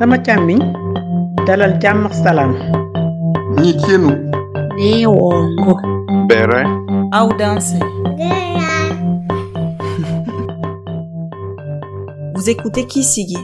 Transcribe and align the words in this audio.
sama 0.00 0.16
càmmiñ 0.26 0.60
dalal 1.46 1.72
jàmm 1.82 2.06
ak 2.06 2.14
salaam 2.24 2.52
Nitienu. 3.60 4.10
Neongo. 4.78 5.74
Bere. 6.28 6.62
Audense. 7.12 7.74
Vous 12.34 12.48
écoutez 12.48 12.86
Kisigi, 12.86 13.36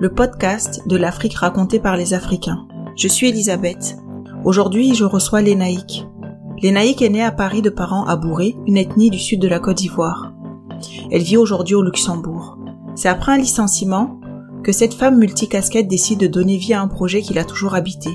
le 0.00 0.08
podcast 0.10 0.82
de 0.86 0.96
l'Afrique 0.96 1.34
racontée 1.34 1.80
par 1.80 1.96
les 1.96 2.14
Africains. 2.14 2.68
Je 2.94 3.08
suis 3.08 3.30
Elisabeth. 3.30 3.96
Aujourd'hui, 4.44 4.94
je 4.94 5.04
reçois 5.04 5.42
Lénaïque. 5.42 6.06
Lénaïque 6.62 7.02
est 7.02 7.08
née 7.08 7.24
à 7.24 7.32
Paris 7.32 7.62
de 7.62 7.70
parents 7.70 8.06
abourés, 8.06 8.54
une 8.68 8.76
ethnie 8.76 9.10
du 9.10 9.18
sud 9.18 9.40
de 9.40 9.48
la 9.48 9.58
Côte 9.58 9.78
d'Ivoire. 9.78 10.32
Elle 11.10 11.22
vit 11.22 11.36
aujourd'hui 11.36 11.74
au 11.74 11.82
Luxembourg. 11.82 12.58
C'est 12.94 13.08
après 13.08 13.32
un 13.32 13.38
licenciement 13.38 14.20
que 14.66 14.72
cette 14.72 14.94
femme 14.94 15.18
multicasquette 15.18 15.86
décide 15.86 16.18
de 16.18 16.26
donner 16.26 16.56
vie 16.56 16.74
à 16.74 16.80
un 16.80 16.88
projet 16.88 17.22
qui 17.22 17.32
l'a 17.32 17.44
toujours 17.44 17.76
habité. 17.76 18.10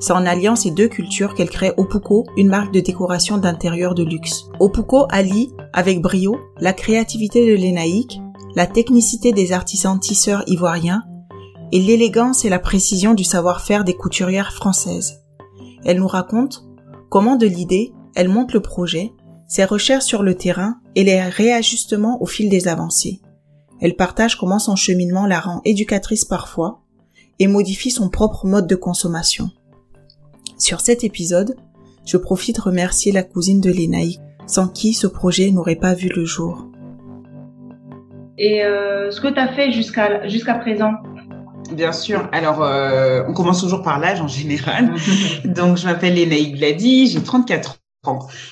C'est 0.00 0.12
en 0.12 0.26
alliant 0.26 0.54
ces 0.54 0.70
deux 0.70 0.86
cultures 0.86 1.32
qu'elle 1.32 1.48
crée 1.48 1.72
Opuko, 1.78 2.26
une 2.36 2.50
marque 2.50 2.74
de 2.74 2.80
décoration 2.80 3.38
d'intérieur 3.38 3.94
de 3.94 4.04
luxe. 4.04 4.44
Opuko 4.60 5.06
allie, 5.08 5.50
avec 5.72 6.02
brio, 6.02 6.36
la 6.60 6.74
créativité 6.74 7.50
de 7.50 7.54
l'énaïque, 7.54 8.20
la 8.54 8.66
technicité 8.66 9.32
des 9.32 9.52
artisans 9.52 9.98
tisseurs 9.98 10.44
ivoiriens 10.46 11.04
et 11.72 11.80
l'élégance 11.80 12.44
et 12.44 12.50
la 12.50 12.58
précision 12.58 13.14
du 13.14 13.24
savoir-faire 13.24 13.84
des 13.84 13.94
couturières 13.94 14.52
françaises. 14.52 15.22
Elle 15.86 16.00
nous 16.00 16.06
raconte 16.06 16.66
comment 17.08 17.36
de 17.36 17.46
l'idée, 17.46 17.94
elle 18.14 18.28
monte 18.28 18.52
le 18.52 18.60
projet, 18.60 19.14
ses 19.46 19.64
recherches 19.64 20.04
sur 20.04 20.22
le 20.22 20.34
terrain 20.34 20.80
et 20.96 21.04
les 21.04 21.22
réajustements 21.22 22.20
au 22.20 22.26
fil 22.26 22.50
des 22.50 22.68
avancées. 22.68 23.22
Elle 23.80 23.96
partage 23.96 24.36
comment 24.36 24.58
son 24.58 24.76
cheminement 24.76 25.26
la 25.26 25.40
rend 25.40 25.60
éducatrice 25.64 26.24
parfois 26.24 26.80
et 27.38 27.46
modifie 27.46 27.90
son 27.90 28.08
propre 28.08 28.46
mode 28.46 28.66
de 28.66 28.74
consommation. 28.74 29.50
Sur 30.58 30.80
cet 30.80 31.04
épisode, 31.04 31.56
je 32.04 32.16
profite 32.16 32.56
de 32.56 32.62
remercier 32.62 33.12
la 33.12 33.22
cousine 33.22 33.60
de 33.60 33.70
Lénaïque, 33.70 34.20
sans 34.46 34.66
qui 34.66 34.94
ce 34.94 35.06
projet 35.06 35.50
n'aurait 35.50 35.76
pas 35.76 35.94
vu 35.94 36.08
le 36.08 36.24
jour. 36.24 36.66
Et 38.38 38.64
euh, 38.64 39.10
ce 39.10 39.20
que 39.20 39.28
tu 39.28 39.38
as 39.38 39.52
fait 39.52 39.70
jusqu'à 39.72 40.26
jusqu'à 40.26 40.54
présent? 40.54 40.92
Bien 41.72 41.92
sûr. 41.92 42.28
Alors, 42.32 42.62
euh, 42.62 43.22
on 43.28 43.34
commence 43.34 43.60
toujours 43.60 43.82
par 43.82 43.98
l'âge 43.98 44.20
en 44.20 44.28
général. 44.28 44.94
Donc, 45.44 45.76
je 45.76 45.84
m'appelle 45.84 46.14
Lénaïque 46.14 46.56
Glady, 46.56 47.08
j'ai 47.08 47.22
34 47.22 47.70
ans. 47.70 47.74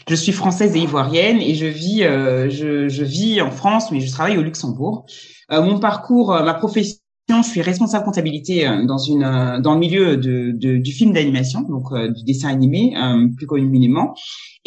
Je 0.09 0.15
suis 0.15 0.33
française 0.33 0.75
et 0.77 0.81
ivoirienne 0.81 1.41
et 1.41 1.55
je 1.55 1.67
vis, 1.67 2.05
euh, 2.05 2.49
je, 2.51 2.89
je, 2.89 3.05
vis 3.05 3.41
en 3.41 3.51
France, 3.51 3.91
mais 3.91 4.01
je 4.01 4.11
travaille 4.11 4.39
au 4.39 4.43
Luxembourg. 4.43 5.07
Euh, 5.53 5.63
mon 5.63 5.79
parcours, 5.79 6.33
ma 6.33 6.55
profession, 6.55 6.99
je 7.29 7.49
suis 7.49 7.63
responsable 7.63 8.05
comptabilité 8.05 8.69
dans 8.87 8.99
une 8.99 9.61
dans 9.61 9.75
le 9.75 9.81
milieu 9.81 10.17
de, 10.17 10.53
de 10.53 10.77
du 10.77 10.93
film 10.93 11.13
d'animation, 11.13 11.63
donc 11.63 11.93
du 11.93 12.23
dessin 12.23 12.49
animé 12.49 12.95
plus 13.37 13.47
communément. 13.47 14.15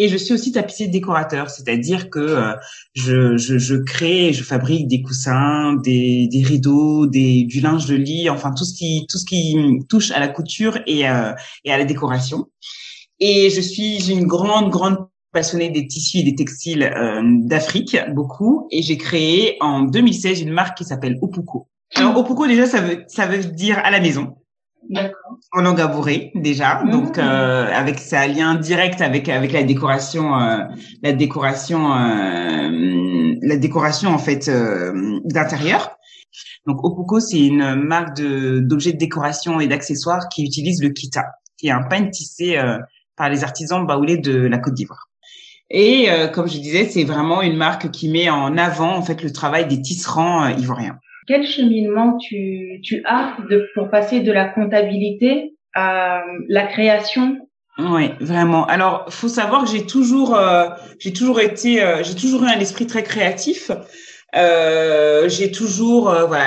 Et 0.02 0.08
je 0.08 0.16
suis 0.16 0.34
aussi 0.34 0.54
tapissier 0.54 0.88
décorateur, 0.88 1.50
c'est-à-dire 1.50 2.10
que 2.10 2.20
euh, 2.20 2.54
je, 2.94 3.36
je, 3.36 3.58
je, 3.58 3.76
crée, 3.76 4.32
je 4.32 4.46
fabrique 4.46 4.88
des 4.88 5.02
coussins, 5.02 5.74
des, 5.84 6.30
des 6.32 6.42
rideaux, 6.42 7.06
des, 7.06 7.44
du 7.44 7.60
linge 7.60 7.86
de 7.86 7.96
lit, 7.96 8.30
enfin 8.30 8.54
tout 8.58 8.64
ce 8.64 8.74
qui 8.74 9.06
tout 9.10 9.18
ce 9.18 9.26
qui 9.26 9.58
touche 9.90 10.12
à 10.12 10.22
la 10.22 10.30
couture 10.30 10.80
et, 10.88 11.10
euh, 11.10 11.34
et 11.66 11.74
à 11.74 11.78
la 11.78 11.84
décoration. 11.84 12.48
Et 13.20 13.50
je 13.50 13.62
suis 13.62 14.12
une 14.12 14.26
grande 14.26 14.70
grande 14.70 15.08
passionnée 15.32 15.70
des 15.70 15.88
tissus 15.88 16.20
et 16.20 16.24
des 16.24 16.36
textiles 16.36 16.84
euh, 16.84 17.22
d'Afrique, 17.24 17.98
beaucoup. 18.14 18.68
Et 18.72 18.82
j'ai 18.82 18.98
créé 18.98 19.58
en 19.60 19.82
2016 19.82 20.42
une 20.42 20.52
marque 20.52 20.78
qui 20.78 20.86
s'appelle 20.86 21.18
Opuko. 21.22 21.68
Alors 21.96 22.18
Opuko 22.18 22.48
déjà 22.48 22.66
ça 22.66 22.82
veut 22.82 23.04
ça 23.08 23.26
veut 23.26 23.44
dire 23.44 23.80
à 23.84 23.92
la 23.92 24.00
maison. 24.00 24.36
En 25.52 25.62
langue 25.62 25.82
abourée 25.82 26.32
déjà, 26.34 26.82
mmh. 26.82 26.90
donc 26.90 27.18
euh, 27.20 27.68
avec 27.72 28.00
ça 28.00 28.28
lien 28.28 28.56
direct 28.56 29.02
avec 29.02 29.30
avec 29.30 29.52
la 29.52 29.62
décoration, 29.62 30.40
euh, 30.40 30.64
la 31.04 31.14
décoration, 31.14 31.94
euh, 31.94 33.36
la 33.42 33.58
décoration 33.58 34.10
en 34.10 34.18
fait 34.18 34.48
euh, 34.48 35.20
d'intérieur. 35.26 35.96
Donc 36.66 36.84
Opuko 36.84 37.20
c'est 37.20 37.40
une 37.40 37.76
marque 37.76 38.16
de 38.18 38.60
d'objets 38.60 38.94
de 38.94 38.98
décoration 38.98 39.60
et 39.60 39.68
d'accessoires 39.68 40.28
qui 40.30 40.44
utilise 40.44 40.82
le 40.82 40.90
kita, 40.90 41.26
qui 41.58 41.68
est 41.68 41.72
un 41.72 41.84
pain 41.84 42.08
tissé 42.08 42.58
euh, 42.58 42.80
par 43.20 43.30
les 43.30 43.44
artisans 43.44 43.86
baoulés 43.86 44.18
de 44.18 44.48
la 44.48 44.58
Côte 44.58 44.74
d'Ivoire. 44.74 45.10
Et 45.70 46.08
comme 46.34 46.48
je 46.50 46.58
disais, 46.58 46.86
c'est 46.86 47.04
vraiment 47.04 47.44
une 47.44 47.56
marque 47.56 47.92
qui 47.92 48.10
met 48.10 48.28
en 48.28 48.58
avant 48.58 48.96
en 48.96 49.04
fait 49.04 49.22
le 49.22 49.32
travail 49.32 49.68
des 49.68 49.80
tisserands 49.80 50.48
ivoiriens 50.48 50.98
quel 51.30 51.46
cheminement 51.46 52.18
tu, 52.18 52.82
tu 52.84 53.04
as 53.06 53.38
de, 53.52 53.70
pour 53.76 53.92
passer 53.92 54.22
de 54.22 54.32
la 54.32 54.46
comptabilité 54.46 55.54
à 55.76 56.24
la 56.48 56.66
création? 56.66 57.38
Oui, 57.78 58.10
vraiment. 58.20 58.66
Alors, 58.66 59.06
faut 59.14 59.28
savoir 59.28 59.64
que 59.64 59.70
j'ai 59.70 59.86
toujours, 59.86 60.36
euh, 60.36 60.70
j'ai 60.98 61.14
toujours 61.14 61.40
été, 61.40 61.84
euh, 61.84 62.02
j'ai 62.02 62.16
toujours 62.16 62.44
eu 62.44 62.48
un 62.48 62.60
esprit 62.60 62.88
très 62.88 63.04
créatif. 63.04 63.70
Euh, 64.36 65.28
j'ai 65.28 65.52
toujours 65.52 66.10
euh, 66.10 66.26
voilà 66.26 66.46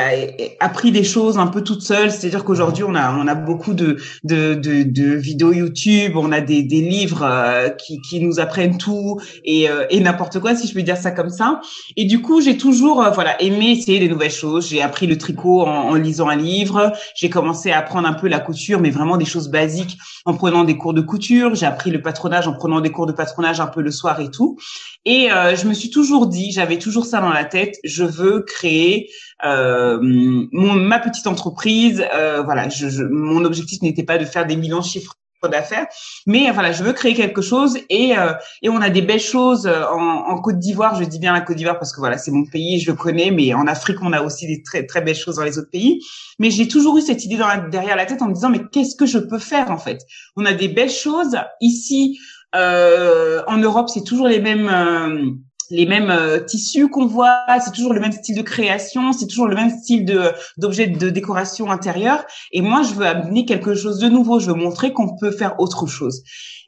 appris 0.60 0.92
des 0.92 1.02
choses 1.02 1.36
un 1.38 1.48
peu 1.48 1.62
toute 1.62 1.82
seule. 1.82 2.12
C'est-à-dire 2.12 2.44
qu'aujourd'hui 2.44 2.84
on 2.84 2.94
a 2.94 3.12
on 3.16 3.26
a 3.26 3.34
beaucoup 3.34 3.74
de 3.74 3.96
de, 4.22 4.54
de, 4.54 4.84
de 4.84 5.14
vidéos 5.14 5.52
YouTube 5.52 6.12
on 6.16 6.30
a 6.30 6.40
des, 6.40 6.62
des 6.62 6.80
livres 6.80 7.22
euh, 7.24 7.70
qui, 7.70 8.00
qui 8.00 8.20
nous 8.20 8.38
apprennent 8.38 8.78
tout 8.78 9.20
et, 9.44 9.66
et 9.90 10.00
n'importe 10.00 10.38
quoi 10.38 10.54
si 10.54 10.68
je 10.68 10.74
peux 10.74 10.82
dire 10.82 10.96
ça 10.96 11.10
comme 11.10 11.30
ça. 11.30 11.60
Et 11.96 12.04
du 12.04 12.22
coup 12.22 12.40
j'ai 12.40 12.56
toujours 12.56 13.04
voilà 13.14 13.40
aimé 13.42 13.72
essayer 13.72 13.98
des 13.98 14.08
nouvelles 14.08 14.30
choses. 14.30 14.68
J'ai 14.68 14.80
appris 14.80 15.08
le 15.08 15.18
tricot 15.18 15.62
en, 15.62 15.90
en 15.90 15.94
lisant 15.94 16.28
un 16.28 16.36
livre. 16.36 16.92
J'ai 17.16 17.30
commencé 17.30 17.72
à 17.72 17.78
apprendre 17.78 18.06
un 18.06 18.14
peu 18.14 18.28
la 18.28 18.38
couture 18.38 18.78
mais 18.80 18.90
vraiment 18.90 19.16
des 19.16 19.24
choses 19.24 19.48
basiques 19.48 19.98
en 20.24 20.34
prenant 20.34 20.62
des 20.62 20.76
cours 20.76 20.94
de 20.94 21.00
couture. 21.00 21.56
J'ai 21.56 21.66
appris 21.66 21.90
le 21.90 22.00
patronage 22.00 22.46
en 22.46 22.52
prenant 22.52 22.80
des 22.80 22.90
cours 22.90 23.06
de 23.06 23.12
patronage 23.12 23.60
un 23.60 23.66
peu 23.66 23.82
le 23.82 23.90
soir 23.90 24.20
et 24.20 24.30
tout. 24.30 24.56
Et 25.04 25.28
je 25.30 25.66
me 25.66 25.74
suis 25.74 25.90
toujours 25.90 26.28
dit 26.28 26.52
j'avais 26.52 26.78
toujours 26.78 27.06
ça 27.06 27.20
dans 27.20 27.30
la 27.32 27.44
tête 27.44 27.71
je 27.84 28.04
veux 28.04 28.42
créer 28.42 29.10
euh, 29.44 29.98
mon, 30.00 30.74
ma 30.74 30.98
petite 30.98 31.26
entreprise. 31.26 32.04
Euh, 32.14 32.42
voilà, 32.42 32.68
je, 32.68 32.88
je, 32.88 33.02
mon 33.04 33.44
objectif 33.44 33.82
n'était 33.82 34.04
pas 34.04 34.18
de 34.18 34.24
faire 34.24 34.46
des 34.46 34.56
millions 34.56 34.80
de 34.80 34.84
chiffres 34.84 35.16
d'affaires, 35.50 35.88
mais 36.24 36.52
voilà, 36.52 36.70
je 36.70 36.84
veux 36.84 36.92
créer 36.92 37.14
quelque 37.14 37.42
chose 37.42 37.76
et 37.90 38.16
euh, 38.16 38.32
et 38.62 38.68
on 38.68 38.80
a 38.80 38.90
des 38.90 39.02
belles 39.02 39.18
choses 39.18 39.66
en, 39.66 40.00
en 40.00 40.40
Côte 40.40 40.60
d'Ivoire. 40.60 40.94
Je 40.94 41.04
dis 41.04 41.18
bien 41.18 41.32
la 41.32 41.40
Côte 41.40 41.56
d'Ivoire 41.56 41.80
parce 41.80 41.92
que 41.92 41.98
voilà, 41.98 42.16
c'est 42.16 42.30
mon 42.30 42.44
pays, 42.44 42.78
je 42.78 42.92
le 42.92 42.96
connais, 42.96 43.32
mais 43.32 43.52
en 43.52 43.66
Afrique, 43.66 43.98
on 44.02 44.12
a 44.12 44.22
aussi 44.22 44.46
des 44.46 44.62
très 44.62 44.86
très 44.86 45.00
belles 45.00 45.16
choses 45.16 45.36
dans 45.36 45.42
les 45.42 45.58
autres 45.58 45.70
pays. 45.70 46.00
Mais 46.38 46.50
j'ai 46.52 46.68
toujours 46.68 46.96
eu 46.96 47.00
cette 47.00 47.24
idée 47.24 47.36
dans 47.36 47.48
la, 47.48 47.58
derrière 47.58 47.96
la 47.96 48.06
tête 48.06 48.22
en 48.22 48.28
me 48.28 48.34
disant 48.34 48.50
mais 48.50 48.60
qu'est-ce 48.70 48.94
que 48.94 49.06
je 49.06 49.18
peux 49.18 49.40
faire 49.40 49.72
en 49.72 49.78
fait? 49.78 49.98
On 50.36 50.44
a 50.44 50.52
des 50.52 50.68
belles 50.68 50.90
choses 50.90 51.36
ici. 51.60 52.20
Euh, 52.54 53.42
en 53.46 53.56
Europe, 53.56 53.88
c'est 53.88 54.04
toujours 54.04 54.28
les 54.28 54.40
mêmes 54.40 54.68
euh, 54.68 55.30
les 55.72 55.86
mêmes 55.86 56.10
euh, 56.10 56.38
tissus 56.38 56.88
qu'on 56.88 57.06
voit, 57.06 57.44
c'est 57.64 57.72
toujours 57.72 57.94
le 57.94 58.00
même 58.00 58.12
style 58.12 58.36
de 58.36 58.42
création, 58.42 59.12
c'est 59.12 59.26
toujours 59.26 59.48
le 59.48 59.56
même 59.56 59.70
style 59.70 60.04
de 60.04 60.30
d'objets 60.58 60.86
de 60.86 61.10
décoration 61.10 61.70
intérieure. 61.70 62.24
Et 62.52 62.60
moi, 62.60 62.82
je 62.82 62.94
veux 62.94 63.06
amener 63.06 63.46
quelque 63.46 63.74
chose 63.74 63.98
de 63.98 64.08
nouveau. 64.08 64.38
Je 64.38 64.48
veux 64.48 64.54
montrer 64.54 64.92
qu'on 64.92 65.16
peut 65.16 65.30
faire 65.30 65.58
autre 65.58 65.86
chose. 65.86 66.22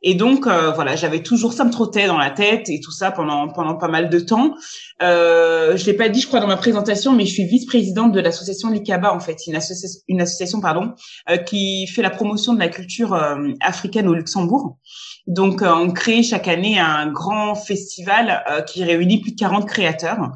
Et 0.06 0.14
donc 0.14 0.46
euh, 0.46 0.70
voilà, 0.70 0.96
j'avais 0.96 1.22
toujours 1.22 1.54
ça 1.54 1.64
me 1.64 1.70
trottait 1.70 2.06
dans 2.06 2.18
la 2.18 2.30
tête 2.30 2.68
et 2.68 2.78
tout 2.78 2.90
ça 2.90 3.10
pendant 3.10 3.48
pendant 3.48 3.76
pas 3.76 3.88
mal 3.88 4.10
de 4.10 4.18
temps. 4.18 4.54
Euh, 5.02 5.76
je 5.76 5.86
l'ai 5.86 5.94
pas 5.94 6.08
dit, 6.08 6.20
je 6.20 6.26
crois, 6.26 6.40
dans 6.40 6.46
ma 6.46 6.56
présentation, 6.56 7.12
mais 7.12 7.26
je 7.26 7.32
suis 7.32 7.44
vice-présidente 7.44 8.12
de 8.12 8.20
l'association 8.20 8.70
Likaba 8.70 9.14
en 9.14 9.20
fait, 9.20 9.46
une 9.46 9.56
association, 9.56 10.00
une 10.08 10.20
association 10.20 10.60
pardon, 10.60 10.92
euh, 11.30 11.36
qui 11.36 11.86
fait 11.86 12.02
la 12.02 12.10
promotion 12.10 12.54
de 12.54 12.58
la 12.58 12.68
culture 12.68 13.14
africaine 13.60 14.08
au 14.08 14.14
Luxembourg. 14.14 14.78
Donc, 15.26 15.62
euh, 15.62 15.72
on 15.72 15.90
crée 15.90 16.22
chaque 16.22 16.48
année 16.48 16.78
un 16.78 17.10
grand 17.10 17.54
festival 17.54 18.44
euh, 18.50 18.60
qui 18.60 18.84
plus 18.96 19.32
de 19.32 19.36
40 19.36 19.66
créateurs. 19.68 20.30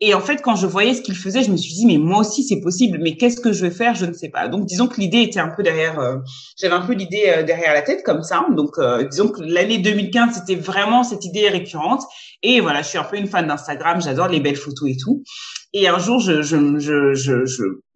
Et 0.00 0.14
en 0.14 0.20
fait, 0.20 0.42
quand 0.42 0.56
je 0.56 0.66
voyais 0.66 0.94
ce 0.94 1.02
qu'ils 1.02 1.16
faisaient, 1.16 1.44
je 1.44 1.50
me 1.52 1.56
suis 1.56 1.74
dit, 1.74 1.86
mais 1.86 1.96
moi 1.96 2.18
aussi, 2.18 2.42
c'est 2.42 2.60
possible. 2.60 2.98
Mais 3.00 3.16
qu'est-ce 3.16 3.40
que 3.40 3.52
je 3.52 3.62
vais 3.64 3.70
faire 3.70 3.94
Je 3.94 4.04
ne 4.04 4.12
sais 4.12 4.30
pas. 4.30 4.48
Donc, 4.48 4.66
disons 4.66 4.88
que 4.88 5.00
l'idée 5.00 5.20
était 5.20 5.38
un 5.38 5.48
peu 5.48 5.62
derrière. 5.62 6.00
Euh, 6.00 6.16
j'avais 6.58 6.74
un 6.74 6.80
peu 6.80 6.94
l'idée 6.94 7.44
derrière 7.46 7.72
la 7.72 7.82
tête 7.82 8.02
comme 8.02 8.22
ça. 8.24 8.44
Donc, 8.50 8.72
disons 9.10 9.28
que 9.28 9.42
l'année 9.42 9.78
2015, 9.78 10.34
c'était 10.34 10.56
vraiment 10.56 11.04
cette 11.04 11.24
idée 11.24 11.48
récurrente. 11.48 12.02
Et 12.42 12.60
voilà, 12.60 12.82
je 12.82 12.88
suis 12.88 12.98
un 12.98 13.04
peu 13.04 13.16
une 13.16 13.28
fan 13.28 13.46
d'Instagram. 13.46 14.02
J'adore 14.02 14.26
les 14.26 14.40
belles 14.40 14.56
photos 14.56 14.90
et 14.90 14.96
tout. 14.96 15.22
Et 15.72 15.86
un 15.86 15.98
jour, 15.98 16.18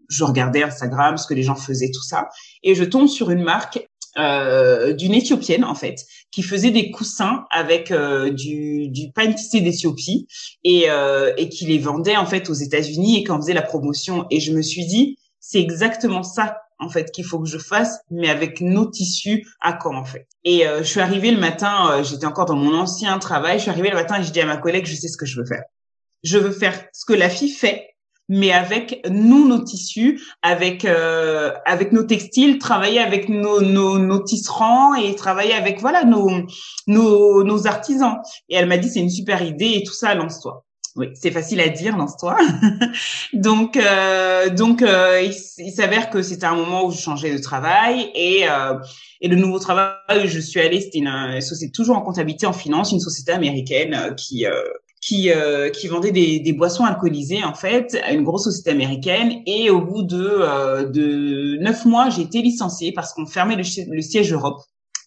je 0.08 0.24
regardais 0.24 0.62
Instagram, 0.62 1.16
ce 1.16 1.26
que 1.26 1.34
les 1.34 1.42
gens 1.42 1.56
faisaient, 1.56 1.90
tout 1.92 2.02
ça, 2.02 2.28
et 2.62 2.74
je 2.74 2.84
tombe 2.84 3.08
sur 3.08 3.30
une 3.30 3.42
marque 3.42 3.88
euh, 4.18 4.92
d'une 4.92 5.14
éthiopienne 5.14 5.64
en 5.64 5.74
fait 5.74 6.06
qui 6.30 6.42
faisait 6.42 6.70
des 6.70 6.90
coussins 6.90 7.44
avec 7.50 7.90
euh, 7.90 8.30
du, 8.30 8.88
du 8.88 9.10
pain 9.12 9.32
tissé 9.32 9.60
d'Éthiopie 9.60 10.26
et, 10.64 10.90
euh, 10.90 11.32
et 11.36 11.48
qui 11.48 11.66
les 11.66 11.78
vendait 11.78 12.16
en 12.16 12.26
fait 12.26 12.50
aux 12.50 12.54
États-Unis 12.54 13.18
et 13.18 13.24
qui 13.24 13.30
en 13.30 13.40
faisait 13.40 13.54
la 13.54 13.62
promotion. 13.62 14.26
Et 14.30 14.40
je 14.40 14.52
me 14.52 14.62
suis 14.62 14.86
dit 14.86 15.18
c'est 15.40 15.60
exactement 15.60 16.22
ça 16.22 16.58
en 16.78 16.90
fait 16.90 17.10
qu'il 17.10 17.24
faut 17.24 17.40
que 17.40 17.48
je 17.48 17.58
fasse 17.58 18.00
mais 18.10 18.28
avec 18.28 18.60
nos 18.60 18.84
tissus 18.86 19.46
à 19.60 19.72
quand 19.72 19.96
en 19.96 20.04
fait. 20.04 20.26
Et 20.44 20.66
euh, 20.66 20.78
je 20.78 20.88
suis 20.88 21.00
arrivée 21.00 21.30
le 21.30 21.40
matin 21.40 21.90
euh, 21.90 22.02
j'étais 22.02 22.26
encore 22.26 22.46
dans 22.46 22.56
mon 22.56 22.74
ancien 22.74 23.18
travail 23.18 23.56
je 23.58 23.62
suis 23.62 23.70
arrivée 23.70 23.90
le 23.90 23.96
matin 23.96 24.20
et 24.20 24.24
je 24.24 24.30
dis 24.30 24.40
à 24.40 24.46
ma 24.46 24.58
collègue 24.58 24.84
je 24.84 24.94
sais 24.94 25.08
ce 25.08 25.16
que 25.16 25.26
je 25.26 25.40
veux 25.40 25.46
faire. 25.46 25.64
Je 26.22 26.38
veux 26.38 26.52
faire 26.52 26.86
ce 26.92 27.04
que 27.06 27.14
la 27.14 27.30
fille 27.30 27.50
fait 27.50 27.95
mais 28.28 28.52
avec 28.52 29.06
nous 29.10 29.46
nos 29.46 29.62
tissus, 29.62 30.20
avec 30.42 30.84
euh, 30.84 31.52
avec 31.64 31.92
nos 31.92 32.02
textiles, 32.02 32.58
travailler 32.58 33.00
avec 33.00 33.28
nos, 33.28 33.60
nos 33.60 33.98
nos 33.98 34.22
tisserands 34.22 34.94
et 34.94 35.14
travailler 35.14 35.54
avec 35.54 35.80
voilà 35.80 36.04
nos 36.04 36.30
nos 36.86 37.44
nos 37.44 37.66
artisans. 37.66 38.18
Et 38.48 38.56
elle 38.56 38.66
m'a 38.66 38.78
dit 38.78 38.88
c'est 38.88 39.00
une 39.00 39.10
super 39.10 39.42
idée 39.42 39.72
et 39.74 39.82
tout 39.84 39.94
ça 39.94 40.14
lance-toi. 40.14 40.62
Oui, 40.96 41.08
c'est 41.12 41.30
facile 41.30 41.60
à 41.60 41.68
dire, 41.68 41.94
lance-toi. 41.94 42.38
donc, 43.34 43.76
euh, 43.76 44.48
donc, 44.48 44.80
euh, 44.80 45.20
il, 45.20 45.70
s'avère 45.70 46.08
que 46.08 46.22
c'était 46.22 46.46
un 46.46 46.54
moment 46.54 46.86
où 46.86 46.90
je 46.90 46.98
changeais 46.98 47.30
de 47.30 47.38
travail 47.38 48.10
et 48.14 48.48
euh, 48.48 48.78
et 49.20 49.28
le 49.28 49.36
nouveau 49.36 49.58
travail 49.58 50.24
où 50.24 50.26
je 50.26 50.38
suis 50.38 50.60
allée, 50.60 50.80
c'était 50.80 50.98
une, 50.98 51.40
société 51.40 51.72
toujours 51.72 51.96
en 51.96 52.02
comptabilité, 52.02 52.46
en 52.46 52.52
finance, 52.52 52.92
une 52.92 53.00
société 53.00 53.32
américaine 53.32 53.94
euh, 53.94 54.14
qui 54.14 54.46
euh, 54.46 54.62
qui, 55.00 55.30
euh, 55.30 55.70
qui 55.70 55.88
vendait 55.88 56.10
des, 56.10 56.40
des, 56.40 56.52
boissons 56.52 56.84
alcoolisées 56.84 57.44
en 57.44 57.54
fait, 57.54 57.96
à 58.04 58.12
une 58.12 58.24
grosse 58.24 58.44
société 58.44 58.70
américaine. 58.70 59.42
Et 59.46 59.70
au 59.70 59.80
bout 59.80 60.02
de 60.02 60.20
euh, 60.20 60.84
de 60.88 61.58
neuf 61.62 61.84
mois, 61.84 62.08
j'ai 62.10 62.22
été 62.22 62.42
licenciée 62.42 62.92
parce 62.92 63.12
qu'on 63.12 63.26
fermait 63.26 63.56
le, 63.56 64.02
siège 64.02 64.32
Europe. 64.32 64.60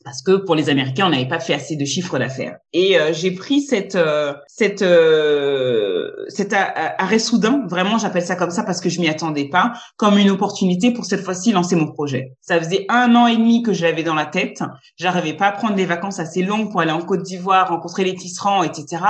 Parce 0.06 0.22
que 0.22 0.38
pour 0.38 0.56
les 0.56 0.70
Américains, 0.70 1.08
on 1.08 1.10
n'avait 1.10 1.28
pas 1.28 1.42
fait 1.42 1.54
assez 1.54 1.76
de 1.76 1.84
chiffres 1.84 2.18
d'affaires. 2.18 2.56
Et 2.72 2.98
euh, 2.98 3.12
j'ai 3.12 3.32
pris 3.32 3.62
cette 3.62 3.98
cette 4.48 4.86
cet 6.30 6.54
arrêt 6.54 7.20
soudain, 7.20 7.66
vraiment, 7.68 7.98
j'appelle 7.98 8.22
ça 8.22 8.38
comme 8.38 8.52
ça 8.52 8.64
parce 8.64 8.80
que 8.80 8.88
je 8.88 9.02
m'y 9.02 9.10
attendais 9.10 9.50
pas, 9.50 9.74
comme 9.98 10.18
une 10.18 10.30
opportunité 10.30 10.94
pour 10.94 11.04
cette 11.04 11.22
fois-ci 11.22 11.52
lancer 11.52 11.76
mon 11.76 11.92
projet. 11.92 12.38
Ça 12.40 12.58
faisait 12.62 12.86
un 12.88 13.14
an 13.16 13.28
et 13.28 13.36
demi 13.36 13.62
que 13.62 13.74
je 13.74 13.84
l'avais 13.84 14.04
dans 14.04 14.16
la 14.16 14.26
tête. 14.26 14.64
J'arrivais 14.96 15.36
pas 15.36 15.48
à 15.48 15.52
prendre 15.52 15.76
des 15.76 15.86
vacances 15.86 16.20
assez 16.20 16.44
longues 16.44 16.72
pour 16.72 16.80
aller 16.80 16.92
en 16.92 17.02
Côte 17.02 17.24
d'Ivoire, 17.24 17.68
rencontrer 17.68 18.06
les 18.06 18.16
tisserands, 18.16 18.64
etc. 18.64 19.04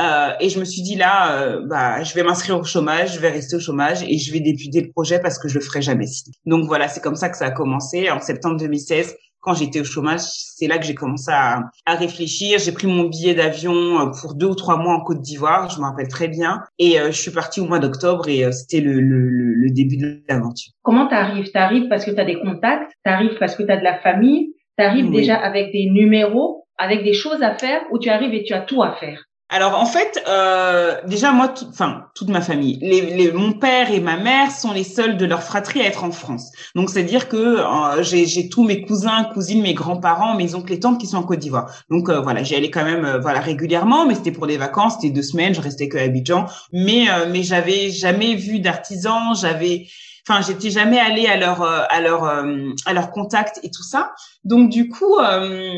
Euh, 0.00 0.30
et 0.40 0.48
je 0.48 0.58
me 0.58 0.64
suis 0.64 0.82
dit 0.82 0.96
là, 0.96 1.40
euh, 1.40 1.60
bah, 1.66 2.02
je 2.02 2.14
vais 2.14 2.22
m'inscrire 2.22 2.58
au 2.58 2.64
chômage, 2.64 3.14
je 3.14 3.20
vais 3.20 3.30
rester 3.30 3.56
au 3.56 3.60
chômage 3.60 4.02
et 4.02 4.18
je 4.18 4.32
vais 4.32 4.40
débuter 4.40 4.80
le 4.80 4.90
projet 4.90 5.20
parce 5.20 5.38
que 5.38 5.48
je 5.48 5.54
le 5.54 5.60
ferai 5.60 5.82
jamais 5.82 6.06
si. 6.06 6.32
Donc 6.46 6.64
voilà, 6.66 6.88
c'est 6.88 7.00
comme 7.00 7.14
ça 7.14 7.28
que 7.28 7.36
ça 7.36 7.46
a 7.46 7.50
commencé 7.50 8.10
en 8.10 8.20
septembre 8.20 8.56
2016 8.56 9.16
quand 9.44 9.54
j'étais 9.54 9.80
au 9.80 9.84
chômage, 9.84 10.20
c'est 10.20 10.66
là 10.66 10.78
que 10.78 10.86
j'ai 10.86 10.94
commencé 10.94 11.30
à, 11.30 11.64
à 11.84 11.94
réfléchir. 11.94 12.58
J'ai 12.58 12.72
pris 12.72 12.86
mon 12.86 13.04
billet 13.04 13.34
d'avion 13.34 14.00
euh, 14.00 14.06
pour 14.20 14.34
deux 14.34 14.46
ou 14.46 14.54
trois 14.54 14.78
mois 14.78 14.94
en 14.94 15.00
Côte 15.02 15.20
d'Ivoire, 15.20 15.68
je 15.68 15.78
me 15.78 15.84
rappelle 15.84 16.08
très 16.08 16.28
bien. 16.28 16.62
Et 16.78 16.98
euh, 16.98 17.08
je 17.08 17.20
suis 17.20 17.30
partie 17.30 17.60
au 17.60 17.66
mois 17.66 17.78
d'octobre 17.78 18.26
et 18.28 18.50
c'était 18.52 18.80
le, 18.80 19.00
le, 19.00 19.28
le, 19.28 19.70
début 19.70 19.98
de 19.98 20.22
l'aventure. 20.28 20.72
Comment 20.82 21.06
t'arrives? 21.06 21.50
T'arrives 21.52 21.88
parce 21.88 22.06
que 22.06 22.10
tu 22.10 22.18
as 22.18 22.24
des 22.24 22.40
contacts, 22.40 22.90
t'arrives 23.04 23.36
parce 23.38 23.54
que 23.54 23.62
tu 23.62 23.70
as 23.70 23.76
de 23.76 23.84
la 23.84 23.98
famille, 23.98 24.54
t'arrives 24.78 25.10
oui. 25.10 25.16
déjà 25.16 25.36
avec 25.36 25.72
des 25.72 25.90
numéros, 25.90 26.66
avec 26.78 27.04
des 27.04 27.12
choses 27.12 27.42
à 27.42 27.54
faire, 27.54 27.82
ou 27.92 27.98
tu 27.98 28.08
arrives 28.08 28.32
et 28.32 28.44
tu 28.44 28.54
as 28.54 28.62
tout 28.62 28.82
à 28.82 28.92
faire? 28.92 29.24
Alors 29.50 29.78
en 29.78 29.84
fait, 29.84 30.24
euh, 30.26 30.96
déjà 31.06 31.30
moi, 31.30 31.52
enfin 31.68 32.06
toute 32.14 32.28
ma 32.28 32.40
famille, 32.40 32.78
les, 32.80 33.02
les, 33.14 33.30
mon 33.30 33.52
père 33.52 33.90
et 33.90 34.00
ma 34.00 34.16
mère 34.16 34.50
sont 34.50 34.72
les 34.72 34.84
seuls 34.84 35.18
de 35.18 35.26
leur 35.26 35.42
fratrie 35.42 35.82
à 35.82 35.84
être 35.84 36.02
en 36.02 36.12
France. 36.12 36.50
Donc 36.74 36.88
c'est 36.88 37.00
à 37.00 37.02
dire 37.02 37.28
que 37.28 37.36
euh, 37.36 38.02
j'ai 38.02 38.48
tous 38.48 38.64
mes 38.64 38.82
cousins, 38.82 39.24
cousines, 39.34 39.60
mes 39.60 39.74
grands-parents, 39.74 40.34
mes 40.34 40.54
oncles 40.54 40.72
et 40.72 40.80
tantes 40.80 40.98
qui 40.98 41.06
sont 41.06 41.18
en 41.18 41.22
Côte 41.22 41.40
d'Ivoire. 41.40 41.70
Donc 41.90 42.08
euh, 42.08 42.20
voilà, 42.20 42.42
j'y 42.42 42.54
allais 42.54 42.70
quand 42.70 42.84
même 42.84 43.04
euh, 43.04 43.18
voilà 43.18 43.40
régulièrement, 43.40 44.06
mais 44.06 44.14
c'était 44.14 44.32
pour 44.32 44.46
des 44.46 44.56
vacances, 44.56 44.94
c'était 44.94 45.12
deux 45.12 45.22
semaines, 45.22 45.54
je 45.54 45.60
restais 45.60 45.88
que 45.88 45.98
à 45.98 46.02
Abidjan. 46.02 46.46
Mais 46.72 47.10
euh, 47.10 47.26
mais 47.30 47.42
j'avais 47.42 47.90
jamais 47.90 48.36
vu 48.36 48.60
d'artisans, 48.60 49.36
j'avais 49.38 49.86
enfin 50.26 50.40
j'étais 50.40 50.70
jamais 50.70 50.98
allée 50.98 51.26
à 51.26 51.36
leur 51.36 51.62
à 51.62 52.00
leur 52.00 52.24
à 52.24 52.92
leur 52.94 53.10
contact 53.10 53.60
et 53.62 53.70
tout 53.70 53.82
ça 53.82 54.12
donc 54.44 54.70
du 54.70 54.88
coup 54.88 55.18
euh, 55.18 55.70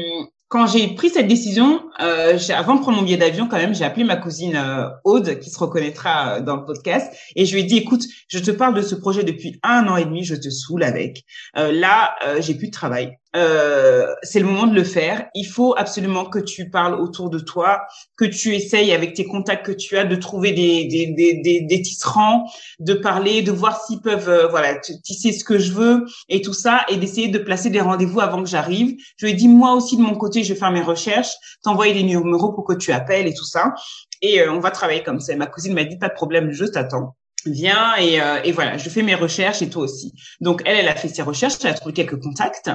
quand 0.48 0.66
j'ai 0.66 0.94
pris 0.94 1.10
cette 1.10 1.26
décision, 1.26 1.82
euh, 2.00 2.38
avant 2.54 2.76
de 2.76 2.80
prendre 2.80 2.98
mon 2.98 3.02
billet 3.02 3.16
d'avion, 3.16 3.48
quand 3.48 3.56
même, 3.56 3.74
j'ai 3.74 3.84
appelé 3.84 4.04
ma 4.04 4.16
cousine 4.16 4.54
euh, 4.54 4.88
Aude, 5.04 5.40
qui 5.40 5.50
se 5.50 5.58
reconnaîtra 5.58 6.36
euh, 6.36 6.40
dans 6.40 6.56
le 6.56 6.64
podcast, 6.64 7.12
et 7.34 7.46
je 7.46 7.54
lui 7.54 7.62
ai 7.62 7.64
dit, 7.64 7.78
écoute, 7.78 8.04
je 8.28 8.38
te 8.38 8.52
parle 8.52 8.74
de 8.74 8.82
ce 8.82 8.94
projet 8.94 9.24
depuis 9.24 9.58
un 9.64 9.88
an 9.88 9.96
et 9.96 10.04
demi, 10.04 10.22
je 10.24 10.36
te 10.36 10.48
saoule 10.48 10.84
avec. 10.84 11.24
Euh, 11.56 11.72
là, 11.72 12.14
euh, 12.24 12.40
j'ai 12.40 12.54
plus 12.54 12.68
de 12.68 12.72
travail. 12.72 13.18
Euh, 13.36 14.14
c'est 14.22 14.40
le 14.40 14.46
moment 14.46 14.66
de 14.66 14.74
le 14.74 14.84
faire. 14.84 15.26
Il 15.34 15.44
faut 15.44 15.74
absolument 15.76 16.24
que 16.24 16.38
tu 16.38 16.70
parles 16.70 16.94
autour 16.94 17.28
de 17.28 17.38
toi, 17.38 17.82
que 18.16 18.24
tu 18.24 18.54
essayes 18.54 18.92
avec 18.92 19.12
tes 19.12 19.26
contacts 19.26 19.66
que 19.66 19.72
tu 19.72 19.98
as 19.98 20.04
de 20.04 20.16
trouver 20.16 20.52
des 20.52 20.86
des 20.86 21.06
des 21.42 21.60
des, 21.60 21.82
tisserands, 21.82 22.50
de 22.78 22.94
parler, 22.94 23.42
de 23.42 23.52
voir 23.52 23.84
s'ils 23.84 24.00
peuvent 24.00 24.28
euh, 24.28 24.48
voilà 24.48 24.76
tisser 24.76 25.32
ce 25.32 25.44
que 25.44 25.58
je 25.58 25.72
veux 25.72 26.06
et 26.30 26.40
tout 26.40 26.54
ça, 26.54 26.86
et 26.88 26.96
d'essayer 26.96 27.28
de 27.28 27.38
placer 27.38 27.68
des 27.68 27.80
rendez-vous 27.80 28.20
avant 28.20 28.42
que 28.42 28.48
j'arrive. 28.48 28.96
Je 29.18 29.26
lui 29.26 29.32
ai 29.32 29.36
dit 29.36 29.48
moi 29.48 29.74
aussi 29.74 29.98
de 29.98 30.02
mon 30.02 30.16
côté, 30.16 30.42
je 30.42 30.54
vais 30.54 30.58
faire 30.58 30.72
mes 30.72 30.82
recherches, 30.82 31.32
t'envoyer 31.62 31.92
des 31.92 32.04
numéros 32.04 32.52
pour 32.52 32.64
que 32.64 32.74
tu 32.74 32.90
appelles 32.90 33.26
et 33.26 33.34
tout 33.34 33.44
ça, 33.44 33.74
et 34.22 34.40
euh, 34.40 34.52
on 34.52 34.60
va 34.60 34.70
travailler 34.70 35.02
comme 35.02 35.20
ça. 35.20 35.36
Ma 35.36 35.46
cousine 35.46 35.74
m'a 35.74 35.84
dit 35.84 35.98
pas 35.98 36.08
de 36.08 36.14
problème, 36.14 36.52
je 36.52 36.64
t'attends 36.64 37.16
viens 37.52 37.94
et, 37.96 38.20
euh, 38.20 38.40
et, 38.44 38.52
voilà, 38.52 38.76
je 38.78 38.88
fais 38.88 39.02
mes 39.02 39.14
recherches 39.14 39.62
et 39.62 39.68
toi 39.68 39.84
aussi. 39.84 40.12
Donc 40.40 40.62
elle, 40.64 40.76
elle 40.76 40.88
a 40.88 40.96
fait 40.96 41.08
ses 41.08 41.22
recherches, 41.22 41.54
elle 41.64 41.70
a 41.70 41.74
trouvé 41.74 41.92
quelques 41.92 42.20
contacts 42.20 42.70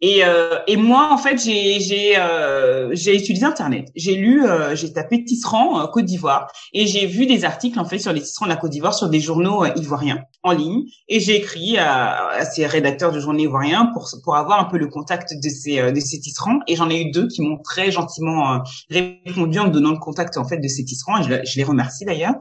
et, 0.00 0.24
euh, 0.24 0.58
et 0.66 0.76
moi 0.76 1.12
en 1.12 1.18
fait 1.18 1.42
j'ai 1.42 1.78
j'ai 1.80 2.18
euh, 2.18 2.90
j'ai 2.92 3.16
utilisé 3.16 3.44
internet. 3.44 3.88
J'ai 3.94 4.14
lu, 4.14 4.46
euh, 4.46 4.74
j'ai 4.74 4.92
tapé 4.92 5.24
tisserand 5.24 5.80
euh, 5.80 5.86
Côte 5.86 6.06
d'Ivoire 6.06 6.50
et 6.72 6.86
j'ai 6.86 7.06
vu 7.06 7.26
des 7.26 7.44
articles 7.44 7.78
en 7.78 7.84
fait 7.84 7.98
sur 7.98 8.12
les 8.12 8.20
tisserands 8.20 8.46
de 8.46 8.50
la 8.50 8.56
Côte 8.56 8.70
d'Ivoire 8.70 8.94
sur 8.94 9.08
des 9.08 9.20
journaux 9.20 9.64
ivoiriens 9.76 10.24
en 10.42 10.52
ligne 10.52 10.84
et 11.08 11.20
j'ai 11.20 11.36
écrit 11.36 11.76
à, 11.76 12.28
à, 12.28 12.44
ces 12.44 12.66
rédacteurs 12.66 13.12
de 13.12 13.20
journaux 13.20 13.40
ivoiriens 13.40 13.86
pour 13.92 14.08
pour 14.24 14.36
avoir 14.36 14.60
un 14.60 14.64
peu 14.64 14.78
le 14.78 14.88
contact 14.88 15.34
de 15.34 15.48
ces 15.48 15.92
de 15.92 16.00
ces 16.00 16.20
tisserands 16.20 16.60
et 16.66 16.76
j'en 16.76 16.88
ai 16.88 17.02
eu 17.02 17.10
deux 17.10 17.28
qui 17.28 17.42
m'ont 17.42 17.58
très 17.58 17.90
gentiment 17.90 18.62
répondu 18.88 19.58
en 19.58 19.66
me 19.66 19.70
donnant 19.70 19.92
le 19.92 19.98
contact 19.98 20.36
en 20.36 20.44
fait 20.46 20.58
de 20.58 20.68
ces 20.68 20.84
tisserands 20.84 21.18
et 21.18 21.22
je, 21.24 21.50
je 21.50 21.56
les 21.56 21.64
remercie 21.64 22.04
d'ailleurs. 22.04 22.34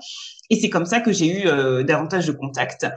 Et 0.50 0.60
c'est 0.60 0.69
comme 0.69 0.86
ça 0.86 1.00
que 1.00 1.12
j'ai 1.12 1.42
eu 1.42 1.48
euh, 1.48 1.84
davantage 1.84 2.25
de 2.28 2.31
contacts 2.31 2.88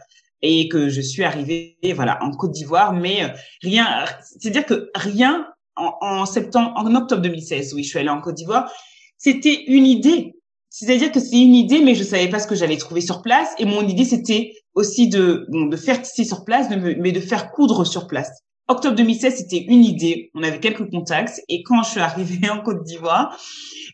et 0.41 0.69
que 0.69 0.89
je 0.89 1.01
suis 1.01 1.25
arrivée 1.25 1.79
voilà 1.95 2.23
en 2.23 2.31
Côte 2.31 2.53
d'Ivoire. 2.53 2.93
Mais 2.93 3.25
euh, 3.25 3.29
rien 3.63 4.05
c'est-à-dire 4.23 4.67
que 4.67 4.91
rien 4.95 5.47
en, 5.77 5.95
en, 6.01 6.27
septembre 6.27 6.73
en 6.77 6.95
octobre 6.95 7.23
2016 7.23 7.75
oui 7.75 7.85
je 7.85 7.89
suis 7.89 7.99
allée 7.99 8.09
en 8.09 8.21
Côte 8.21 8.37
d'Ivoire 8.37 8.71
c'était 9.19 9.65
une 9.67 9.87
idée. 9.87 10.35
C'est-à-dire 10.69 11.13
que 11.13 11.21
c'est 11.21 11.39
une 11.39 11.55
idée 11.55 11.81
mais 11.81 11.95
je 11.95 12.03
savais 12.03 12.29
pas 12.29 12.39
ce 12.39 12.47
que 12.47 12.55
j'allais 12.55 12.79
trouver 12.79 13.01
sur 13.01 13.23
place. 13.23 13.55
Et 13.59 13.65
mon 13.65 13.87
idée 13.87 14.05
c'était 14.05 14.53
aussi 14.75 15.09
de 15.09 15.47
bon, 15.49 15.67
de 15.67 15.77
faire 15.77 16.01
tisser 16.01 16.25
sur 16.25 16.45
place 16.45 16.69
mais 16.71 17.13
de 17.13 17.21
faire 17.21 17.51
coudre 17.51 17.85
sur 17.85 18.07
place. 18.07 18.31
Octobre 18.69 18.95
2016 18.97 19.37
c'était 19.37 19.65
une 19.69 19.85
idée. 19.85 20.31
On 20.35 20.43
avait 20.43 20.61
quelques 20.61 20.89
contacts. 20.91 21.41
Et 21.49 21.63
quand 21.63 21.83
je 21.83 21.91
suis 21.91 22.01
arrivée 22.01 22.49
en 22.51 22.61
Côte 22.61 22.85
d'Ivoire 22.85 23.37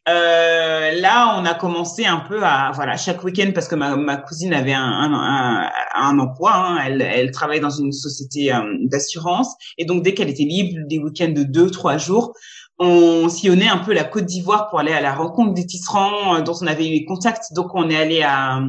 euh, 0.09 0.93
là, 0.93 1.39
on 1.39 1.45
a 1.45 1.55
commencé 1.55 2.07
un 2.07 2.21
peu 2.21 2.43
à 2.43 2.71
voilà 2.75 2.97
chaque 2.97 3.23
week-end 3.25 3.51
parce 3.55 3.69
que 3.69 3.75
ma, 3.75 3.95
ma 3.97 4.17
cousine 4.17 4.55
avait 4.55 4.73
un, 4.73 4.81
un, 4.83 5.71
un, 5.95 6.19
emploi, 6.19 6.55
hein, 6.55 6.79
elle, 6.83 7.03
elle 7.03 7.31
travaille 7.31 7.61
dans 7.61 7.71
une 7.71 7.93
société 7.93 8.53
euh, 8.53 8.63
d'assurance. 8.85 9.55
Et 9.77 9.85
donc 9.85 10.03
dès 10.03 10.15
qu'elle 10.15 10.31
était 10.31 10.45
libre, 10.45 10.79
des 10.89 10.99
week-ends 10.99 11.33
de 11.33 11.43
deux 11.43 11.71
trois 11.71 11.99
jours, 11.99 12.33
on 12.79 13.29
sillonnait 13.29 13.69
un 13.69 13.79
peu 13.79 13.93
la 13.93 14.05
Côte 14.05 14.25
d'Ivoire 14.25 14.69
pour 14.69 14.79
aller 14.79 14.93
à 14.93 15.01
la 15.01 15.15
rencontre 15.15 15.53
des 15.53 15.67
tisserands 15.67 16.37
euh, 16.37 16.41
dont 16.43 16.55
on 16.61 16.67
avait 16.67 16.87
eu 16.87 16.93
les 16.93 17.05
contacts. 17.05 17.53
Donc 17.55 17.75
on 17.75 17.91
est 17.91 17.97
allé 17.97 18.23
à 18.23 18.61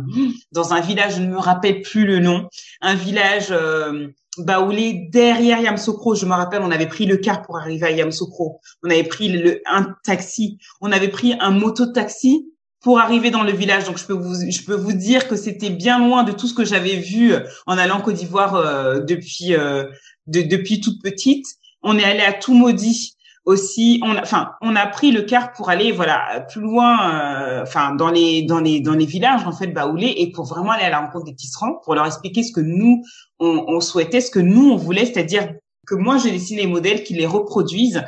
dans 0.52 0.74
un 0.74 0.82
village, 0.82 1.16
je 1.16 1.22
ne 1.22 1.28
me 1.28 1.38
rappelle 1.38 1.82
plus 1.82 2.06
le 2.06 2.20
nom, 2.20 2.48
un 2.82 2.96
village 2.96 3.48
euh, 3.52 4.08
Baoulé 4.38 5.10
derrière 5.12 5.60
Yamsokro. 5.60 6.16
Je 6.16 6.26
me 6.26 6.34
rappelle, 6.34 6.62
on 6.62 6.72
avait 6.72 6.88
pris 6.88 7.06
le 7.06 7.18
car 7.18 7.42
pour 7.42 7.58
arriver 7.58 7.88
à 7.88 7.92
Yamsokro. 7.92 8.60
On 8.84 8.90
avait 8.90 9.04
pris 9.04 9.28
le, 9.30 9.62
un 9.66 9.94
taxi. 10.04 10.58
On 10.82 10.92
avait 10.92 11.10
pris 11.10 11.36
un 11.40 11.52
moto-taxi 11.52 12.48
pour 12.82 13.00
arriver 13.00 13.32
dans 13.32 13.44
le 13.44 13.52
village. 13.52 13.86
Donc, 13.86 13.98
je 13.98 14.06
peux 14.06 14.14
vous, 14.14 14.36
je 14.50 14.64
peux 14.64 14.76
vous 14.76 14.94
dire 14.94 15.28
que 15.28 15.36
c'était 15.36 15.70
bien 15.70 16.00
loin 16.00 16.24
de 16.24 16.32
tout 16.32 16.48
ce 16.48 16.54
que 16.54 16.64
j'avais 16.64 16.96
vu 16.96 17.34
en 17.66 17.78
allant 17.78 17.98
en 17.98 18.02
Côte 18.02 18.16
d'Ivoire 18.16 18.56
euh, 18.56 19.00
depuis, 19.00 19.56
euh, 19.56 19.86
de, 20.28 20.42
depuis 20.42 20.80
toute 20.80 21.02
petite. 21.02 21.46
On 21.82 21.98
est 21.98 22.04
allé 22.04 22.22
à 22.22 22.34
tout 22.34 22.54
maudit 22.54 23.18
aussi 23.50 24.00
on 24.04 24.16
enfin 24.18 24.52
on 24.62 24.76
a 24.76 24.86
pris 24.86 25.12
le 25.12 25.24
car 25.24 25.52
pour 25.54 25.70
aller 25.70 25.92
voilà 25.92 26.46
plus 26.50 26.62
loin 26.62 27.12
euh, 27.12 27.64
enfin 27.64 27.96
dans 27.96 28.12
les 28.12 28.44
dans 28.44 28.60
les 28.60 28.80
dans 28.80 28.94
les 28.94 29.08
villages 29.08 29.46
en 29.46 29.52
fait 29.52 29.68
baoulés 29.68 30.14
et 30.18 30.32
pour 30.32 30.46
vraiment 30.46 30.72
aller 30.72 30.84
à 30.84 30.92
la 30.92 31.00
rencontre 31.00 31.26
des 31.26 31.36
tisserands 31.36 31.82
pour 31.84 31.96
leur 31.96 32.06
expliquer 32.06 32.44
ce 32.44 32.52
que 32.52 32.62
nous 32.62 33.04
on, 33.40 33.66
on 33.68 33.80
souhaitait 33.80 34.22
ce 34.22 34.30
que 34.30 34.40
nous 34.40 34.70
on 34.70 34.76
voulait 34.76 35.06
c'est-à-dire 35.06 35.50
que 35.88 35.96
moi 35.96 36.20
j'ai 36.20 36.30
dessiné 36.30 36.62
les 36.62 36.68
modèles 36.68 37.04
qui 37.04 37.16
les 37.16 37.26
reproduisent. 37.26 38.04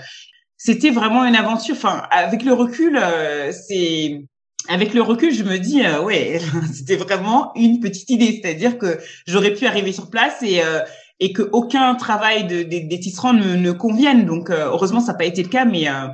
C'était 0.57 0.91
vraiment 0.91 1.25
une 1.25 1.35
aventure 1.35 1.75
enfin 1.75 2.03
avec 2.11 2.43
le 2.43 2.53
recul 2.53 2.99
euh, 3.01 3.51
c'est 3.51 4.21
avec 4.67 4.93
le 4.93 5.01
recul, 5.01 5.33
je 5.33 5.43
me 5.43 5.57
dis, 5.57 5.83
euh, 5.83 6.03
ouais, 6.03 6.39
c'était 6.73 6.95
vraiment 6.95 7.51
une 7.55 7.79
petite 7.79 8.09
idée, 8.11 8.39
c'est-à-dire 8.41 8.77
que 8.77 8.99
j'aurais 9.25 9.53
pu 9.53 9.65
arriver 9.65 9.91
sur 9.91 10.09
place 10.09 10.43
et 10.43 10.61
euh, 10.63 10.81
et 11.21 11.31
que 11.31 11.43
aucun 11.53 11.95
travail 11.95 12.45
de, 12.45 12.63
de, 12.63 12.87
des 12.87 12.99
tisserands 12.99 13.33
ne, 13.33 13.55
ne 13.55 13.71
convienne. 13.71 14.25
Donc 14.25 14.49
euh, 14.49 14.65
heureusement 14.65 14.99
ça 14.99 15.13
n'a 15.13 15.17
pas 15.19 15.25
été 15.25 15.41
le 15.43 15.49
cas, 15.49 15.63
mais 15.63 15.87
euh, 15.87 16.07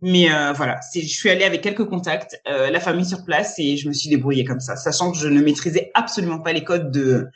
mais 0.00 0.30
euh, 0.30 0.52
voilà, 0.52 0.80
je 0.94 1.00
suis 1.00 1.30
allée 1.30 1.44
avec 1.44 1.60
quelques 1.60 1.84
contacts, 1.84 2.38
la 2.46 2.80
famille 2.80 3.06
sur 3.06 3.24
place 3.24 3.58
et 3.58 3.76
je 3.76 3.88
me 3.88 3.94
suis 3.94 4.10
débrouillée 4.10 4.44
comme 4.44 4.60
ça, 4.60 4.76
sachant 4.76 5.12
que 5.12 5.16
je 5.16 5.28
ne 5.28 5.40
maîtrisais 5.40 5.90
absolument 5.94 6.40
pas 6.40 6.52
les 6.52 6.64
codes 6.64 6.90
de 6.90 7.26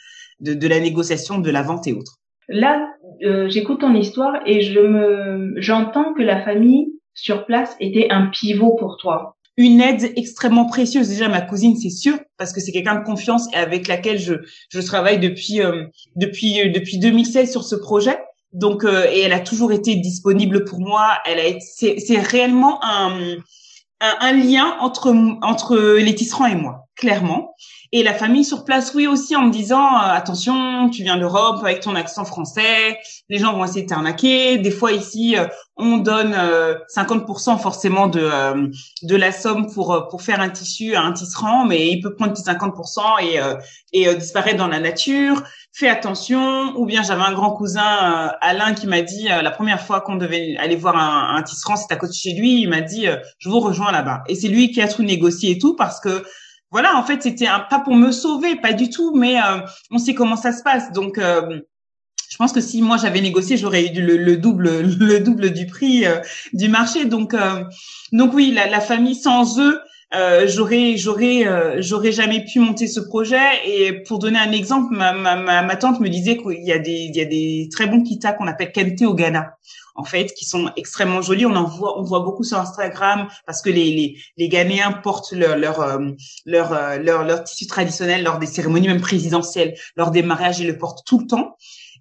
de, 0.41 0.55
de 0.55 0.69
la 0.69 0.81
négociation, 0.81 1.39
de 1.39 1.51
la 1.51 1.63
vente 1.63 1.87
et 1.87 1.93
autres. 1.93 2.19
Là, 2.49 2.89
j'écoute 3.49 3.81
ton 3.81 3.95
histoire 3.95 4.35
et 4.45 4.61
je 4.61 4.81
me 4.81 5.55
j'entends 5.57 6.13
que 6.15 6.23
la 6.23 6.43
famille 6.43 6.89
sur 7.15 7.47
place 7.47 7.75
était 7.81 8.09
un 8.11 8.27
pivot 8.27 8.77
pour 8.79 8.99
toi. 9.01 9.38
Une 9.59 9.81
aide 9.81 10.13
extrêmement 10.15 10.67
précieuse. 10.67 11.09
Déjà, 11.09 11.29
ma 11.29 11.41
cousine, 11.43 11.77
c'est 11.77 11.91
sûr, 11.91 12.17
parce 12.39 12.53
que 12.53 12.61
c'est 12.61 12.71
quelqu'un 12.71 12.95
de 12.95 13.05
confiance 13.05 13.49
et 13.53 13.57
avec 13.57 13.89
laquelle 13.89 14.19
je, 14.19 14.35
je 14.71 14.81
travaille 14.81 15.19
depuis, 15.19 15.61
euh, 15.61 15.85
depuis, 16.15 16.61
euh, 16.61 16.71
depuis 16.71 16.99
2016 16.99 17.51
sur 17.51 17.65
ce 17.65 17.75
projet. 17.75 18.17
Donc, 18.53 18.85
euh, 18.85 19.07
et 19.13 19.21
elle 19.21 19.33
a 19.33 19.41
toujours 19.41 19.73
été 19.73 19.97
disponible 19.97 20.65
pour 20.65 20.81
moi. 20.81 21.19
Elle 21.27 21.41
a 21.41 21.59
c'est, 21.61 22.21
réellement 22.21 22.79
un, 22.85 23.37
un, 24.01 24.17
un, 24.21 24.33
lien 24.33 24.77
entre, 24.81 25.13
entre 25.43 25.77
les 25.77 26.15
tisserands 26.15 26.47
et 26.47 26.55
moi, 26.55 26.87
clairement. 26.95 27.55
Et 27.91 28.03
la 28.03 28.13
famille 28.13 28.45
sur 28.45 28.65
place, 28.65 28.93
oui 28.95 29.07
aussi, 29.07 29.35
en 29.35 29.47
me 29.47 29.51
disant 29.51 29.87
euh, 29.87 30.13
attention, 30.13 30.91
tu 30.91 31.03
viens 31.03 31.17
d'Europe 31.17 31.61
avec 31.63 31.81
ton 31.81 31.95
accent 31.95 32.27
français, 32.27 32.99
les 33.31 33.39
gens 33.39 33.55
vont 33.55 33.65
essayer 33.65 33.83
de 33.83 33.89
t'arnaquer. 33.89 34.59
Des 34.59 34.71
fois 34.71 34.93
ici, 34.93 35.37
euh, 35.39 35.47
on 35.79 35.99
donne 35.99 36.35
50% 36.35 37.55
euh, 37.55 37.57
forcément 37.57 38.07
de 38.09 38.29
de 39.03 39.17
la 39.17 39.33
somme 39.33 39.73
pour 39.73 40.09
pour 40.11 40.23
faire 40.23 40.41
un 40.41 40.49
tissu 40.49 40.95
à 40.95 41.03
un 41.03 41.13
tisserand, 41.13 41.65
mais 41.65 41.89
il 41.89 42.01
peut 42.01 42.15
prendre 42.15 42.35
50% 42.35 43.01
et 43.23 43.41
et 43.93 44.15
disparaître 44.15 44.59
dans 44.59 44.69
la 44.69 44.81
nature. 44.81 45.43
Fais 45.73 45.89
attention. 45.89 46.75
Ou 46.77 46.85
bien 46.85 47.03
j'avais 47.03 47.23
un 47.23 47.33
grand 47.33 47.53
cousin 47.53 48.33
Alain 48.41 48.75
qui 48.75 48.87
m'a 48.87 49.03
dit 49.03 49.29
la 49.29 49.51
première 49.51 49.81
fois 49.81 50.01
qu'on 50.01 50.17
devait 50.17 50.57
aller 50.59 50.77
voir 50.77 50.97
un, 50.97 51.37
un 51.37 51.43
tisserand, 51.43 51.77
c'est 51.77 51.93
à 51.93 51.97
côté 51.97 52.11
de 52.11 52.17
chez 52.17 52.35
lui, 52.35 52.63
il 52.63 52.69
m'a 52.69 52.81
dit 52.81 53.07
je 53.39 53.49
vous 53.49 53.61
rejoins 53.61 53.93
là-bas. 53.93 54.25
Et 54.29 54.35
c'est 54.35 54.49
lui 54.49 54.71
qui 54.71 54.83
a 54.83 54.89
tout 54.89 55.03
négocié 55.03 55.53
et 55.53 55.59
tout 55.59 55.77
parce 55.77 56.01
que 56.01 56.25
voilà, 56.71 56.97
en 56.97 57.03
fait, 57.03 57.23
c'était 57.23 57.47
un 57.47 57.61
pas 57.61 57.81
pour 57.81 57.95
me 57.95 58.13
sauver, 58.13 58.57
pas 58.57 58.73
du 58.73 58.91
tout, 58.91 59.15
mais 59.15 59.39
euh, 59.39 59.61
on 59.91 59.99
sait 59.99 60.15
comment 60.15 60.37
ça 60.37 60.53
se 60.53 60.63
passe. 60.63 60.93
Donc, 60.93 61.19
euh, 61.19 61.61
je 62.29 62.37
pense 62.37 62.53
que 62.53 62.61
si 62.61 62.83
moi 62.83 62.97
j'avais 62.97 63.21
négocié, 63.21 63.57
j'aurais 63.57 63.87
eu 63.87 64.01
le, 64.01 64.17
le, 64.17 64.37
double, 64.37 64.81
le 64.83 65.19
double 65.21 65.51
du 65.51 65.67
prix 65.67 66.07
euh, 66.07 66.21
du 66.53 66.69
marché. 66.69 67.05
Donc, 67.05 67.35
donc 68.13 68.35
oui, 68.35 68.53
la, 68.53 68.69
la, 68.69 68.81
famille 68.81 69.15
sans 69.15 69.59
eux, 69.61 69.81
j'aurais, 70.47 70.97
j'aurais, 70.97 71.81
j'aurais 71.81 72.13
jamais 72.13 72.45
pu 72.45 72.61
monter 72.61 72.87
ce 72.87 73.01
projet. 73.01 73.39
Et 73.67 73.93
pour 74.05 74.19
donner 74.19 74.39
un 74.39 74.53
exemple, 74.53 74.95
ma, 74.95 75.13
ma, 75.13 75.63
ma, 75.63 75.77
tante 75.77 76.01
me 76.01 76.09
disait 76.09 76.37
qu'il 76.37 76.65
y 76.65 76.73
a 76.73 76.79
des, 76.79 77.09
il 77.11 77.17
y 77.17 77.21
a 77.21 77.25
des 77.25 77.69
très 77.73 77.87
bons 77.87 78.03
kitas 78.03 78.33
qu'on 78.33 78.47
appelle 78.47 78.73
kente 78.73 79.03
au 79.03 79.15
Ghana 79.15 79.59
en 79.99 80.05
fait, 80.05 80.33
qui 80.33 80.45
sont 80.45 80.71
extrêmement 80.77 81.21
jolies. 81.21 81.45
On 81.45 81.57
en 81.57 81.65
voit, 81.65 81.99
on 81.99 82.05
voit 82.05 82.21
beaucoup 82.21 82.45
sur 82.45 82.59
Instagram 82.59 83.29
parce 83.47 83.61
que 83.61 83.69
les 83.69 83.91
les, 83.91 84.17
les 84.37 84.49
Ghanéens 84.49 84.93
portent 84.93 85.33
leur 85.33 85.59
leur 85.59 85.81
euh, 85.81 85.99
leur, 86.47 86.73
euh, 86.73 86.99
leur 86.99 87.25
leur 87.25 87.43
tissu 87.43 87.67
traditionnel 87.67 88.23
lors 88.23 88.39
des 88.39 88.47
cérémonies 88.47 88.87
même 88.87 89.01
présidentielles, 89.01 89.75
lors 89.97 90.13
des 90.13 90.23
mariages, 90.23 90.61
ils 90.61 90.69
le 90.69 90.79
portent 90.79 91.05
tout 91.05 91.19
le 91.19 91.27
temps. 91.27 91.57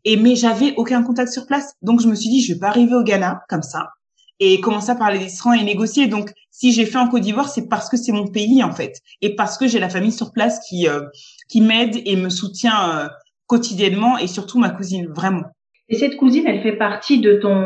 Et 0.09 0.15
mais 0.15 0.37
j'avais 0.37 0.73
aucun 0.77 1.03
contact 1.03 1.33
sur 1.33 1.45
place, 1.45 1.73
donc 1.81 1.99
je 1.99 2.07
me 2.07 2.15
suis 2.15 2.29
dit 2.29 2.41
je 2.41 2.53
vais 2.53 2.59
pas 2.59 2.69
arriver 2.69 2.95
au 2.95 3.03
Ghana 3.03 3.41
comme 3.49 3.61
ça 3.61 3.89
et 4.39 4.61
commencer 4.61 4.91
à 4.91 4.95
parler 4.95 5.19
des 5.19 5.33
et 5.59 5.63
négocier. 5.65 6.07
Donc 6.07 6.31
si 6.49 6.71
j'ai 6.71 6.85
fait 6.85 6.97
en 6.97 7.09
Côte 7.09 7.23
d'Ivoire, 7.23 7.49
c'est 7.49 7.67
parce 7.67 7.89
que 7.89 7.97
c'est 7.97 8.13
mon 8.13 8.25
pays 8.25 8.63
en 8.63 8.71
fait 8.71 9.01
et 9.21 9.35
parce 9.35 9.57
que 9.57 9.67
j'ai 9.67 9.79
la 9.79 9.89
famille 9.89 10.13
sur 10.13 10.31
place 10.31 10.61
qui 10.65 10.87
euh, 10.87 11.01
qui 11.49 11.59
m'aide 11.59 12.01
et 12.05 12.15
me 12.15 12.29
soutient 12.29 13.09
quotidiennement 13.47 14.17
et 14.17 14.27
surtout 14.27 14.59
ma 14.59 14.69
cousine 14.69 15.07
vraiment. 15.07 15.43
Et 15.89 15.97
cette 15.97 16.15
cousine, 16.15 16.47
elle 16.47 16.61
fait 16.61 16.77
partie 16.77 17.19
de 17.19 17.33
ton 17.33 17.59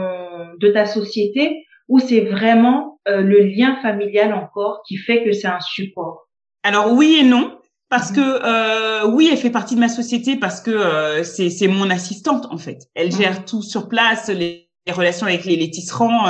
de 0.60 0.68
ta 0.70 0.88
société 0.88 1.68
ou 1.90 2.00
c'est 2.00 2.22
vraiment 2.22 3.00
euh, 3.08 3.22
le 3.22 3.42
lien 3.44 3.78
familial 3.84 4.34
encore 4.34 4.82
qui 4.88 4.98
fait 4.98 5.24
que 5.24 5.32
c'est 5.32 5.48
un 5.48 5.60
support? 5.60 6.28
Alors 6.64 6.92
oui 6.92 7.20
et 7.20 7.24
non. 7.24 7.61
Parce 7.92 8.12
mhm. 8.12 8.16
que 8.16 8.22
euh, 8.22 9.06
oui, 9.06 9.28
elle 9.30 9.38
fait 9.38 9.50
partie 9.50 9.76
de 9.76 9.82
ma 9.82 9.90
société 9.90 10.38
parce 10.38 10.62
que 10.62 10.72
euh, 10.72 11.26
c'est 11.26 11.50
c'est 11.50 11.68
mon 11.68 11.90
assistante 11.90 12.48
en 12.50 12.58
fait. 12.58 12.88
Elle 12.96 13.08
mhm. 13.08 13.18
gère 13.18 13.46
tout 13.46 13.62
sur 13.62 13.90
place, 13.90 14.30
les, 14.30 14.71
relations 14.90 15.28
avec 15.28 15.46
les, 15.46 15.56
les 15.56 15.70
tisserands. 15.70 16.26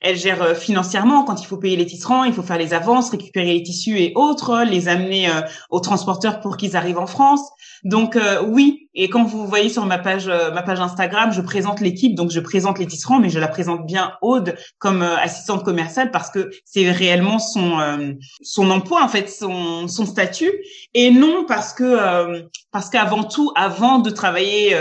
elle 0.00 0.16
gère 0.16 0.56
financièrement 0.56 1.24
quand 1.24 1.40
il 1.40 1.46
faut 1.46 1.58
payer 1.58 1.76
les 1.76 1.86
tisserands, 1.86 2.24
il 2.24 2.32
faut 2.32 2.42
faire 2.42 2.58
les 2.58 2.74
avances, 2.74 3.10
récupérer 3.10 3.54
les 3.54 3.62
tissus 3.62 3.98
et 3.98 4.12
autres, 4.16 4.64
les 4.64 4.88
amener 4.88 5.28
aux 5.70 5.80
transporteurs 5.80 6.40
pour 6.40 6.56
qu'ils 6.56 6.76
arrivent 6.76 6.98
en 6.98 7.06
France. 7.06 7.42
Donc 7.84 8.14
euh, 8.14 8.42
oui, 8.46 8.88
et 8.94 9.08
quand 9.08 9.24
vous 9.24 9.46
voyez 9.46 9.68
sur 9.68 9.84
ma 9.86 9.98
page 9.98 10.28
euh, 10.28 10.52
ma 10.52 10.62
page 10.62 10.80
Instagram, 10.80 11.32
je 11.32 11.40
présente 11.40 11.80
l'équipe, 11.80 12.14
donc 12.14 12.30
je 12.30 12.38
présente 12.38 12.78
les 12.78 12.86
tisserands, 12.86 13.18
mais 13.18 13.28
je 13.28 13.40
la 13.40 13.48
présente 13.48 13.86
bien 13.86 14.12
Aude 14.22 14.54
comme 14.78 15.02
euh, 15.02 15.16
assistante 15.16 15.64
commerciale 15.64 16.12
parce 16.12 16.30
que 16.30 16.50
c'est 16.64 16.90
réellement 16.92 17.40
son 17.40 17.78
son 18.42 18.70
emploi 18.70 19.02
en 19.02 19.08
fait, 19.08 19.28
son 19.28 19.88
son 19.88 20.06
statut, 20.06 20.52
et 20.94 21.10
non 21.10 21.44
parce 21.46 21.72
que 21.72 22.46
parce 22.70 22.88
qu'avant 22.88 23.24
tout, 23.24 23.50
avant 23.56 23.98
de 23.98 24.10
travailler 24.10 24.76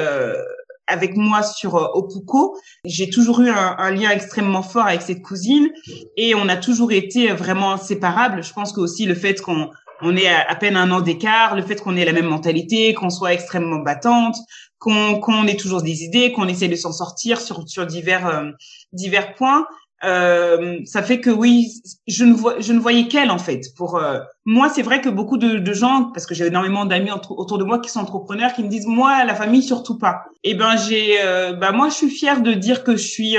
avec 0.92 1.16
moi 1.16 1.44
sur 1.44 1.76
Opuko, 1.76 2.58
j'ai 2.86 3.10
toujours 3.10 3.42
eu 3.42 3.50
un, 3.50 3.76
un, 3.78 3.92
lien 3.92 4.12
extrêmement 4.12 4.64
fort 4.64 4.88
avec 4.88 5.02
cette 5.02 5.22
cousine 5.22 5.70
et 6.18 6.36
on 6.36 6.48
a 6.50 6.58
toujours 6.58 6.92
été 6.92 7.30
vraiment 7.30 7.72
inséparables. 7.74 8.44
Je 8.44 8.54
pense 8.54 8.74
que 8.74 8.80
aussi 8.82 9.06
le 9.06 9.16
fait 9.16 9.42
qu'on 9.42 9.70
on 10.02 10.16
est 10.16 10.28
à, 10.28 10.56
peine 10.56 10.76
un 10.76 10.92
an 10.92 11.02
d'écart, 11.02 11.56
le 11.56 11.62
fait 11.62 11.82
qu'on 11.82 11.96
ait 11.96 12.06
la 12.06 12.14
même 12.14 12.26
mentalité, 12.26 12.94
qu'on 12.94 13.10
soit 13.10 13.34
extrêmement 13.34 13.80
battante, 13.80 14.36
qu'on 14.80 15.20
qu'on 15.20 15.46
ait 15.46 15.56
toujours 15.56 15.84
des 15.84 16.04
idées, 16.04 16.32
qu'on 16.32 16.48
essaie 16.48 16.68
de 16.68 16.76
s'en 16.76 16.92
sortir 16.92 17.40
sur 17.40 17.68
sur 17.68 17.86
divers 17.86 18.28
euh, 18.28 18.52
divers 18.94 19.36
points. 19.36 19.66
Euh, 20.04 20.80
ça 20.86 21.04
fait 21.04 21.20
que 21.20 21.30
oui, 21.30 21.68
je 22.08 22.26
ne 22.26 22.34
vois, 22.34 22.60
je 22.60 22.74
ne 22.74 22.80
voyais 22.80 23.08
qu'elle 23.08 23.30
en 23.30 23.38
fait. 23.38 23.68
Pour 23.76 23.98
euh, 23.98 24.20
moi, 24.46 24.70
c'est 24.70 24.82
vrai 24.82 25.02
que 25.02 25.10
beaucoup 25.10 25.38
de, 25.38 25.60
de 25.60 25.74
gens, 25.74 26.12
parce 26.14 26.26
que 26.26 26.34
j'ai 26.34 26.48
énormément 26.48 26.86
d'amis 26.86 27.12
autour 27.12 27.58
de 27.58 27.64
moi 27.64 27.80
qui 27.80 27.90
sont 27.90 28.00
entrepreneurs, 28.00 28.54
qui 28.54 28.64
me 28.64 28.70
disent 28.70 28.88
moi 28.88 29.24
la 29.26 29.36
famille 29.36 29.64
surtout 29.64 29.98
pas. 29.98 30.24
Et 30.44 30.52
eh 30.52 30.54
ben 30.56 30.76
j'ai, 30.76 31.18
bah 31.60 31.72
moi 31.72 31.90
je 31.90 31.96
suis 31.96 32.10
fière 32.10 32.42
de 32.42 32.54
dire 32.54 32.84
que 32.84 32.96
je 32.96 33.08
suis 33.08 33.36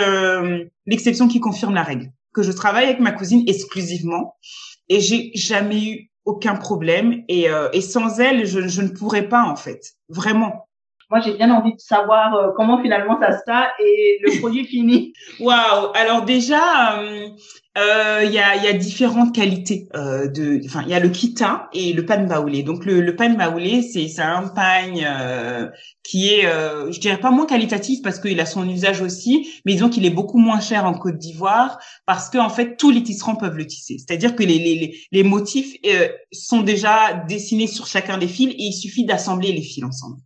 l'exception 0.86 1.26
qui 1.26 1.40
confirme 1.40 1.74
la 1.74 1.82
règle, 1.82 2.12
que 2.32 2.42
je 2.42 2.52
travaille 2.52 2.84
avec 2.84 3.00
ma 3.00 3.12
cousine 3.12 3.42
exclusivement 3.48 4.36
et 4.88 5.00
j'ai 5.00 5.30
jamais 5.34 5.84
eu 5.84 6.10
aucun 6.24 6.54
problème. 6.54 7.24
Et, 7.28 7.48
euh, 7.48 7.68
et 7.72 7.80
sans 7.80 8.20
elle, 8.20 8.46
je, 8.46 8.68
je, 8.68 8.82
ne 8.82 8.88
pourrais 8.88 9.28
pas, 9.28 9.44
en 9.44 9.56
fait. 9.56 9.94
Vraiment. 10.08 10.61
Moi, 11.12 11.20
j'ai 11.20 11.34
bien 11.34 11.54
envie 11.54 11.74
de 11.74 11.78
savoir 11.78 12.34
euh, 12.34 12.52
comment 12.56 12.80
finalement 12.80 13.20
ça 13.20 13.38
se 13.38 13.44
passe 13.44 13.68
et 13.84 14.18
le 14.22 14.38
produit 14.40 14.64
fini. 14.64 15.12
Waouh 15.40 15.90
Alors 15.94 16.24
déjà, 16.24 16.98
euh, 17.00 17.28
euh, 17.76 18.22
il 18.24 18.32
y, 18.32 18.38
a, 18.38 18.56
y, 18.56 18.66
a, 18.66 18.72
différentes 18.72 19.34
qualités 19.34 19.88
euh, 19.94 20.26
de. 20.26 20.58
Enfin, 20.64 20.80
il 20.86 20.88
y 20.88 20.94
a 20.94 21.00
le 21.00 21.10
kita 21.10 21.68
et 21.74 21.92
le 21.92 22.06
pan 22.06 22.24
baoulé. 22.24 22.62
Donc 22.62 22.86
le, 22.86 23.02
le 23.02 23.14
pan 23.14 23.28
baoulé, 23.28 23.82
c'est 23.82 24.22
un 24.22 24.48
pain 24.48 24.94
euh, 25.04 25.68
qui 26.02 26.30
est, 26.30 26.46
euh, 26.46 26.90
je 26.90 26.98
dirais 26.98 27.20
pas 27.20 27.30
moins 27.30 27.44
qualitatif 27.44 28.00
parce 28.02 28.18
qu'il 28.18 28.40
a 28.40 28.46
son 28.46 28.66
usage 28.66 29.02
aussi, 29.02 29.46
mais 29.66 29.72
disons 29.72 29.90
qu'il 29.90 30.06
est 30.06 30.10
beaucoup 30.10 30.38
moins 30.38 30.60
cher 30.60 30.86
en 30.86 30.94
Côte 30.94 31.18
d'Ivoire 31.18 31.78
parce 32.06 32.30
que 32.30 32.38
en 32.38 32.48
fait 32.48 32.76
tous 32.78 32.90
les 32.90 33.02
tisserands 33.02 33.36
peuvent 33.36 33.58
le 33.58 33.66
tisser. 33.66 33.98
C'est-à-dire 33.98 34.34
que 34.34 34.44
les, 34.44 34.58
les, 34.58 34.98
les 35.12 35.22
motifs 35.24 35.76
euh, 35.84 36.08
sont 36.32 36.62
déjà 36.62 37.22
dessinés 37.28 37.66
sur 37.66 37.86
chacun 37.86 38.16
des 38.16 38.28
fils 38.28 38.48
et 38.48 38.62
il 38.64 38.72
suffit 38.72 39.04
d'assembler 39.04 39.52
les 39.52 39.60
fils 39.60 39.84
ensemble. 39.84 40.16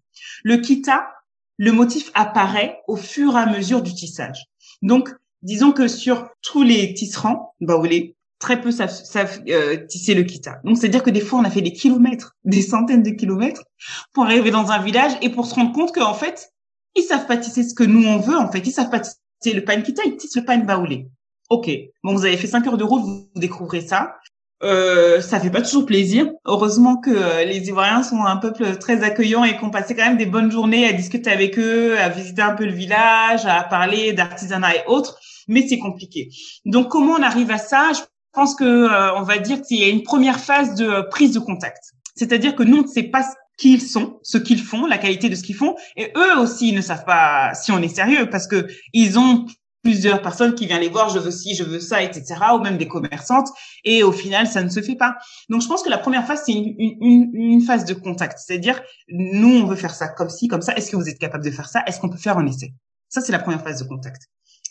Le 0.45 0.57
kita, 0.59 1.13
le 1.59 1.73
motif 1.73 2.11
apparaît 2.15 2.81
au 2.87 2.97
fur 2.97 3.37
et 3.37 3.41
à 3.41 3.47
mesure 3.47 3.83
du 3.83 3.95
tissage. 3.95 4.45
Donc 4.83 5.11
disons 5.43 5.73
que 5.73 5.89
sur 5.89 6.29
tous 6.43 6.63
les 6.63 6.95
tisserands, 6.95 7.55
bah, 7.61 7.81
les 7.85 8.17
très 8.39 8.61
peu 8.61 8.71
savent, 8.71 9.41
euh, 9.49 9.87
tisser 9.87 10.15
le 10.15 10.23
kita. 10.23 10.61
Donc, 10.65 10.77
c'est-à-dire 10.77 11.03
que 11.03 11.11
des 11.11 11.21
fois, 11.21 11.39
on 11.39 11.45
a 11.45 11.51
fait 11.51 11.63
des 11.63 11.73
kilomètres, 11.73 12.37
des 12.45 12.63
centaines 12.63 13.03
de 13.03 13.11
kilomètres 13.11 13.65
pour 14.13 14.25
arriver 14.25 14.51
dans 14.51 14.71
un 14.71 14.83
village 14.83 15.13
et 15.23 15.31
pour 15.31 15.47
se 15.47 15.55
rendre 15.55 15.73
compte 15.73 15.95
qu'en 15.95 16.15
fait, 16.15 16.53
ils 16.95 17.03
savent 17.03 17.27
pas 17.27 17.37
tisser 17.37 17.63
ce 17.63 17.75
que 17.75 17.85
nous, 17.85 18.07
on 18.07 18.19
veut, 18.19 18.37
en 18.37 18.51
fait. 18.51 18.67
Ils 18.67 18.73
savent 18.73 18.91
pas 18.91 19.01
tisser 19.01 19.55
le 19.55 19.65
pain 19.65 19.81
kita, 19.81 20.03
ils 20.05 20.17
tissent 20.17 20.37
le 20.37 20.45
pain 20.45 20.59
baoulé. 20.59 21.09
Ok. 21.51 21.71
Bon, 22.03 22.15
vous 22.15 22.25
avez 22.25 22.37
fait 22.37 22.47
cinq 22.47 22.67
heures 22.67 22.79
de 22.79 22.85
route, 22.85 23.03
vous, 23.03 23.29
découvrez 23.37 23.81
ça. 23.81 24.17
Euh, 24.63 25.21
ça 25.21 25.39
fait 25.39 25.51
pas 25.51 25.61
toujours 25.61 25.85
plaisir. 25.85 26.31
Heureusement 26.47 26.97
que 26.97 27.11
euh, 27.11 27.45
les 27.45 27.69
Ivoiriens 27.69 28.03
sont 28.03 28.23
un 28.23 28.37
peuple 28.37 28.77
très 28.77 29.03
accueillant 29.03 29.45
et 29.45 29.57
qu'on 29.57 29.71
passait 29.71 29.95
quand 29.95 30.07
même 30.07 30.17
des 30.17 30.27
bonnes 30.27 30.51
journées 30.51 30.89
à 30.89 30.93
discuter 30.93 31.31
avec 31.31 31.59
eux, 31.59 31.99
à 31.99 32.09
visiter 32.09 32.43
un 32.43 32.55
peu 32.55 32.65
le 32.65 32.73
village, 32.73 33.45
à 33.45 33.63
parler 33.65 34.13
d'artisanat 34.15 34.77
et 34.77 34.81
autres. 34.87 35.19
Mais 35.49 35.67
c'est 35.69 35.79
compliqué. 35.79 36.31
Donc 36.65 36.89
comment 36.89 37.15
on 37.15 37.23
arrive 37.23 37.51
à 37.51 37.59
ça? 37.59 37.93
Je 37.95 38.01
pense 38.33 38.55
que 38.55 38.65
euh, 38.65 39.15
on 39.17 39.23
va 39.23 39.39
dire 39.39 39.61
qu'il 39.63 39.79
y 39.79 39.85
a 39.85 39.89
une 39.89 40.03
première 40.03 40.41
phase 40.41 40.75
de 40.75 40.87
euh, 40.87 41.03
prise 41.03 41.33
de 41.33 41.39
contact. 41.39 41.93
C'est-à-dire 42.15 42.57
que 42.57 42.63
nous 42.63 42.79
on 42.79 42.83
ne 42.83 42.87
sait 42.87 43.05
pas 43.05 43.27
qui 43.59 43.75
ils 43.75 43.83
sont, 43.83 44.19
ce 44.23 44.39
qu'ils 44.39 44.61
font, 44.61 44.87
la 44.87 44.99
qualité 44.99 45.29
de 45.29 45.35
ce 45.35 45.43
qu'ils 45.43 45.55
font, 45.55 45.77
et 45.97 46.13
eux 46.17 46.39
aussi 46.39 46.73
ne 46.73 46.81
savent 46.81 47.05
pas 47.07 47.55
si 47.55 47.73
on 47.73 47.81
est 47.81 47.95
sérieux 47.95 48.29
parce 48.29 48.47
que 48.47 48.67
ils 48.93 49.19
ont 49.19 49.47
plusieurs 49.87 50.21
personnes 50.21 50.57
qui 50.57 50.67
viennent 50.67 50.81
les 50.81 50.89
voir, 50.89 51.11
je 51.11 51.21
veux 51.21 51.31
ci, 51.31 51.55
je 51.55 51.63
veux 51.63 51.79
ça, 51.79 52.03
etc., 52.03 52.25
ou 52.55 52.59
même 52.59 52.77
des 52.77 52.89
commerçantes, 52.89 53.49
et 53.85 54.03
au 54.03 54.11
final, 54.11 54.49
ça 54.49 54.65
ne 54.65 54.69
se 54.69 54.83
fait 54.83 54.97
pas. 54.97 55.17
Donc, 55.49 55.63
je 55.63 55.69
pense 55.69 55.85
que 55.85 55.89
la 55.89 55.99
première 55.99 56.27
phase, 56.27 56.43
c'est 56.45 56.53
une, 56.53 56.75
une, 56.77 57.31
une, 57.33 57.61
phase 57.61 57.85
de 57.85 57.95
contact, 57.95 58.41
c'est-à-dire, 58.45 58.81
nous, 59.09 59.61
on 59.61 59.67
veut 59.67 59.77
faire 59.77 59.95
ça 59.95 60.09
comme 60.09 60.29
ci, 60.29 60.49
comme 60.49 60.61
ça, 60.61 60.75
est-ce 60.75 60.91
que 60.91 60.97
vous 60.97 61.09
êtes 61.09 61.21
capable 61.21 61.45
de 61.45 61.53
faire 61.53 61.69
ça, 61.69 61.85
est-ce 61.87 62.01
qu'on 62.01 62.09
peut 62.09 62.19
faire 62.19 62.37
un 62.37 62.47
essai? 62.47 62.75
Ça, 63.09 63.21
c'est 63.21 63.31
la 63.31 63.39
première 63.39 63.63
phase 63.63 63.81
de 63.81 63.89
contact. 63.89 64.23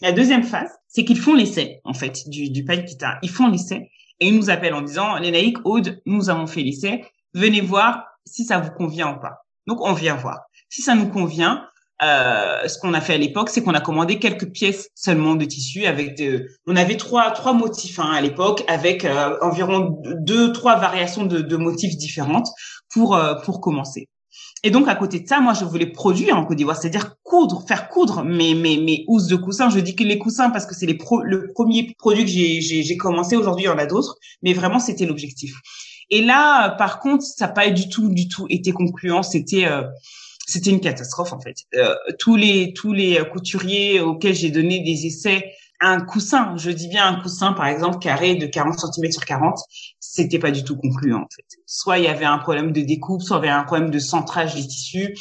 La 0.01 0.11
deuxième 0.11 0.43
phase, 0.43 0.69
c'est 0.89 1.05
qu'ils 1.05 1.19
font 1.19 1.33
l'essai, 1.33 1.79
en 1.85 1.93
fait, 1.93 2.27
du, 2.27 2.49
du 2.49 2.65
kita. 2.65 3.17
Ils 3.21 3.29
font 3.29 3.47
l'essai, 3.47 3.89
et 4.19 4.27
ils 4.27 4.35
nous 4.35 4.49
appellent 4.49 4.73
en 4.73 4.81
disant, 4.81 5.15
Lénaïque, 5.15 5.59
Aude, 5.63 6.01
nous 6.05 6.29
avons 6.29 6.45
fait 6.45 6.61
l'essai, 6.61 7.05
venez 7.33 7.61
voir 7.61 8.03
si 8.25 8.43
ça 8.43 8.59
vous 8.59 8.71
convient 8.71 9.15
ou 9.15 9.19
pas. 9.21 9.45
Donc, 9.65 9.79
on 9.79 9.93
vient 9.93 10.15
voir. 10.15 10.41
Si 10.67 10.81
ça 10.81 10.93
nous 10.93 11.07
convient, 11.07 11.65
euh, 12.03 12.67
ce 12.67 12.77
qu'on 12.77 12.93
a 12.93 12.99
fait 12.99 13.13
à 13.13 13.17
l'époque, 13.17 13.49
c'est 13.49 13.63
qu'on 13.63 13.73
a 13.73 13.79
commandé 13.79 14.19
quelques 14.19 14.51
pièces 14.51 14.89
seulement 14.95 15.35
de 15.35 15.45
tissu 15.45 15.85
avec 15.85 16.17
de, 16.17 16.47
on 16.67 16.75
avait 16.75 16.97
trois 16.97 17.31
trois 17.31 17.53
motifs 17.53 17.99
hein, 17.99 18.11
à 18.13 18.19
l'époque 18.19 18.65
avec 18.67 19.05
euh, 19.05 19.37
environ 19.41 20.01
deux 20.03 20.51
trois 20.51 20.75
variations 20.75 21.25
de, 21.25 21.39
de 21.39 21.55
motifs 21.55 21.95
différentes 21.95 22.49
pour 22.93 23.15
euh, 23.15 23.35
pour 23.35 23.61
commencer. 23.61 24.09
Et 24.63 24.71
donc 24.71 24.89
à 24.89 24.95
côté 24.95 25.21
de 25.21 25.27
ça, 25.27 25.39
moi 25.39 25.53
je 25.53 25.63
voulais 25.63 25.85
produire 25.85 26.37
en 26.37 26.43
Côte 26.43 26.57
d'Ivoire, 26.57 26.75
c'est-à-dire 26.75 27.15
coudre, 27.23 27.63
faire 27.65 27.87
coudre 27.87 28.23
mes 28.25 28.55
mes 28.55 28.77
mes 28.77 29.05
housses 29.07 29.27
de 29.27 29.37
coussins. 29.37 29.69
Je 29.69 29.79
dis 29.79 29.95
que 29.95 30.03
les 30.03 30.17
coussins 30.17 30.49
parce 30.49 30.65
que 30.65 30.75
c'est 30.75 30.87
les 30.87 30.97
pro, 30.97 31.21
le 31.21 31.47
premier 31.53 31.95
produit 31.97 32.25
que 32.25 32.29
j'ai 32.29 32.59
j'ai, 32.59 32.97
commencé. 32.97 33.37
Aujourd'hui 33.37 33.65
il 33.65 33.67
y 33.67 33.71
en 33.71 33.77
a 33.77 33.85
d'autres, 33.85 34.17
mais 34.41 34.51
vraiment 34.51 34.79
c'était 34.79 35.05
l'objectif. 35.05 35.53
Et 36.09 36.21
là, 36.21 36.71
par 36.71 36.99
contre, 36.99 37.23
ça 37.23 37.47
n'a 37.47 37.53
pas 37.53 37.69
du 37.69 37.87
tout 37.89 38.09
du 38.09 38.27
tout 38.27 38.47
été 38.49 38.71
concluant. 38.73 39.23
C'était 39.23 39.65
euh, 39.65 39.83
c'était 40.45 40.69
une 40.69 40.79
catastrophe 40.79 41.33
en 41.33 41.39
fait. 41.39 41.57
Euh, 41.75 41.95
tous 42.19 42.35
les 42.35 42.73
tous 42.73 42.93
les 42.93 43.21
couturiers 43.31 43.99
auxquels 43.99 44.35
j'ai 44.35 44.51
donné 44.51 44.81
des 44.81 45.05
essais, 45.05 45.53
un 45.81 46.01
coussin, 46.01 46.55
je 46.57 46.71
dis 46.71 46.87
bien 46.87 47.07
un 47.07 47.21
coussin 47.21 47.53
par 47.53 47.67
exemple 47.67 47.99
carré 47.99 48.35
de 48.35 48.45
40 48.45 48.79
cm 48.79 49.11
sur 49.11 49.25
40, 49.25 49.59
c'était 49.99 50.39
pas 50.39 50.51
du 50.51 50.63
tout 50.63 50.77
concluant 50.77 51.19
en 51.19 51.27
fait. 51.35 51.45
Soit 51.65 51.97
il 51.97 52.05
y 52.05 52.07
avait 52.07 52.25
un 52.25 52.37
problème 52.37 52.71
de 52.71 52.81
découpe, 52.81 53.21
soit 53.21 53.37
il 53.37 53.45
y 53.45 53.49
avait 53.49 53.59
un 53.59 53.63
problème 53.63 53.89
de 53.89 53.99
centrage 53.99 54.55
des 54.55 54.65
tissus, 54.65 55.17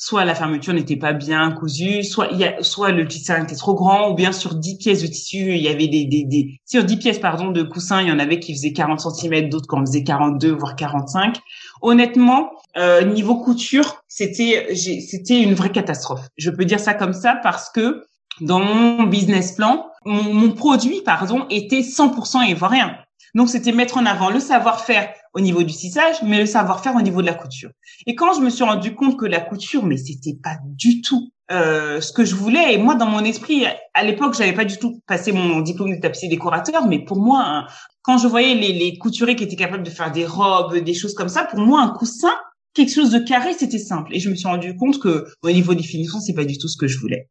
soit 0.00 0.24
la 0.24 0.34
fermeture 0.34 0.72
n'était 0.72 0.96
pas 0.96 1.12
bien 1.12 1.52
cousue, 1.52 2.02
soit 2.02 2.28
il 2.32 2.38
y 2.38 2.44
a, 2.44 2.62
soit 2.62 2.90
le 2.90 3.06
tissu 3.06 3.32
était 3.32 3.54
trop 3.54 3.74
grand, 3.74 4.10
ou 4.10 4.14
bien 4.14 4.32
sur 4.32 4.54
10 4.54 4.78
pièces 4.78 5.02
de 5.02 5.06
tissu, 5.06 5.54
il 5.54 5.60
y 5.60 5.68
avait 5.68 5.88
des, 5.88 6.06
des, 6.06 6.24
des 6.24 6.58
sur 6.64 6.82
10 6.82 6.96
pièces 6.96 7.18
pardon 7.18 7.50
de 7.50 7.62
coussin, 7.62 8.00
il 8.00 8.08
y 8.08 8.12
en 8.12 8.18
avait 8.18 8.40
qui 8.40 8.54
faisaient 8.54 8.72
40 8.72 8.98
cm, 8.98 9.50
d'autres 9.50 9.68
qui 9.68 9.76
en 9.76 9.84
faisaient 9.84 10.02
42 10.02 10.52
voire 10.52 10.74
45. 10.74 11.36
Honnêtement, 11.82 12.50
euh, 12.78 13.04
niveau 13.04 13.36
couture, 13.36 14.02
c'était 14.08 14.74
c'était 14.74 15.42
une 15.42 15.52
vraie 15.52 15.70
catastrophe. 15.70 16.26
Je 16.38 16.48
peux 16.48 16.64
dire 16.64 16.80
ça 16.80 16.94
comme 16.94 17.12
ça 17.12 17.38
parce 17.42 17.68
que 17.68 18.02
dans 18.40 18.60
mon 18.60 19.02
business 19.02 19.52
plan, 19.52 19.86
mon, 20.06 20.32
mon 20.32 20.52
produit 20.52 21.02
pardon 21.04 21.44
était 21.50 21.80
100% 21.80 22.48
ivoirien. 22.48 22.96
Donc, 23.34 23.48
c'était 23.48 23.72
mettre 23.72 23.96
en 23.96 24.06
avant 24.06 24.30
le 24.30 24.40
savoir-faire 24.40 25.12
au 25.32 25.40
niveau 25.40 25.62
du 25.62 25.74
tissage, 25.74 26.16
mais 26.22 26.40
le 26.40 26.46
savoir-faire 26.46 26.96
au 26.96 27.02
niveau 27.02 27.22
de 27.22 27.26
la 27.26 27.34
couture. 27.34 27.70
Et 28.06 28.14
quand 28.14 28.32
je 28.34 28.40
me 28.40 28.50
suis 28.50 28.64
rendu 28.64 28.94
compte 28.94 29.18
que 29.18 29.26
la 29.26 29.40
couture, 29.40 29.84
mais 29.84 29.96
c'était 29.96 30.36
pas 30.42 30.56
du 30.64 31.00
tout 31.00 31.30
euh, 31.50 32.00
ce 32.00 32.12
que 32.12 32.24
je 32.24 32.34
voulais. 32.34 32.74
Et 32.74 32.78
moi, 32.78 32.94
dans 32.94 33.06
mon 33.06 33.24
esprit, 33.24 33.64
à 33.94 34.04
l'époque, 34.04 34.34
j'avais 34.34 34.52
pas 34.52 34.64
du 34.64 34.78
tout 34.78 35.00
passé 35.06 35.32
mon 35.32 35.60
diplôme 35.60 35.94
de 35.94 36.00
tapissier 36.00 36.28
décorateur, 36.28 36.86
mais 36.86 37.00
pour 37.04 37.18
moi, 37.18 37.42
hein, 37.44 37.66
quand 38.02 38.18
je 38.18 38.28
voyais 38.28 38.54
les, 38.54 38.72
les 38.72 38.98
couturiers 38.98 39.36
qui 39.36 39.44
étaient 39.44 39.56
capables 39.56 39.82
de 39.82 39.90
faire 39.90 40.12
des 40.12 40.26
robes, 40.26 40.76
des 40.76 40.94
choses 40.94 41.14
comme 41.14 41.28
ça, 41.28 41.44
pour 41.44 41.58
moi, 41.58 41.82
un 41.82 41.88
coussin, 41.88 42.32
quelque 42.72 42.92
chose 42.92 43.10
de 43.10 43.18
carré, 43.18 43.52
c'était 43.54 43.78
simple. 43.78 44.14
Et 44.14 44.20
je 44.20 44.30
me 44.30 44.34
suis 44.34 44.46
rendu 44.46 44.76
compte 44.76 45.00
que 45.00 45.26
au 45.42 45.50
niveau 45.50 45.74
des 45.74 45.82
finitions, 45.82 46.20
c'est 46.20 46.34
pas 46.34 46.44
du 46.44 46.56
tout 46.56 46.68
ce 46.68 46.76
que 46.76 46.86
je 46.86 46.98
voulais. 46.98 47.28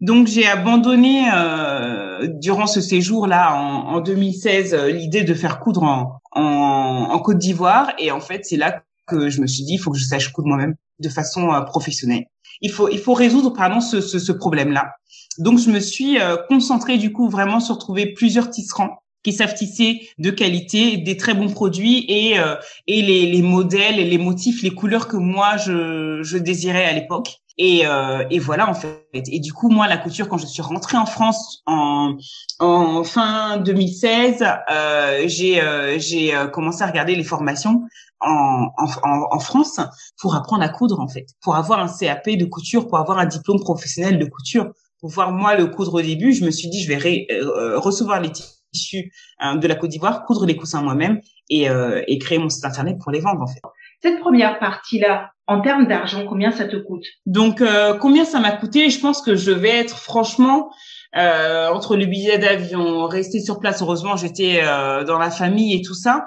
Donc 0.00 0.26
j'ai 0.26 0.46
abandonné 0.46 1.24
euh, 1.32 2.26
durant 2.28 2.66
ce 2.66 2.80
séjour-là 2.80 3.54
en, 3.54 3.94
en 3.94 4.00
2016 4.00 4.74
euh, 4.74 4.90
l'idée 4.90 5.22
de 5.22 5.34
faire 5.34 5.60
coudre 5.60 5.82
en, 5.82 6.20
en, 6.32 7.08
en 7.10 7.18
Côte 7.20 7.38
d'Ivoire 7.38 7.92
et 7.98 8.10
en 8.10 8.20
fait 8.20 8.44
c'est 8.44 8.56
là 8.56 8.82
que 9.06 9.30
je 9.30 9.40
me 9.40 9.46
suis 9.46 9.64
dit 9.64 9.74
il 9.74 9.78
faut 9.78 9.90
que 9.90 9.98
je 9.98 10.04
sache 10.04 10.32
coudre 10.32 10.48
moi-même 10.48 10.74
de 10.98 11.08
façon 11.08 11.52
euh, 11.52 11.60
professionnelle. 11.60 12.24
Il 12.60 12.70
faut 12.70 12.88
il 12.88 12.98
faut 12.98 13.14
résoudre 13.14 13.52
pardon 13.52 13.80
ce, 13.80 14.00
ce, 14.00 14.18
ce 14.18 14.32
problème-là. 14.32 14.92
Donc 15.38 15.58
je 15.58 15.70
me 15.70 15.80
suis 15.80 16.20
euh, 16.20 16.36
concentrée 16.48 16.98
du 16.98 17.12
coup 17.12 17.28
vraiment 17.28 17.60
sur 17.60 17.78
trouver 17.78 18.12
plusieurs 18.12 18.50
tisserands 18.50 18.98
qui 19.22 19.32
savent 19.32 19.54
tisser 19.54 20.08
de 20.18 20.30
qualité, 20.30 20.98
des 20.98 21.16
très 21.16 21.34
bons 21.34 21.50
produits 21.50 22.04
et 22.08 22.38
euh, 22.38 22.56
et 22.86 23.00
les, 23.00 23.26
les 23.26 23.42
modèles, 23.42 23.96
les 23.96 24.18
motifs, 24.18 24.62
les 24.62 24.70
couleurs 24.70 25.08
que 25.08 25.16
moi 25.16 25.56
je, 25.56 26.20
je 26.22 26.38
désirais 26.38 26.84
à 26.84 26.92
l'époque. 26.92 27.38
Et, 27.56 27.86
euh, 27.86 28.24
et 28.30 28.38
voilà 28.40 28.68
en 28.68 28.74
fait. 28.74 29.06
Et 29.12 29.38
du 29.38 29.52
coup, 29.52 29.68
moi, 29.68 29.86
la 29.86 29.96
couture, 29.96 30.28
quand 30.28 30.38
je 30.38 30.46
suis 30.46 30.62
rentrée 30.62 30.96
en 30.96 31.06
France 31.06 31.62
en, 31.66 32.16
en 32.58 33.04
fin 33.04 33.58
2016, 33.58 34.44
euh, 34.70 35.22
j'ai 35.26 35.60
euh, 35.60 35.98
j'ai 35.98 36.34
euh, 36.34 36.48
commencé 36.48 36.82
à 36.82 36.86
regarder 36.86 37.14
les 37.14 37.22
formations 37.22 37.82
en, 38.20 38.68
en, 38.76 39.26
en, 39.30 39.38
France 39.38 39.80
pour 40.18 40.34
apprendre 40.34 40.64
à 40.64 40.68
coudre 40.68 40.98
en 40.98 41.06
fait, 41.06 41.26
pour 41.42 41.54
avoir 41.54 41.78
un 41.78 41.88
CAP 41.88 42.30
de 42.30 42.44
couture, 42.44 42.88
pour 42.88 42.98
avoir 42.98 43.18
un 43.18 43.26
diplôme 43.26 43.60
professionnel 43.60 44.18
de 44.18 44.24
couture. 44.24 44.72
Pour 44.98 45.10
voir 45.10 45.30
moi 45.30 45.54
le 45.54 45.66
coudre 45.66 45.94
au 45.94 46.02
début, 46.02 46.32
je 46.32 46.44
me 46.44 46.50
suis 46.50 46.68
dit 46.68 46.82
je 46.82 46.88
vais 46.88 47.26
euh, 47.30 47.78
recevoir 47.78 48.20
les 48.20 48.32
tissus 48.32 49.12
hein, 49.38 49.56
de 49.56 49.68
la 49.68 49.74
Côte 49.76 49.90
d'Ivoire, 49.90 50.24
coudre 50.24 50.46
les 50.46 50.56
coussins 50.56 50.82
moi-même 50.82 51.20
et, 51.50 51.68
et 52.06 52.18
créer 52.18 52.38
mon 52.38 52.48
site 52.48 52.64
internet 52.64 52.96
pour 52.98 53.12
les 53.12 53.20
vendre 53.20 53.42
en 53.42 53.46
fait. 53.46 53.60
Cette 54.04 54.20
première 54.20 54.58
partie-là, 54.58 55.30
en 55.46 55.62
termes 55.62 55.86
d'argent, 55.86 56.26
combien 56.28 56.50
ça 56.50 56.66
te 56.66 56.76
coûte? 56.76 57.06
Donc, 57.24 57.62
euh, 57.62 57.94
combien 57.94 58.26
ça 58.26 58.38
m'a 58.38 58.52
coûté? 58.52 58.90
Je 58.90 59.00
pense 59.00 59.22
que 59.22 59.34
je 59.34 59.50
vais 59.50 59.70
être 59.70 59.96
franchement 59.96 60.68
euh, 61.16 61.70
entre 61.70 61.96
le 61.96 62.04
billet 62.04 62.36
d'avion, 62.36 63.06
rester 63.06 63.40
sur 63.40 63.60
place. 63.60 63.80
Heureusement, 63.80 64.16
j'étais 64.16 64.60
euh, 64.62 65.04
dans 65.04 65.18
la 65.18 65.30
famille 65.30 65.74
et 65.74 65.80
tout 65.80 65.94
ça. 65.94 66.26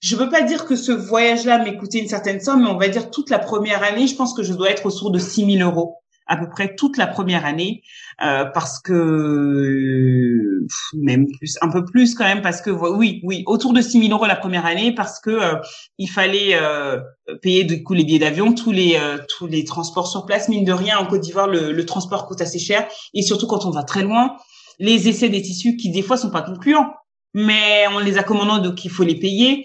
Je 0.00 0.16
veux 0.16 0.30
pas 0.30 0.42
dire 0.42 0.64
que 0.64 0.74
ce 0.74 0.90
voyage-là 0.90 1.58
m'ait 1.58 1.76
coûté 1.76 2.00
une 2.00 2.08
certaine 2.08 2.40
somme, 2.40 2.64
mais 2.64 2.70
on 2.70 2.76
va 2.76 2.88
dire 2.88 3.08
toute 3.12 3.30
la 3.30 3.38
première 3.38 3.84
année, 3.84 4.08
je 4.08 4.16
pense 4.16 4.34
que 4.34 4.42
je 4.42 4.52
dois 4.52 4.70
être 4.70 4.84
autour 4.84 5.12
de 5.12 5.20
6 5.20 5.58
000 5.58 5.70
euros 5.70 6.01
à 6.26 6.36
peu 6.36 6.48
près 6.48 6.74
toute 6.74 6.96
la 6.96 7.06
première 7.06 7.44
année 7.44 7.82
euh, 8.22 8.44
parce 8.44 8.80
que 8.80 10.66
même 10.94 11.26
plus 11.38 11.58
un 11.60 11.68
peu 11.68 11.84
plus 11.84 12.14
quand 12.14 12.24
même 12.24 12.42
parce 12.42 12.60
que 12.60 12.70
oui 12.70 13.20
oui 13.24 13.42
autour 13.46 13.72
de 13.72 13.80
6 13.80 14.00
000 14.00 14.12
euros 14.12 14.26
la 14.26 14.36
première 14.36 14.66
année 14.66 14.94
parce 14.94 15.20
que 15.20 15.30
euh, 15.30 15.54
il 15.98 16.08
fallait 16.08 16.54
euh, 16.54 17.00
payer 17.42 17.64
du 17.64 17.82
coup 17.82 17.94
les 17.94 18.04
billets 18.04 18.18
d'avion 18.18 18.52
tous 18.52 18.72
les 18.72 18.96
euh, 18.96 19.18
tous 19.36 19.46
les 19.46 19.64
transports 19.64 20.06
sur 20.06 20.26
place. 20.26 20.48
Mine 20.48 20.64
de 20.64 20.72
rien 20.72 20.98
en 20.98 21.06
Côte 21.06 21.20
d'Ivoire 21.20 21.48
le, 21.48 21.72
le 21.72 21.86
transport 21.86 22.26
coûte 22.26 22.40
assez 22.40 22.58
cher 22.58 22.86
et 23.14 23.22
surtout 23.22 23.46
quand 23.46 23.64
on 23.64 23.70
va 23.70 23.82
très 23.82 24.02
loin 24.02 24.36
les 24.78 25.08
essais 25.08 25.28
des 25.28 25.42
tissus 25.42 25.76
qui 25.76 25.90
des 25.90 26.02
fois 26.02 26.16
sont 26.16 26.30
pas 26.30 26.42
concluants. 26.42 26.92
Mais 27.34 27.86
on 27.94 27.98
les 27.98 28.18
a 28.18 28.22
commandant 28.22 28.58
donc 28.58 28.84
il 28.84 28.90
faut 28.90 29.04
les 29.04 29.18
payer 29.18 29.64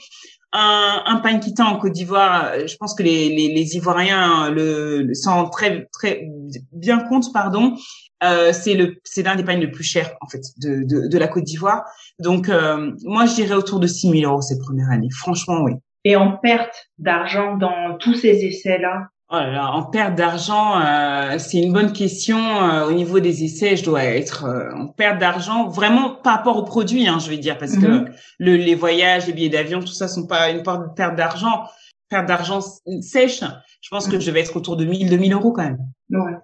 un, 0.57 1.03
un 1.05 1.17
pain 1.17 1.37
quittant 1.37 1.67
en 1.67 1.77
Côte 1.77 1.91
d'Ivoire, 1.91 2.51
je 2.65 2.75
pense 2.77 2.95
que 2.95 3.03
les, 3.03 3.29
les, 3.29 3.53
les 3.53 3.75
Ivoiriens 3.75 4.49
le, 4.49 5.03
le 5.03 5.13
s'en 5.13 5.49
très 5.49 5.85
très 5.93 6.27
bien 6.71 6.99
compte, 6.99 7.31
pardon. 7.31 7.75
Euh, 8.23 8.51
c'est 8.51 8.73
le 8.73 8.95
c'est 9.03 9.21
l'un 9.21 9.35
des 9.35 9.43
pains 9.43 9.57
les 9.57 9.69
plus 9.69 9.83
chers 9.83 10.15
en 10.21 10.27
fait 10.27 10.41
de, 10.57 10.83
de, 10.83 11.07
de 11.07 11.17
la 11.19 11.27
Côte 11.27 11.43
d'Ivoire. 11.43 11.83
Donc 12.19 12.49
euh, 12.49 12.91
moi 13.03 13.27
je 13.27 13.35
dirais 13.35 13.53
autour 13.53 13.79
de 13.79 13.85
6 13.85 14.09
000 14.09 14.31
euros 14.31 14.41
cette 14.41 14.59
première 14.59 14.89
année. 14.89 15.09
Franchement 15.11 15.61
oui. 15.61 15.73
Et 16.03 16.15
en 16.15 16.31
perte 16.31 16.89
d'argent 16.97 17.57
dans 17.57 17.95
tous 17.99 18.15
ces 18.15 18.43
essais 18.43 18.79
là, 18.79 19.09
Oh 19.29 19.35
là 19.35 19.51
là, 19.51 19.71
en 19.73 19.83
perte 19.83 20.15
d'argent, 20.15 20.79
euh, 20.79 21.37
c'est 21.37 21.57
une 21.57 21.73
bonne 21.73 21.91
question. 21.91 22.37
Euh, 22.37 22.87
au 22.87 22.93
niveau 22.93 23.19
des 23.19 23.43
essais, 23.43 23.75
je 23.75 23.83
dois 23.83 24.05
être 24.05 24.45
euh, 24.45 24.71
en 24.73 24.87
perte 24.87 25.19
d'argent, 25.19 25.67
vraiment 25.67 26.11
par 26.11 26.37
rapport 26.37 26.55
aux 26.55 26.63
produits, 26.63 27.09
hein, 27.09 27.19
je 27.19 27.29
vais 27.29 27.37
dire, 27.37 27.57
parce 27.57 27.77
que 27.77 28.05
le, 28.39 28.55
les 28.55 28.73
voyages, 28.73 29.27
les 29.27 29.33
billets 29.33 29.49
d'avion, 29.49 29.81
tout 29.81 29.87
ça 29.87 30.07
sont 30.07 30.27
pas 30.27 30.49
une 30.49 30.63
perte 30.63 31.17
d'argent. 31.17 31.63
Perte 32.07 32.25
d'argent 32.25 32.61
sèche, 33.01 33.43
je 33.81 33.89
pense 33.89 34.07
que 34.07 34.17
je 34.17 34.31
vais 34.31 34.39
être 34.39 34.55
autour 34.55 34.77
de 34.77 34.85
1000, 34.85 35.09
2000 35.09 35.33
euros 35.33 35.51
quand 35.51 35.63
même. 35.63 35.79
ouais, 36.11 36.37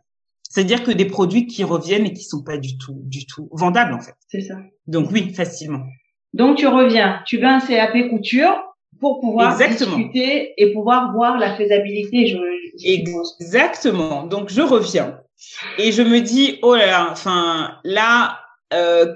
C'est-à-dire 0.50 0.84
que 0.84 0.92
des 0.92 1.06
produits 1.06 1.48
qui 1.48 1.64
reviennent 1.64 2.06
et 2.06 2.12
qui 2.12 2.26
sont 2.26 2.44
pas 2.44 2.58
du 2.58 2.78
tout, 2.78 3.00
du 3.06 3.26
tout 3.26 3.48
vendables 3.54 3.94
en 3.94 4.02
fait. 4.02 4.16
c'est 4.28 4.42
ça. 4.42 4.56
Donc 4.88 5.10
oui, 5.14 5.34
facilement. 5.34 5.86
Donc 6.34 6.58
tu 6.58 6.68
reviens, 6.68 7.22
tu 7.26 7.38
veux 7.38 7.46
un 7.46 7.62
CAP 7.62 8.10
couture 8.10 8.76
pour 9.00 9.22
pouvoir 9.22 9.54
Exactement. 9.54 9.96
discuter 9.96 10.54
et 10.58 10.74
pouvoir 10.74 11.14
voir 11.14 11.38
la 11.38 11.56
faisabilité. 11.56 12.28
Je. 12.28 12.38
Exactement. 12.82 14.24
Donc 14.24 14.50
je 14.50 14.62
reviens 14.62 15.20
et 15.78 15.92
je 15.92 16.02
me 16.02 16.22
dis 16.22 16.60
oh 16.62 16.76
là 16.76 16.86
là, 16.86 17.08
enfin 17.12 17.78
là 17.84 18.40
euh, 18.74 19.14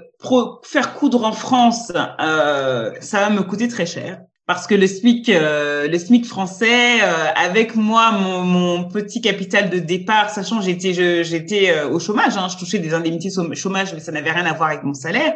faire 0.62 0.94
coudre 0.94 1.24
en 1.24 1.32
France, 1.32 1.92
euh, 2.20 2.92
ça 3.00 3.20
va 3.20 3.30
me 3.30 3.42
coûter 3.42 3.68
très 3.68 3.86
cher 3.86 4.20
parce 4.46 4.66
que 4.66 4.74
le 4.74 4.86
SMIC, 4.86 5.28
euh, 5.28 5.88
le 5.88 5.98
SMIC 5.98 6.24
français, 6.24 7.00
avec 7.36 7.74
moi 7.74 8.12
mon, 8.12 8.84
petit 8.84 9.20
capital 9.20 9.68
de 9.68 9.78
départ, 9.78 10.30
sachant 10.30 10.60
j'étais 10.62 10.94
j'étais 11.24 11.82
au 11.82 11.98
chômage, 11.98 12.36
hein, 12.36 12.48
je 12.50 12.56
touchais 12.56 12.78
des 12.78 12.94
indemnités 12.94 13.30
chômage, 13.54 13.92
mais 13.92 14.00
ça 14.00 14.12
n'avait 14.12 14.32
rien 14.32 14.46
à 14.46 14.54
voir 14.54 14.70
avec 14.70 14.84
mon 14.84 14.94
salaire. 14.94 15.34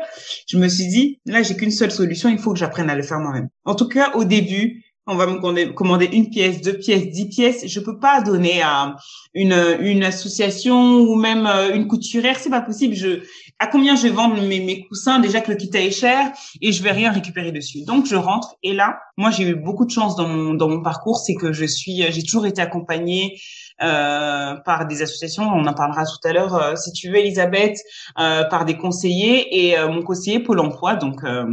Je 0.49 0.57
me 0.57 0.69
suis 0.69 0.87
dit 0.87 1.21
là 1.27 1.43
j'ai 1.43 1.57
qu'une 1.57 1.73
seule 1.73 1.91
solution, 1.91 2.29
il 2.29 2.39
faut 2.39 2.53
que 2.53 2.59
j'apprenne 2.59 2.89
à 2.89 2.95
le 2.95 3.03
faire 3.03 3.19
moi-même. 3.19 3.49
En 3.65 3.75
tout 3.75 3.89
cas 3.89 4.13
au 4.15 4.25
début, 4.25 4.83
on 5.07 5.17
va 5.17 5.27
me 5.27 5.39
commander- 5.73 6.09
une 6.13 6.31
pièce, 6.31 6.61
deux 6.61 6.79
pièces, 6.79 7.09
dix 7.09 7.29
pièces. 7.29 7.67
Je 7.67 7.81
peux 7.81 7.99
pas 7.99 8.21
donner 8.21 8.63
à 8.63 8.97
une, 9.35 9.77
une 9.81 10.05
association 10.05 11.01
ou 11.01 11.17
même 11.17 11.47
euh, 11.47 11.75
une 11.75 11.89
couturière. 11.89 12.39
C'est 12.39 12.51
pas 12.51 12.61
possible. 12.61 12.95
Je, 12.95 13.21
à 13.59 13.67
combien 13.67 13.97
je 13.97 14.05
vais 14.05 14.11
vendre 14.11 14.41
mes, 14.41 14.61
mes 14.61 14.87
coussins? 14.87 15.19
Déjà 15.19 15.41
que 15.41 15.51
le 15.51 15.57
kit 15.57 15.71
est 15.75 15.91
cher 15.91 16.33
et 16.61 16.73
je 16.73 16.83
vais 16.83 16.93
rien 16.93 17.11
récupérer 17.11 17.53
dessus. 17.53 17.85
Donc 17.85 18.07
je 18.07 18.17
rentre 18.17 18.55
et 18.63 18.75
là, 18.75 18.99
moi 19.17 19.31
j'ai 19.31 19.45
eu 19.45 19.55
beaucoup 19.57 19.85
de 19.85 19.91
chance 19.91 20.15
dans 20.17 20.29
mon 20.29 20.55
dans 20.55 20.69
mon 20.69 20.83
parcours, 20.83 21.19
c'est 21.19 21.35
que 21.35 21.53
je 21.53 21.65
suis, 21.65 22.05
j'ai 22.11 22.23
toujours 22.23 22.47
été 22.47 22.63
accompagnée 22.63 23.39
euh, 23.83 24.55
par 24.65 24.87
des 24.87 25.03
associations. 25.03 25.45
On 25.45 25.67
en 25.67 25.75
parlera 25.75 26.05
tout 26.05 26.29
à 26.29 26.33
l'heure, 26.33 26.55
euh, 26.55 26.77
si 26.77 26.93
tu 26.93 27.11
veux, 27.11 27.17
Elisabeth, 27.17 27.77
euh, 28.21 28.45
par 28.45 28.65
des 28.65 28.77
conseillers 28.77 29.67
et 29.67 29.79
euh, 29.79 29.89
mon 29.89 30.03
conseiller 30.03 30.39
Pôle 30.41 30.61
Emploi. 30.61 30.95
Donc 30.95 31.25
euh, 31.25 31.45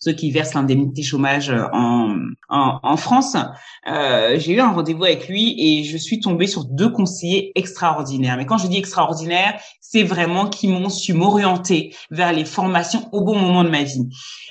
ceux 0.00 0.12
qui 0.12 0.30
versent 0.30 0.54
l'indemnité 0.54 1.02
chômage 1.02 1.52
en, 1.72 2.16
en, 2.48 2.78
en 2.82 2.96
France. 2.96 3.36
Euh, 3.88 4.38
j'ai 4.38 4.54
eu 4.54 4.60
un 4.60 4.72
rendez-vous 4.72 5.04
avec 5.04 5.28
lui 5.28 5.54
et 5.58 5.84
je 5.84 5.96
suis 5.96 6.20
tombée 6.20 6.46
sur 6.46 6.64
deux 6.64 6.90
conseillers 6.90 7.52
extraordinaires. 7.54 8.36
Mais 8.36 8.46
quand 8.46 8.58
je 8.58 8.66
dis 8.66 8.76
extraordinaire, 8.76 9.58
c'est 9.80 10.02
vraiment 10.02 10.48
qui 10.48 10.68
m'ont 10.68 10.88
su 10.88 11.12
m'orienter 11.12 11.94
vers 12.10 12.32
les 12.32 12.44
formations 12.44 13.08
au 13.12 13.22
bon 13.22 13.38
moment 13.38 13.64
de 13.64 13.70
ma 13.70 13.82
vie. 13.82 14.08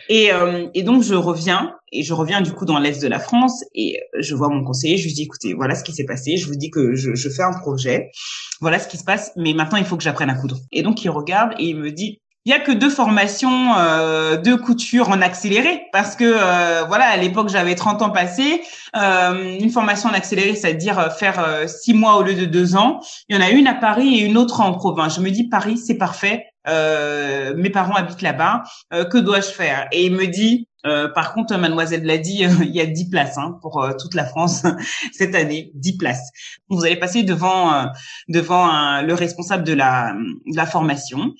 Et, 0.10 0.32
euh, 0.32 0.68
et 0.74 0.84
donc 0.84 1.04
je 1.04 1.16
reviens 1.16 1.74
et 1.92 2.04
je 2.04 2.14
reviens 2.14 2.42
du 2.42 2.52
coup 2.52 2.66
dans 2.66 2.80
l'est 2.80 3.02
de 3.02 3.08
la 3.08 3.20
France 3.20 3.64
et 3.74 4.00
je 4.20 4.36
vois 4.36 4.50
mon 4.50 4.64
conseiller. 4.64 4.98
Je 4.98 5.06
lui 5.06 5.14
dis 5.14 5.24
écoutez, 5.24 5.54
voilà 5.54 5.76
ce 5.76 5.84
qui 5.84 5.94
s'est 5.94 6.06
passé. 6.06 6.38
Je 6.38 6.48
vous 6.48 6.56
dis 6.56 6.70
que 6.70 6.96
je, 6.96 7.16
je 7.16 7.30
fais 7.30 7.44
un 7.44 7.54
projet. 7.54 8.12
Voilà 8.62 8.80
ce 8.80 8.88
qui 8.88 8.98
se 8.98 9.04
passe. 9.04 9.32
Mais 9.36 9.54
maintenant 9.54 9.78
il 9.78 9.86
faut 9.86 9.98
que 9.98 10.04
j'apprenne 10.04 10.30
à 10.30 10.36
coudre. 10.36 10.58
Et 10.72 10.84
donc 10.84 11.04
il 11.04 11.10
regarde 11.10 11.54
et 11.60 11.66
il 11.66 11.78
me 11.78 11.92
dit 11.92 12.22
il 12.46 12.52
y 12.52 12.54
a 12.54 12.60
que 12.60 12.72
deux 12.72 12.92
formations 12.92 13.76
euh, 13.76 14.38
de 14.38 14.54
couture 14.54 15.10
en 15.10 15.22
accéléré 15.22 15.88
parce 15.92 16.16
que 16.16 16.24
euh, 16.26 16.84
voilà 16.88 17.06
à 17.06 17.18
l'époque 17.18 17.50
j'avais 17.50 17.74
30 17.74 18.04
ans 18.04 18.12
passés 18.12 18.62
euh, 18.96 19.58
une 19.60 19.72
formation 19.72 20.10
en 20.10 20.14
accéléré 20.14 20.54
c'est-à-dire 20.54 21.00
euh, 21.00 21.10
faire 21.10 21.68
six 21.68 21.96
mois 21.96 22.18
au 22.18 22.24
lieu 22.24 22.36
de 22.36 22.46
deux 22.46 22.76
ans. 22.76 23.00
Il 23.30 23.36
y 23.36 23.40
en 23.40 23.42
a 23.42 23.50
une 23.50 23.68
à 23.68 23.74
Paris 23.74 24.20
et 24.20 24.22
une 24.22 24.38
autre 24.38 24.62
en 24.62 24.74
province. 24.74 25.16
Je 25.16 25.22
me 25.22 25.32
dis 25.32 25.50
Paris 25.50 25.78
c'est 25.78 25.98
parfait 25.98 26.46
mes 26.68 27.70
parents 27.70 27.94
habitent 27.94 28.24
là-bas, 28.24 28.64
que 28.92 29.20
dois-je 29.20 29.50
faire? 29.50 29.88
Et 29.92 30.08
il 30.08 30.14
me 30.14 30.26
dit, 30.26 30.68
euh, 30.86 31.10
par 31.10 31.34
contre, 31.34 31.56
mademoiselle 31.58 32.04
l'a 32.04 32.18
dit, 32.18 32.46
il 32.62 32.76
y 32.76 32.82
a 32.82 32.86
10 32.86 33.10
places 33.10 33.38
hein, 33.38 33.58
pour 33.62 33.88
toute 34.00 34.14
la 34.14 34.26
France 34.26 34.64
cette 35.14 35.36
année, 35.36 35.72
10 35.76 35.98
places. 35.98 36.32
Vous 36.70 36.84
allez 36.86 36.98
passer 36.98 37.24
devant 37.24 37.88
devant 38.28 39.02
le 39.02 39.14
responsable 39.14 39.64
de 39.64 39.74
la, 39.74 40.14
de 40.14 40.56
la 40.56 40.66
formation 40.66 41.34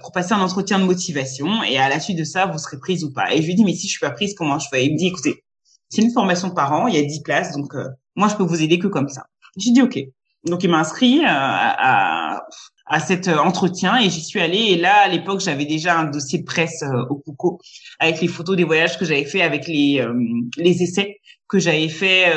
pour 0.00 0.12
passer 0.12 0.32
un 0.32 0.40
entretien 0.40 0.78
de 0.78 0.84
motivation 0.84 1.62
et 1.62 1.78
à 1.78 1.88
la 1.88 2.00
suite 2.00 2.18
de 2.18 2.24
ça, 2.24 2.46
vous 2.46 2.58
serez 2.58 2.78
prise 2.78 3.04
ou 3.04 3.12
pas. 3.12 3.32
Et 3.32 3.42
je 3.42 3.46
lui 3.46 3.54
dis, 3.54 3.64
mais 3.64 3.74
si 3.74 3.86
je 3.86 3.92
suis 3.92 4.00
pas 4.00 4.10
prise, 4.10 4.34
comment 4.34 4.58
je 4.58 4.68
fais? 4.70 4.86
Il 4.86 4.92
me 4.92 4.98
dit, 4.98 5.06
écoutez, 5.08 5.44
c'est 5.88 6.02
une 6.02 6.12
formation 6.12 6.50
par 6.50 6.72
an, 6.72 6.86
il 6.86 6.94
y 6.94 6.98
a 6.98 7.02
10 7.02 7.22
places, 7.22 7.52
donc 7.56 7.74
moi, 8.16 8.28
je 8.28 8.36
peux 8.36 8.44
vous 8.44 8.62
aider 8.62 8.78
que 8.78 8.86
comme 8.86 9.08
ça. 9.08 9.26
J'ai 9.56 9.72
dit, 9.72 9.82
OK. 9.82 9.98
Donc, 10.46 10.62
il 10.62 10.70
m'a 10.70 10.78
inscrit 10.78 11.22
à, 11.24 12.36
à 12.36 12.46
à 12.86 13.00
cet 13.00 13.28
euh, 13.28 13.38
entretien 13.38 13.96
et 13.98 14.10
j'y 14.10 14.22
suis 14.22 14.40
allée. 14.40 14.58
Et 14.70 14.76
là, 14.76 15.02
à 15.04 15.08
l'époque, 15.08 15.40
j'avais 15.40 15.64
déjà 15.64 15.98
un 15.98 16.04
dossier 16.04 16.40
de 16.40 16.44
presse 16.44 16.82
euh, 16.82 17.04
au 17.08 17.16
Pouco 17.16 17.60
avec 17.98 18.20
les 18.20 18.28
photos 18.28 18.56
des 18.56 18.64
voyages 18.64 18.98
que 18.98 19.04
j'avais 19.04 19.24
fait, 19.24 19.42
avec 19.42 19.66
les 19.66 20.00
euh, 20.00 20.12
les 20.56 20.82
essais 20.82 21.20
que 21.48 21.58
j'avais 21.58 21.88
fait 21.88 22.32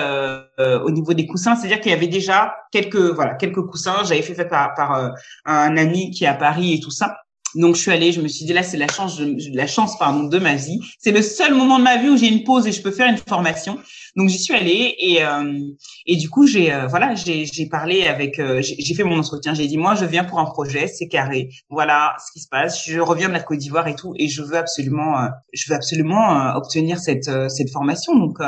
au 0.60 0.92
niveau 0.92 1.14
des 1.14 1.26
coussins. 1.26 1.56
C'est-à-dire 1.56 1.80
qu'il 1.80 1.92
y 1.92 1.96
avait 1.96 2.08
déjà 2.08 2.54
quelques 2.72 2.98
voilà 2.98 3.36
quelques 3.36 3.66
coussins. 3.66 4.04
J'avais 4.04 4.22
fait, 4.22 4.36
fait 4.36 4.48
par, 4.48 4.76
par 4.76 5.12
un 5.46 5.78
ami 5.78 6.12
qui 6.12 6.26
est 6.26 6.28
à 6.28 6.34
Paris 6.34 6.74
et 6.74 6.80
tout 6.82 6.92
ça. 6.92 7.16
Donc 7.56 7.76
je 7.76 7.82
suis 7.82 7.92
allée, 7.92 8.12
je 8.12 8.22
me 8.22 8.28
suis 8.28 8.46
dit 8.46 8.54
là 8.54 8.62
c'est 8.62 8.78
la 8.78 8.88
chance, 8.88 9.20
la 9.54 9.68
chance 9.68 9.98
pardon 9.98 10.24
de 10.24 10.38
ma 10.38 10.56
vie. 10.56 10.80
C'est 11.00 11.12
le 11.12 11.22
seul 11.22 11.54
moment 11.54 11.80
de 11.80 11.84
ma 11.84 11.98
vie 11.98 12.10
où 12.10 12.18
j'ai 12.18 12.28
une 12.28 12.44
pause 12.44 12.68
et 12.68 12.72
je 12.72 12.82
peux 12.82 12.92
faire 12.92 13.10
une 13.10 13.18
formation. 13.18 13.80
Donc 14.16 14.30
j'y 14.30 14.40
suis 14.40 14.54
allée 14.54 14.96
et 15.00 15.24
euh, 15.24 15.60
et 16.06 16.18
du 16.18 16.30
coup 16.30 16.46
j'ai 16.46 16.74
euh, 16.74 16.88
voilà 16.88 17.16
j'ai 17.16 17.46
j'ai 17.46 17.68
parlé 17.68 18.06
avec 18.06 18.40
euh, 18.40 18.62
j'ai 18.62 18.94
fait 18.94 19.04
mon 19.04 19.18
entretien. 19.18 19.54
J'ai 19.54 19.68
dit 19.68 19.78
moi 19.78 19.96
je 19.96 20.06
viens 20.06 20.26
pour 20.26 20.40
un 20.40 20.46
projet, 20.46 20.88
c'est 20.88 21.08
carré. 21.08 21.50
Voilà 21.70 22.16
ce 22.26 22.32
qui 22.34 22.42
se 22.42 22.50
passe. 22.50 22.84
Je 22.86 23.00
reviens 23.00 23.30
de 23.30 23.34
la 23.34 23.42
Côte 23.42 23.60
d'Ivoire 23.60 23.88
et 23.88 23.96
tout 23.96 24.14
et 24.18 24.28
je 24.28 24.42
veux 24.42 24.58
absolument 24.58 25.20
euh, 25.20 25.28
je 25.54 25.70
veux 25.70 25.76
absolument 25.76 26.54
obtenir 26.56 27.00
cette 27.00 27.30
cette 27.50 27.70
formation. 27.72 28.16
Donc 28.18 28.40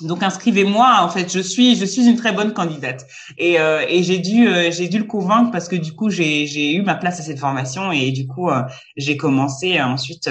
donc 0.00 0.22
inscrivez-moi. 0.22 0.98
En 1.02 1.08
fait, 1.08 1.32
je 1.32 1.38
suis 1.38 1.76
je 1.76 1.84
suis 1.84 2.06
une 2.06 2.16
très 2.16 2.32
bonne 2.32 2.52
candidate 2.52 3.06
et 3.38 3.60
euh, 3.60 3.84
et 3.88 4.02
j'ai 4.02 4.18
dû 4.18 4.48
euh, 4.48 4.70
j'ai 4.72 4.88
dû 4.88 4.98
le 4.98 5.04
convaincre 5.04 5.52
parce 5.52 5.68
que 5.68 5.76
du 5.76 5.92
coup 5.92 6.10
j'ai 6.10 6.46
j'ai 6.46 6.74
eu 6.74 6.82
ma 6.82 6.96
place 6.96 7.20
à 7.20 7.22
cette 7.22 7.38
formation 7.38 7.92
et 7.92 8.10
du 8.10 8.26
coup 8.26 8.50
euh, 8.50 8.62
j'ai 8.96 9.16
commencé 9.16 9.80
ensuite 9.80 10.28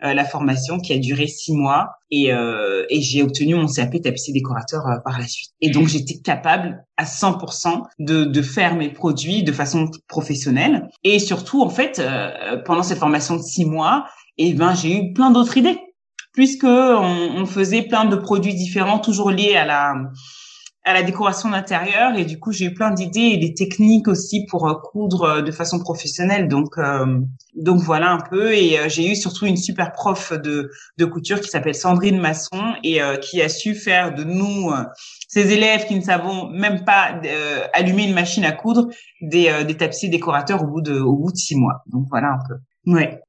la 0.00 0.24
formation 0.24 0.78
qui 0.78 0.92
a 0.92 0.98
duré 0.98 1.26
six 1.26 1.52
mois 1.52 1.88
et 2.10 2.28
et 2.28 3.00
j'ai 3.00 3.22
obtenu 3.22 3.54
mon 3.56 3.66
CAP 3.66 4.00
tapissier 4.00 4.32
décorateur 4.32 4.84
par 5.04 5.18
la 5.18 5.26
suite. 5.26 5.50
Et 5.60 5.70
donc 5.70 5.88
j'étais 5.88 6.20
capable 6.20 6.84
à 6.96 7.04
100% 7.04 7.82
de 7.98 8.24
de 8.24 8.42
faire 8.42 8.76
mes 8.76 8.90
produits 8.90 9.42
de 9.42 9.50
façon 9.50 9.90
professionnelle 10.06 10.88
et 11.02 11.18
surtout 11.18 11.62
en 11.62 11.70
fait 11.70 12.00
pendant 12.64 12.84
cette 12.84 12.98
formation 12.98 13.36
de 13.36 13.42
six 13.42 13.64
mois, 13.64 14.06
et 14.36 14.50
eh 14.50 14.54
ben 14.54 14.72
j'ai 14.72 14.96
eu 14.96 15.12
plein 15.12 15.32
d'autres 15.32 15.56
idées 15.56 15.80
puisque 16.38 16.62
on, 16.62 17.46
faisait 17.46 17.82
plein 17.82 18.04
de 18.04 18.14
produits 18.14 18.54
différents, 18.54 19.00
toujours 19.00 19.32
liés 19.32 19.56
à 19.56 19.64
la 19.64 19.96
à 20.84 20.94
la 20.94 21.02
décoration 21.02 21.50
d'intérieur. 21.50 22.16
Et 22.16 22.24
du 22.24 22.38
coup 22.38 22.52
j'ai 22.52 22.66
eu 22.66 22.74
plein 22.74 22.92
d'idées 22.92 23.32
et 23.32 23.38
des 23.38 23.54
techniques 23.54 24.06
aussi 24.06 24.46
pour 24.46 24.68
euh, 24.68 24.74
coudre 24.74 25.22
euh, 25.24 25.42
de 25.42 25.50
façon 25.50 25.80
professionnelle. 25.80 26.46
Donc 26.46 26.78
euh, 26.78 27.18
donc 27.56 27.80
voilà 27.80 28.12
un 28.12 28.20
peu. 28.20 28.52
Et 28.54 28.78
j'ai 28.86 29.10
eu 29.10 29.16
surtout 29.16 29.46
une 29.46 29.56
super 29.56 29.90
prof 29.90 30.32
de 30.32 30.70
de 30.96 31.04
couture 31.06 31.40
qui 31.40 31.48
s'appelle 31.48 31.74
Sandrine 31.74 32.20
Masson 32.20 32.74
et 32.84 33.00
qui 33.20 33.42
a 33.42 33.48
su 33.48 33.74
faire 33.74 34.14
de 34.14 34.22
nous 34.22 34.70
ces 35.26 35.52
élèves 35.52 35.86
qui 35.86 35.96
ne 35.96 36.02
savons 36.02 36.50
même 36.50 36.84
pas 36.84 37.20
allumer 37.72 38.04
une 38.04 38.14
machine 38.14 38.44
à 38.44 38.52
coudre 38.52 38.86
des 39.20 39.64
des 39.64 39.76
tapissiers 39.76 40.08
décorateurs 40.08 40.62
au 40.62 40.68
bout 40.68 40.82
de 40.82 41.00
au 41.00 41.16
bout 41.16 41.32
de 41.32 41.36
six 41.36 41.56
mois. 41.56 41.82
Donc 41.86 42.06
voilà 42.08 42.28
un 42.28 42.38
peu. 42.48 42.92
Ouais 42.92 43.20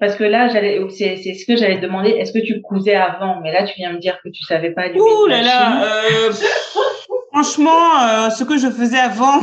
parce 0.00 0.16
que 0.16 0.24
là, 0.24 0.48
j'allais, 0.48 0.80
c'est, 0.90 1.16
c'est 1.22 1.34
ce 1.34 1.46
que 1.46 1.56
j'allais 1.56 1.76
te 1.76 1.82
demander. 1.82 2.10
Est-ce 2.10 2.32
que 2.32 2.44
tu 2.44 2.60
cousais 2.60 2.96
avant? 2.96 3.40
Mais 3.40 3.52
là, 3.52 3.64
tu 3.64 3.74
viens 3.76 3.92
me 3.92 3.98
dire 3.98 4.18
que 4.24 4.28
tu 4.28 4.42
savais 4.42 4.72
pas 4.72 4.82
allumer 4.82 5.00
Ouh 5.00 5.26
là 5.26 5.40
là. 5.40 5.84
Euh, 5.84 6.32
franchement, 7.32 8.02
euh, 8.02 8.30
ce 8.30 8.42
que 8.42 8.58
je 8.58 8.68
faisais 8.70 8.98
avant, 8.98 9.40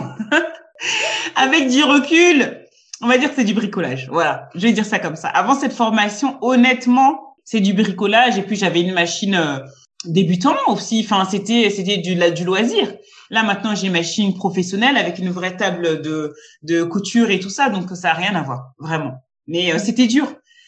avec 1.37 1.69
du 1.69 1.83
recul, 1.83 2.65
on 3.01 3.07
va 3.07 3.17
dire 3.17 3.29
que 3.29 3.35
c'est 3.35 3.45
du 3.45 3.53
bricolage. 3.53 4.09
Voilà, 4.11 4.49
je 4.53 4.67
vais 4.67 4.73
dire 4.73 4.85
ça 4.85 4.99
comme 4.99 5.15
ça. 5.15 5.29
Avant 5.29 5.55
cette 5.55 5.73
formation, 5.73 6.37
honnêtement, 6.41 7.37
c'est 7.45 7.61
du 7.61 7.73
bricolage. 7.73 8.37
Et 8.37 8.41
puis 8.41 8.57
j'avais 8.57 8.81
une 8.81 8.93
machine 8.93 9.35
euh, 9.35 9.59
débutant 10.03 10.57
aussi. 10.67 11.01
Enfin, 11.05 11.23
c'était 11.23 11.69
c'était 11.69 11.97
du 11.97 12.15
du 12.33 12.43
loisir. 12.43 12.93
Là 13.29 13.43
maintenant, 13.43 13.73
j'ai 13.73 13.87
une 13.87 13.93
machine 13.93 14.33
professionnelle 14.33 14.97
avec 14.97 15.17
une 15.17 15.29
vraie 15.29 15.55
table 15.55 16.01
de 16.01 16.33
de 16.63 16.83
couture 16.83 17.31
et 17.31 17.39
tout 17.39 17.49
ça. 17.49 17.69
Donc 17.69 17.89
ça 17.91 18.09
a 18.09 18.13
rien 18.13 18.35
à 18.35 18.41
voir, 18.41 18.73
vraiment. 18.79 19.13
Mais 19.47 19.77
c'était 19.79 20.07
dur 20.07 20.27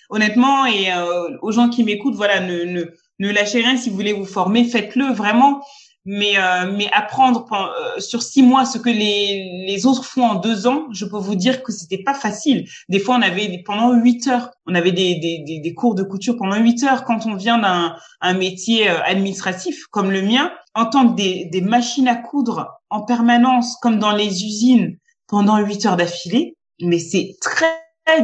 honnêtement, 0.10 0.66
et 0.66 0.92
euh, 0.92 1.38
aux 1.42 1.52
gens 1.52 1.70
qui 1.70 1.84
m'écoutent, 1.84 2.16
voilà, 2.16 2.40
ne, 2.40 2.64
ne, 2.64 2.84
ne 3.20 3.30
lâchez 3.32 3.62
rien 3.62 3.78
si 3.78 3.90
vous 3.90 3.96
voulez 3.96 4.14
vous 4.14 4.26
former, 4.26 4.64
faites-le 4.66 5.14
vraiment. 5.14 5.62
Mais 6.06 6.38
euh, 6.38 6.70
mais 6.76 6.90
apprendre 6.92 7.46
euh, 7.54 7.98
sur 8.02 8.24
six 8.24 8.44
mois 8.44 8.66
ce 8.66 8.78
que 8.78 8.90
les 8.90 9.64
les 9.66 9.86
autres 9.86 10.04
font 10.04 10.26
en 10.26 10.36
deux 10.36 10.68
ans, 10.68 10.88
je 10.92 11.06
peux 11.06 11.18
vous 11.18 11.36
dire 11.36 11.64
que 11.64 11.72
c'était 11.72 12.04
pas 12.04 12.14
facile. 12.14 12.68
Des 12.90 13.00
fois, 13.00 13.16
on 13.16 13.22
avait 13.22 13.64
pendant 13.66 13.94
huit 13.94 14.28
heures, 14.28 14.52
on 14.68 14.76
avait 14.76 14.92
des, 14.92 15.16
des, 15.16 15.60
des, 15.62 15.74
cours 15.74 15.96
de 15.96 16.04
couture 16.04 16.36
pendant 16.36 16.58
huit 16.58 16.84
heures. 16.84 17.06
Quand 17.06 17.26
on 17.26 17.36
vient 17.36 17.58
d'un 17.58 17.96
un 18.20 18.34
métier 18.34 18.90
administratif 18.90 19.86
comme 19.92 20.12
le 20.12 20.24
mien, 20.24 20.52
entendre 20.76 21.16
des, 21.16 21.46
des 21.46 21.62
machines 21.62 22.10
à 22.10 22.16
coudre 22.16 22.82
en 22.90 23.04
permanence, 23.04 23.78
comme 23.82 23.98
dans 23.98 24.14
les 24.14 24.44
usines, 24.44 24.98
pendant 25.28 25.58
huit 25.60 25.86
heures 25.86 25.96
d'affilée, 25.96 26.58
mais 26.82 27.00
c'est 27.00 27.38
très 27.40 27.72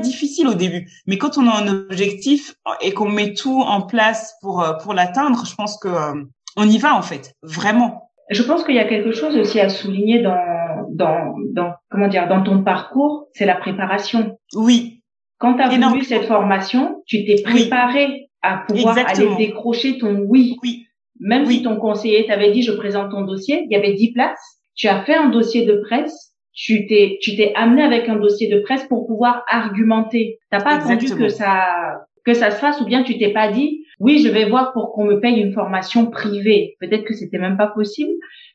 difficile 0.02 0.48
au 0.48 0.54
début. 0.54 0.90
Mais 1.08 1.18
quand 1.18 1.38
on 1.38 1.48
a 1.48 1.52
un 1.52 1.68
objectif 1.68 2.56
et 2.82 2.92
qu'on 2.92 3.10
met 3.10 3.34
tout 3.34 3.62
en 3.62 3.82
place 3.82 4.36
pour 4.42 4.62
euh, 4.62 4.74
pour 4.74 4.94
l'atteindre, 4.94 5.44
je 5.46 5.56
pense 5.56 5.78
que 5.78 5.88
euh, 5.88 6.24
on 6.58 6.70
y 6.70 6.78
va 6.78 6.96
en 6.96 7.02
fait, 7.02 7.34
vraiment. 7.42 8.12
Je 8.30 8.44
pense 8.44 8.64
qu'il 8.64 8.76
y 8.76 8.80
a 8.80 8.88
quelque 8.88 9.12
chose 9.12 9.36
aussi 9.38 9.60
à 9.60 9.70
souligner 9.70 10.22
dans 10.22 10.88
dans 10.92 11.36
dans 11.54 11.74
comment 11.90 12.08
dire 12.08 12.28
dans 12.28 12.44
ton 12.44 12.64
parcours, 12.64 13.28
c'est 13.34 13.46
la 13.46 13.56
préparation. 13.56 14.38
Oui. 14.56 15.02
Quand 15.38 15.56
tu 15.56 15.62
as 15.62 15.70
voulu 15.70 16.04
cette 16.04 16.26
formation, 16.26 17.02
tu 17.06 17.26
t'es 17.26 17.42
préparé 17.42 18.30
à 18.42 18.64
pouvoir 18.68 18.98
aller 18.98 19.36
décrocher 19.38 19.98
ton 19.98 20.26
oui. 20.28 20.58
Oui. 20.62 20.86
Même 21.22 21.46
si 21.46 21.64
ton 21.64 21.78
conseiller 21.78 22.26
t'avait 22.28 22.52
dit 22.52 22.62
je 22.62 22.72
présente 22.72 23.12
ton 23.12 23.22
dossier, 23.22 23.66
il 23.70 23.72
y 23.72 23.76
avait 23.76 23.94
10 23.94 24.14
places, 24.14 24.62
tu 24.76 24.88
as 24.88 25.04
fait 25.04 25.16
un 25.16 25.30
dossier 25.30 25.66
de 25.66 25.82
presse 25.86 26.29
tu 26.60 26.86
t'es 26.88 27.18
tu 27.22 27.38
t'es 27.38 27.54
amené 27.56 27.82
avec 27.82 28.10
un 28.10 28.18
dossier 28.18 28.50
de 28.50 28.60
presse 28.60 28.84
pour 28.90 29.08
pouvoir 29.08 29.46
argumenter. 29.48 30.40
T'as 30.52 30.62
pas 30.62 30.72
attendu 30.72 31.06
que 31.16 31.30
ça 31.30 32.02
que 32.26 32.34
ça 32.34 32.52
se 32.52 32.58
fasse 32.58 32.82
ou 32.82 32.86
bien 32.86 33.04
tu 33.04 33.18
t'es 33.18 33.32
pas 33.32 33.50
dit 33.50 33.86
oui 34.02 34.22
je 34.22 34.28
vais 34.28 34.50
voir 34.50 34.74
pour 34.74 34.92
qu'on 34.92 35.06
me 35.06 35.22
paye 35.22 35.40
une 35.40 35.54
formation 35.54 36.08
privée. 36.08 36.76
Peut-être 36.82 37.06
que 37.06 37.14
c'était 37.14 37.38
même 37.38 37.56
pas 37.56 37.68
possible, 37.68 38.12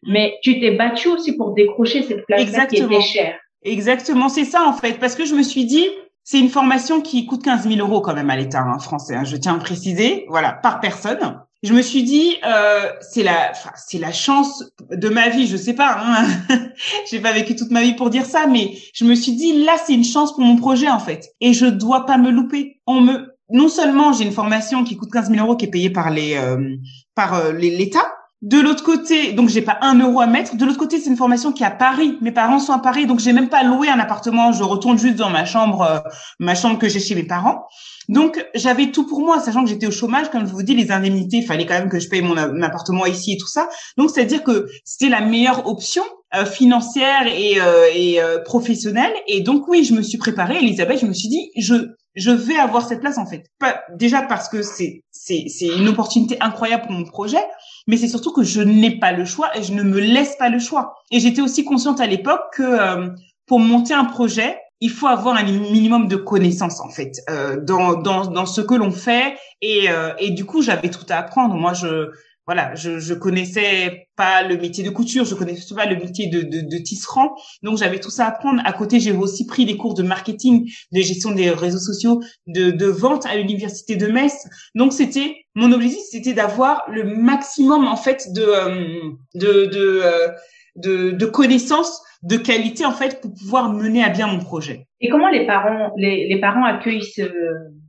mais 0.07 0.35
tu 0.43 0.61
t'es 0.61 0.73
battu 0.73 1.09
aussi 1.09 1.35
pour 1.35 1.55
décrocher 1.55 2.03
cette 2.03 2.27
place 2.27 2.45
qui 2.69 2.77
était 2.77 3.01
chère. 3.01 3.39
Exactement, 3.63 4.29
c'est 4.29 4.45
ça 4.45 4.65
en 4.67 4.75
fait, 4.75 5.01
parce 5.01 5.15
que 5.15 5.25
je 5.25 5.35
me 5.35 5.43
suis 5.43 5.65
dit 5.65 5.87
c'est 6.25 6.39
une 6.39 6.51
formation 6.51 7.01
qui 7.01 7.25
coûte 7.25 7.43
15 7.43 7.67
000 7.67 7.87
euros 7.87 8.03
quand 8.03 8.15
même 8.15 8.29
à 8.29 8.37
l'État 8.37 8.61
hein, 8.61 8.79
français. 8.79 9.15
Hein, 9.15 9.25
je 9.25 9.37
tiens 9.37 9.55
à 9.55 9.59
préciser, 9.59 10.27
voilà, 10.29 10.53
par 10.53 10.81
personne 10.81 11.39
je 11.65 11.73
me 11.73 11.81
suis 11.81 12.03
dit 12.03 12.37
euh, 12.47 12.91
c'est 13.01 13.23
la 13.23 13.53
c'est 13.75 13.99
la 13.99 14.13
chance 14.13 14.65
de 14.91 15.09
ma 15.09 15.31
vie 15.31 15.47
je 15.47 15.57
sais 15.57 15.73
pas 15.73 15.97
hein. 15.99 16.27
J'ai 17.11 17.21
pas 17.21 17.33
vécu 17.33 17.57
toute 17.57 17.71
ma 17.71 17.83
vie 17.83 17.95
pour 17.95 18.11
dire 18.11 18.27
ça 18.27 18.47
mais 18.47 18.77
je 18.93 19.05
me 19.05 19.15
suis 19.15 19.33
dit 19.33 19.65
là 19.65 19.77
c'est 19.85 19.95
une 19.95 20.05
chance 20.05 20.35
pour 20.35 20.43
mon 20.43 20.57
projet 20.57 20.89
en 20.89 20.99
fait. 20.99 21.31
Et 21.41 21.55
je 21.55 21.67
dois 21.67 22.05
pas 22.05 22.19
me 22.19 22.31
louper. 22.31 22.81
On 22.87 23.01
me 23.01 23.35
non 23.51 23.69
seulement 23.69 24.13
j'ai 24.13 24.25
une 24.25 24.33
formation 24.33 24.85
qui 24.85 24.97
coûte 24.97 25.11
15 25.11 25.31
000 25.31 25.45
euros 25.45 25.57
qui 25.57 25.65
est 25.65 25.71
payée 25.71 25.91
par 25.91 26.11
les 26.11 26.37
euh, 26.37 26.77
par 27.15 27.35
euh, 27.35 27.53
l'État 27.53 28.14
De 28.43 28.61
l'autre 28.61 28.83
côté, 28.83 29.33
donc 29.33 29.49
j'ai 29.49 29.63
pas 29.63 29.79
un 29.81 29.99
euro 29.99 30.21
à 30.21 30.27
mettre. 30.27 30.57
De 30.57 30.67
l'autre 30.67 30.79
côté, 30.79 30.99
c'est 30.99 31.09
une 31.09 31.17
formation 31.17 31.51
qui 31.51 31.63
est 31.63 31.67
à 31.67 31.71
Paris. 31.71 32.19
Mes 32.21 32.31
parents 32.31 32.59
sont 32.59 32.75
à 32.75 32.79
Paris, 32.79 33.07
donc 33.07 33.19
j'ai 33.19 33.33
même 33.33 33.49
pas 33.49 33.63
loué 33.63 33.89
un 33.89 33.99
appartement. 33.99 34.53
Je 34.53 34.63
retourne 34.63 34.99
juste 34.99 35.17
dans 35.17 35.31
ma 35.31 35.47
chambre, 35.47 35.81
euh, 35.81 35.99
ma 36.41 36.55
chambre 36.55 36.79
que 36.79 36.87
j'ai 36.87 37.01
chez 37.01 37.15
mes 37.15 37.23
parents. 37.23 37.67
Donc 38.11 38.45
j'avais 38.55 38.91
tout 38.91 39.07
pour 39.07 39.21
moi, 39.21 39.41
sachant 39.41 39.65
que 39.65 39.71
j'étais 39.71 39.87
au 39.87 39.91
chômage, 39.91 40.31
comme 40.31 40.47
je 40.47 40.53
vous 40.53 40.63
dis, 40.63 40.75
les 40.75 40.93
indemnités, 40.93 41.39
il 41.39 41.47
fallait 41.47 41.65
quand 41.65 41.79
même 41.79 41.89
que 41.89 41.99
je 41.99 42.09
paye 42.09 42.21
mon, 42.21 42.37
appartement 42.37 43.07
ici 43.07 43.33
et 43.33 43.39
tout 43.39 43.49
ça. 43.49 43.67
Donc 43.97 44.11
c'est 44.11 44.21
à 44.21 44.27
dire 44.27 44.45
que 44.45 44.69
c'était 44.85 45.09
la 45.09 45.23
meilleure 45.23 45.67
option 45.67 46.03
euh, 46.35 46.45
financière 46.45 47.27
et, 47.27 47.63
euh, 47.63 47.87
et 47.95 48.19
professionnelle. 48.45 49.15
Et 49.27 49.41
donc 49.41 49.69
oui, 49.69 49.85
je 49.85 49.95
me 49.95 50.03
suis 50.03 50.19
préparée, 50.19 50.59
Elisabeth. 50.59 51.01
Je 51.01 51.07
me 51.07 51.15
suis 51.15 51.29
dit, 51.29 51.51
je 51.57 51.95
je 52.15 52.31
vais 52.31 52.57
avoir 52.57 52.87
cette 52.87 53.01
place 53.01 53.19
en 53.19 53.27
fait. 53.27 53.47
Pas, 53.59 53.83
déjà 53.93 54.23
parce 54.23 54.49
que 54.49 54.63
c'est 54.63 55.03
c'est 55.11 55.67
une 55.67 55.89
opportunité 55.89 56.37
incroyable 56.41 56.85
pour 56.85 56.93
mon 56.93 57.05
projet, 57.05 57.43
mais 57.87 57.97
c'est 57.97 58.09
surtout 58.09 58.33
que 58.33 58.43
je 58.43 58.61
n'ai 58.61 58.99
pas 58.99 59.13
le 59.13 59.25
choix 59.25 59.57
et 59.57 59.63
je 59.63 59.73
ne 59.73 59.83
me 59.83 59.99
laisse 59.99 60.37
pas 60.37 60.49
le 60.49 60.59
choix. 60.59 60.97
Et 61.11 61.21
j'étais 61.21 61.41
aussi 61.41 61.65
consciente 61.65 62.01
à 62.01 62.07
l'époque 62.07 62.43
que 62.53 62.63
euh, 62.63 63.09
pour 63.47 63.59
monter 63.59 63.95
un 63.95 64.05
projet, 64.05 64.59
il 64.81 64.91
faut 64.91 65.07
avoir 65.07 65.37
un 65.37 65.45
minimum 65.45 66.09
de 66.09 66.17
connaissances 66.17 66.81
en 66.81 66.91
fait 66.91 67.21
euh, 67.31 67.61
dans, 67.61 67.95
dans 67.95 68.27
dans 68.27 68.47
ce 68.47 68.61
que 68.61 68.75
l'on 68.75 68.91
fait 68.91 69.37
et 69.63 69.89
euh, 69.89 70.13
et 70.19 70.31
du 70.31 70.45
coup 70.45 70.63
j'avais 70.63 70.91
tout 70.91 71.07
à 71.09 71.17
apprendre. 71.17 71.55
Moi 71.55 71.73
je 71.73 72.11
voilà, 72.47 72.75
je, 72.75 72.99
je 72.99 73.15
connaissais 73.15 74.07
pas 74.17 74.43
le 74.43 74.57
métier 74.57 74.85
de 74.85 74.91
couture, 74.91 75.25
je 75.25 75.35
connaissais 75.35 75.75
pas 75.75 75.87
le 75.87 75.97
métier 75.97 76.27
de, 76.27 76.43
de, 76.43 76.61
de 76.61 76.79
tisserand, 76.79 77.35
donc 77.63 77.79
j'avais 77.79 78.01
tout 78.01 78.11
ça 78.11 78.27
à 78.27 78.29
apprendre. 78.29 78.61
À 78.65 78.73
côté, 78.73 79.01
j'ai 79.01 79.13
aussi 79.13 79.47
pris 79.47 79.65
des 79.65 79.77
cours 79.77 79.95
de 79.95 80.03
marketing, 80.03 80.71
de 80.93 81.01
gestion 81.01 81.31
des 81.31 81.51
réseaux 81.51 81.79
sociaux, 81.79 82.23
de, 82.47 82.71
de 82.71 82.87
vente 82.87 83.25
à 83.27 83.37
l'université 83.37 83.97
de 83.97 84.07
Metz. 84.07 84.47
Donc 84.75 84.93
c'était 84.93 85.37
mon 85.55 85.73
objectif, 85.73 86.01
c'était 86.11 86.35
d'avoir 86.35 86.85
le 86.89 87.05
maximum 87.05 87.87
en 87.87 87.97
fait 87.97 88.29
de 88.33 88.43
euh, 88.43 89.11
de 89.35 89.67
de, 89.67 90.01
euh, 90.05 90.29
de, 90.77 91.11
de 91.13 91.27
connaissances 91.27 92.03
de 92.23 92.37
qualité 92.37 92.85
en 92.85 92.93
fait 92.93 93.21
pour 93.21 93.33
pouvoir 93.35 93.73
mener 93.73 94.03
à 94.03 94.09
bien 94.09 94.27
mon 94.27 94.39
projet. 94.39 94.87
Et 95.01 95.09
comment 95.09 95.29
les 95.29 95.47
parents 95.47 95.93
les, 95.97 96.27
les 96.29 96.41
parents 96.41 96.65
accueillent 96.65 97.05
ce, 97.05 97.23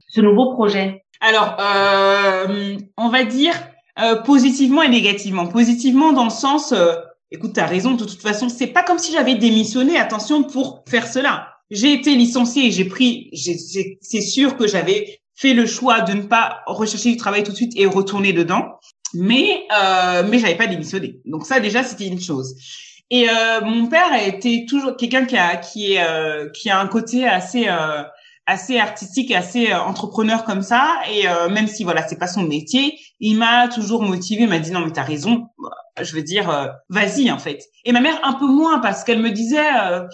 ce 0.08 0.22
nouveau 0.22 0.54
projet? 0.54 1.04
Alors, 1.22 1.58
euh, 1.60 2.78
on 2.98 3.10
va 3.10 3.24
dire 3.24 3.54
euh, 4.00 4.16
positivement 4.16 4.82
et 4.82 4.90
négativement. 4.90 5.48
Positivement 5.48 6.14
dans 6.14 6.26
le 6.26 6.30
sens, 6.30 6.72
euh, 6.72 6.94
écoute, 7.32 7.54
tu 7.54 7.60
as 7.60 7.66
raison, 7.66 7.92
de 7.92 8.04
toute 8.04 8.22
façon, 8.22 8.50
c'est 8.50 8.68
pas 8.68 8.84
comme 8.84 9.00
si 9.00 9.12
j'avais 9.12 9.36
démissionné, 9.36 9.98
attention, 9.98 10.44
pour 10.44 10.84
faire 10.88 11.08
cela. 11.08 11.50
J'ai 11.72 11.94
été 11.94 12.16
licenciée 12.16 12.72
j'ai 12.72 12.86
pris, 12.86 13.32
c'est 13.34 14.22
sûr 14.22 14.56
que 14.56 14.68
j'avais 14.68 15.20
fait 15.36 15.54
le 15.54 15.66
choix 15.66 16.02
de 16.02 16.14
ne 16.14 16.22
pas 16.22 16.62
rechercher 16.68 17.12
du 17.12 17.18
travail 17.18 17.44
tout 17.44 17.52
de 17.52 17.58
suite 17.58 17.74
et 17.76 17.86
retourner 17.88 18.34
dedans, 18.34 18.80
mais 19.14 19.66
euh, 19.76 20.24
mais 20.30 20.40
j'avais 20.40 20.56
pas 20.56 20.68
démissionné. 20.68 21.20
Donc 21.26 21.46
ça 21.46 21.60
déjà 21.60 21.84
c'était 21.84 22.08
une 22.08 22.22
chose. 22.22 22.56
Et 23.12 23.30
euh, 23.30 23.62
mon 23.62 23.88
père 23.88 24.12
a 24.12 24.22
été 24.22 24.66
toujours 24.66 24.96
quelqu'un 24.96 25.26
qui 25.26 25.38
a 25.38 25.58
qui 25.58 25.94
est 25.94 26.04
euh, 26.04 26.50
qui 26.50 26.70
a 26.70 26.80
un 26.80 26.88
côté 26.88 27.28
assez 27.28 27.68
euh, 27.68 28.04
assez 28.48 28.80
artistique 28.80 29.32
et 29.32 29.36
assez 29.36 29.72
euh, 29.72 29.80
entrepreneur 29.80 30.44
comme 30.44 30.62
ça. 30.62 30.96
Et 31.12 31.28
euh, 31.28 31.50
même 31.50 31.68
si 31.68 31.84
voilà 31.84 32.08
c'est 32.08 32.18
pas 32.18 32.28
son 32.28 32.44
métier 32.44 32.98
il 33.20 33.38
m'a 33.38 33.68
toujours 33.68 34.02
motivé 34.04 34.46
m'a 34.46 34.60
dit 34.60 34.72
non 34.72 34.82
mais 34.82 34.92
t'as 34.92 35.04
raison. 35.04 35.48
Je 36.02 36.14
veux 36.14 36.22
dire 36.22 36.50
euh, 36.50 36.68
vas-y 36.90 37.32
en 37.32 37.40
fait. 37.40 37.64
Et 37.86 37.92
ma 37.92 38.02
mère 38.02 38.20
un 38.24 38.34
peu 38.34 38.48
moins 38.48 38.80
parce 38.80 39.04
qu'elle 39.04 39.20
me 39.20 39.32
disait 39.32 39.66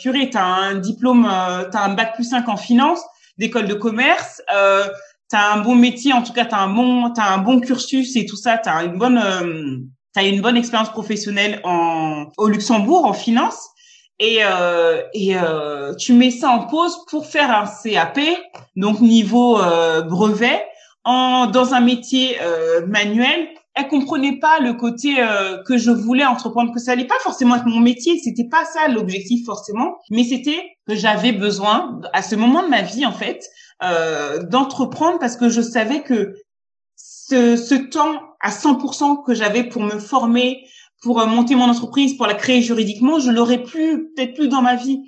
purée 0.02 0.30
t'as 0.30 0.44
un 0.44 0.76
diplôme 0.76 1.28
t'as 1.72 1.84
un 1.84 1.94
bac 1.94 2.16
plus 2.16 2.30
5 2.30 2.48
en 2.48 2.58
finance 2.58 3.02
d'école 3.38 3.68
de 3.68 3.74
commerce 3.74 4.42
t'as 4.48 5.54
un 5.54 5.62
bon 5.62 5.76
métier 5.76 6.14
en 6.14 6.22
tout 6.22 6.34
cas 6.34 6.46
t'as 6.46 6.60
un 6.60 6.70
bon 6.70 7.12
t'as 7.12 7.34
un 7.34 7.40
bon 7.40 7.60
cursus 7.60 8.16
et 8.16 8.26
tout 8.26 8.36
ça 8.36 8.58
t'as 8.58 8.86
une 8.86 8.98
bonne 8.98 9.90
t'as 10.14 10.24
une 10.24 10.42
bonne 10.42 10.58
expérience 10.58 10.90
professionnelle 10.90 11.62
en 11.64 12.28
au 12.38 12.48
Luxembourg 12.48 13.06
en 13.06 13.14
finance 13.14 13.71
et, 14.22 14.38
euh, 14.44 15.02
et 15.16 15.36
euh, 15.36 15.96
tu 15.96 16.14
mets 16.14 16.30
ça 16.30 16.52
en 16.52 16.68
pause 16.68 16.96
pour 17.10 17.26
faire 17.26 17.50
un 17.50 17.66
CAP, 17.66 18.20
donc 18.76 19.02
niveau 19.02 19.60
euh, 19.60 20.04
brevet, 20.04 20.64
en 21.04 21.48
dans 21.48 21.74
un 21.74 21.82
métier 21.82 22.38
euh, 22.42 22.86
manuel. 22.86 23.50
Elle 23.74 23.88
comprenait 23.88 24.38
pas 24.38 24.60
le 24.60 24.74
côté 24.74 25.16
euh, 25.18 25.64
que 25.64 25.78
je 25.78 25.90
voulais 25.90 26.26
entreprendre, 26.26 26.72
que 26.72 26.80
ça 26.80 26.92
allait 26.92 27.08
pas 27.08 27.20
forcément 27.24 27.56
être 27.56 27.66
mon 27.66 27.80
métier, 27.80 28.20
c'était 28.20 28.48
pas 28.48 28.64
ça 28.66 28.88
l'objectif 28.90 29.44
forcément, 29.46 29.98
mais 30.12 30.24
c'était 30.24 30.62
que 30.88 30.94
j'avais 30.94 31.32
besoin 31.32 32.00
à 32.14 32.22
ce 32.22 32.36
moment 32.36 32.62
de 32.62 32.68
ma 32.68 32.84
vie 32.84 33.06
en 33.06 33.14
fait 33.14 33.50
d'entreprendre 34.52 35.18
parce 35.18 35.36
que 35.36 35.50
je 35.50 35.60
savais 35.60 36.04
que 36.04 36.36
ce, 36.96 37.56
ce 37.56 37.74
temps 37.74 38.22
à 38.40 38.52
100% 38.52 39.26
que 39.26 39.34
j'avais 39.34 39.64
pour 39.64 39.82
me 39.82 39.98
former, 39.98 40.64
pour 41.02 41.20
euh, 41.20 41.26
monter 41.26 41.56
mon 41.56 41.70
entreprise, 41.70 42.16
pour 42.16 42.28
la 42.28 42.34
créer 42.34 42.62
juridiquement, 42.62 43.20
je 43.20 43.32
l'aurais 43.32 43.64
plus, 43.64 44.14
peut-être 44.14 44.34
plus 44.34 44.48
dans 44.48 44.62
ma 44.62 44.76
vie. 44.76 45.02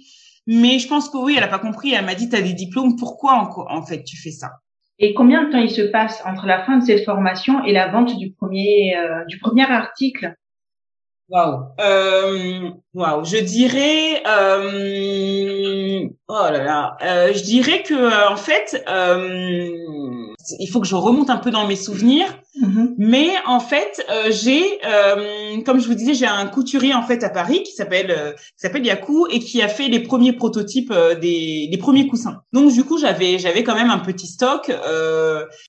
Mais 0.47 0.79
je 0.79 0.87
pense 0.87 1.09
que 1.09 1.17
oui, 1.17 1.35
elle 1.37 1.43
a 1.43 1.47
pas 1.47 1.59
compris. 1.59 1.93
Elle 1.93 2.05
m'a 2.05 2.15
dit, 2.15 2.29
tu 2.29 2.35
as 2.35 2.41
des 2.41 2.53
diplômes, 2.53 2.97
pourquoi 2.97 3.33
en, 3.33 3.77
en, 3.77 3.85
fait 3.85 4.03
tu 4.03 4.17
fais 4.17 4.31
ça? 4.31 4.51
Et 4.99 5.13
combien 5.13 5.45
de 5.45 5.51
temps 5.51 5.59
il 5.59 5.71
se 5.71 5.81
passe 5.81 6.21
entre 6.25 6.45
la 6.45 6.63
fin 6.65 6.77
de 6.77 6.85
cette 6.85 7.05
formation 7.05 7.63
et 7.63 7.71
la 7.71 7.87
vente 7.89 8.17
du 8.17 8.31
premier 8.33 8.95
euh, 8.97 9.25
du 9.25 9.39
premier 9.39 9.63
article? 9.63 10.35
Waouh, 11.29 11.63
euh, 11.79 12.69
waouh, 12.93 13.23
je 13.23 13.37
dirais, 13.37 14.21
euh, 14.27 16.07
oh 16.27 16.47
là 16.51 16.63
là, 16.63 16.97
euh, 17.01 17.33
je 17.33 17.41
dirais 17.43 17.81
que 17.81 18.29
en 18.31 18.35
fait, 18.35 18.83
euh, 18.89 20.22
il 20.59 20.67
faut 20.67 20.79
que 20.79 20.87
je 20.87 20.95
remonte 20.95 21.29
un 21.29 21.37
peu 21.37 21.51
dans 21.51 21.67
mes 21.67 21.75
souvenirs. 21.75 22.27
Mm-hmm. 22.61 22.93
Mais 22.97 23.29
en 23.47 23.59
fait, 23.59 24.05
euh, 24.11 24.29
j'ai, 24.29 24.63
euh, 24.85 25.61
comme 25.65 25.79
je 25.79 25.87
vous 25.87 25.95
disais, 25.95 26.13
j'ai 26.13 26.27
un 26.27 26.45
couturier 26.45 26.93
en 26.93 27.01
fait 27.01 27.23
à 27.23 27.29
Paris 27.29 27.63
qui 27.63 27.71
s'appelle 27.71 28.11
euh, 28.11 28.31
qui 28.33 28.59
s'appelle 28.59 28.85
Yaku 28.85 29.27
et 29.31 29.39
qui 29.39 29.61
a 29.61 29.67
fait 29.67 29.87
les 29.87 29.99
premiers 29.99 30.33
prototypes 30.33 30.93
des, 31.19 31.67
des 31.71 31.77
premiers 31.77 32.07
coussins. 32.07 32.41
Donc 32.53 32.71
du 32.71 32.83
coup, 32.83 32.99
j'avais 32.99 33.39
j'avais 33.39 33.63
quand 33.63 33.75
même 33.75 33.89
un 33.89 33.97
petit 33.99 34.27
stock 34.27 34.71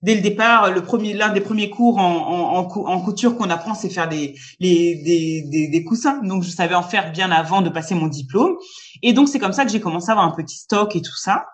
dès 0.02 0.14
le 0.14 0.20
départ. 0.20 0.70
Le 0.70 0.82
premier 0.82 1.14
l'un 1.14 1.30
des 1.30 1.40
premiers 1.40 1.70
cours 1.70 1.98
en, 1.98 2.58
en, 2.58 2.86
en 2.86 3.00
couture 3.00 3.36
qu'on 3.36 3.48
apprend, 3.50 3.74
c'est 3.74 3.88
faire 3.88 4.08
des, 4.08 4.34
les, 4.60 4.96
des, 4.96 5.42
des 5.48 5.68
des 5.68 5.84
coussins. 5.84 6.20
Donc 6.22 6.42
je 6.42 6.50
savais 6.50 6.74
en 6.74 6.82
faire 6.82 7.12
bien 7.12 7.30
avant 7.30 7.62
de 7.62 7.70
passer 7.70 7.94
mon 7.94 8.08
diplôme. 8.08 8.56
Et 9.02 9.12
donc 9.14 9.28
c'est 9.28 9.38
comme 9.38 9.52
ça 9.54 9.64
que 9.64 9.72
j'ai 9.72 9.80
commencé 9.80 10.10
à 10.10 10.12
avoir 10.12 10.26
un 10.26 10.32
petit 10.32 10.58
stock 10.58 10.94
et 10.96 11.00
tout 11.00 11.16
ça. 11.16 11.46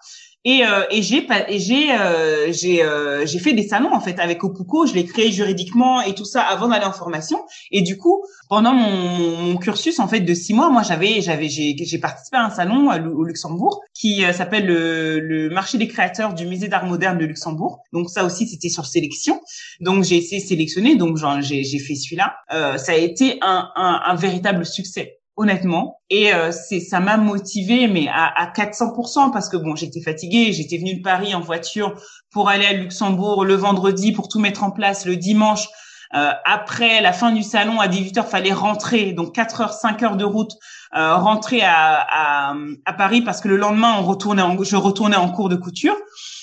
Et, 0.47 0.65
euh, 0.65 0.85
et 0.91 1.03
j'ai 1.03 1.27
j'ai 1.59 1.93
euh, 1.93 2.51
j'ai 2.51 2.83
euh, 2.83 3.27
j'ai 3.27 3.39
fait 3.39 3.53
des 3.53 3.63
salons 3.69 3.93
en 3.93 4.01
fait 4.01 4.19
avec 4.19 4.43
Opuko, 4.43 4.87
je 4.87 4.95
l'ai 4.95 5.05
créé 5.05 5.31
juridiquement 5.31 6.01
et 6.01 6.15
tout 6.15 6.25
ça 6.25 6.41
avant 6.41 6.69
d'aller 6.69 6.87
en 6.87 6.93
formation. 6.93 7.39
Et 7.71 7.83
du 7.83 7.99
coup, 7.99 8.25
pendant 8.49 8.73
mon, 8.73 9.59
cursus 9.59 9.99
en 9.99 10.09
fait 10.09 10.21
de 10.21 10.33
six 10.33 10.55
mois, 10.55 10.71
moi 10.71 10.83
j'avais 10.83 11.21
j'avais 11.21 11.51
j'ai 11.51 11.77
j'ai 11.79 11.99
participé 11.99 12.39
à 12.39 12.47
un 12.47 12.51
salon 12.51 12.91
au 12.91 13.25
Luxembourg 13.25 13.83
qui 13.93 14.25
euh, 14.25 14.33
s'appelle 14.33 14.65
le, 14.65 15.21
le 15.21 15.51
marché 15.51 15.77
des 15.77 15.89
créateurs 15.89 16.33
du 16.33 16.47
musée 16.47 16.69
d'art 16.69 16.87
moderne 16.87 17.19
de 17.19 17.27
Luxembourg. 17.27 17.83
Donc 17.93 18.09
ça 18.09 18.25
aussi 18.25 18.49
c'était 18.49 18.71
sur 18.71 18.87
sélection. 18.87 19.43
Donc 19.81 20.05
j'ai 20.05 20.17
essayé 20.17 20.41
de 20.41 20.47
sélectionner, 20.47 20.97
donc 20.97 21.19
j'ai 21.43 21.65
j'ai 21.65 21.79
fait 21.79 21.95
celui-là. 21.95 22.35
Euh, 22.55 22.79
ça 22.79 22.93
a 22.93 22.97
été 22.97 23.37
un, 23.43 23.69
un, 23.77 24.01
un 24.07 24.15
véritable 24.15 24.65
succès 24.65 25.20
honnêtement. 25.37 26.01
Et 26.11 26.35
euh, 26.35 26.53
c'est 26.53 26.81
ça 26.81 27.01
m'a 27.01 27.17
motivée, 27.17 27.89
mais 27.89 28.09
à, 28.09 28.27
à 28.27 28.51
400% 28.53 29.33
parce 29.33 29.49
que 29.49 29.57
bon, 29.57 29.75
j'étais 29.77 30.01
fatiguée, 30.01 30.53
j'étais 30.53 30.79
venue 30.79 30.97
de 30.97 31.03
Paris 31.03 31.35
en 31.35 31.41
voiture 31.41 31.95
pour 32.31 32.49
aller 32.49 32.67
à 32.67 32.73
Luxembourg 32.73 33.45
le 33.45 33.55
vendredi 33.55 34.13
pour 34.13 34.29
tout 34.29 34.39
mettre 34.39 34.63
en 34.63 34.71
place 34.71 35.07
le 35.07 35.17
dimanche. 35.17 35.69
Euh, 36.13 36.31
après 36.45 37.01
la 37.01 37.13
fin 37.13 37.31
du 37.31 37.43
salon 37.43 37.79
à 37.79 37.87
18h, 37.87 38.25
fallait 38.25 38.53
rentrer, 38.53 39.13
donc 39.13 39.33
4 39.33 39.61
heures, 39.61 39.73
5 39.73 40.03
heures 40.03 40.17
de 40.17 40.25
route, 40.25 40.53
euh, 40.97 41.15
rentrer 41.15 41.63
à, 41.63 42.55
à, 42.85 42.93
Paris 42.95 43.23
parce 43.23 43.41
que 43.41 43.47
le 43.47 43.57
lendemain 43.57 43.95
on 43.97 44.03
retournait, 44.03 44.43
je 44.63 44.75
retournais 44.75 45.17
en 45.17 45.31
cours 45.31 45.49
de 45.49 45.57
couture. 45.57 45.95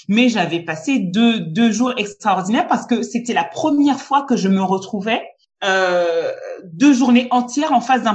Mais 0.08 0.30
j'avais 0.30 0.62
passé 0.62 1.00
deux, 1.00 1.42
deux 1.42 1.72
jours 1.72 1.94
extraordinaires 1.98 2.68
parce 2.68 2.88
que 2.88 3.02
c'était 3.02 3.34
la 3.34 3.44
première 3.44 4.00
fois 4.00 4.22
que 4.22 4.38
je 4.38 4.48
me 4.48 4.64
retrouvais 4.64 5.22
euh, 5.66 6.32
deux 6.64 6.94
journées 6.94 7.28
entières 7.32 7.74
en 7.74 7.82
face 7.82 8.04
d'un 8.04 8.14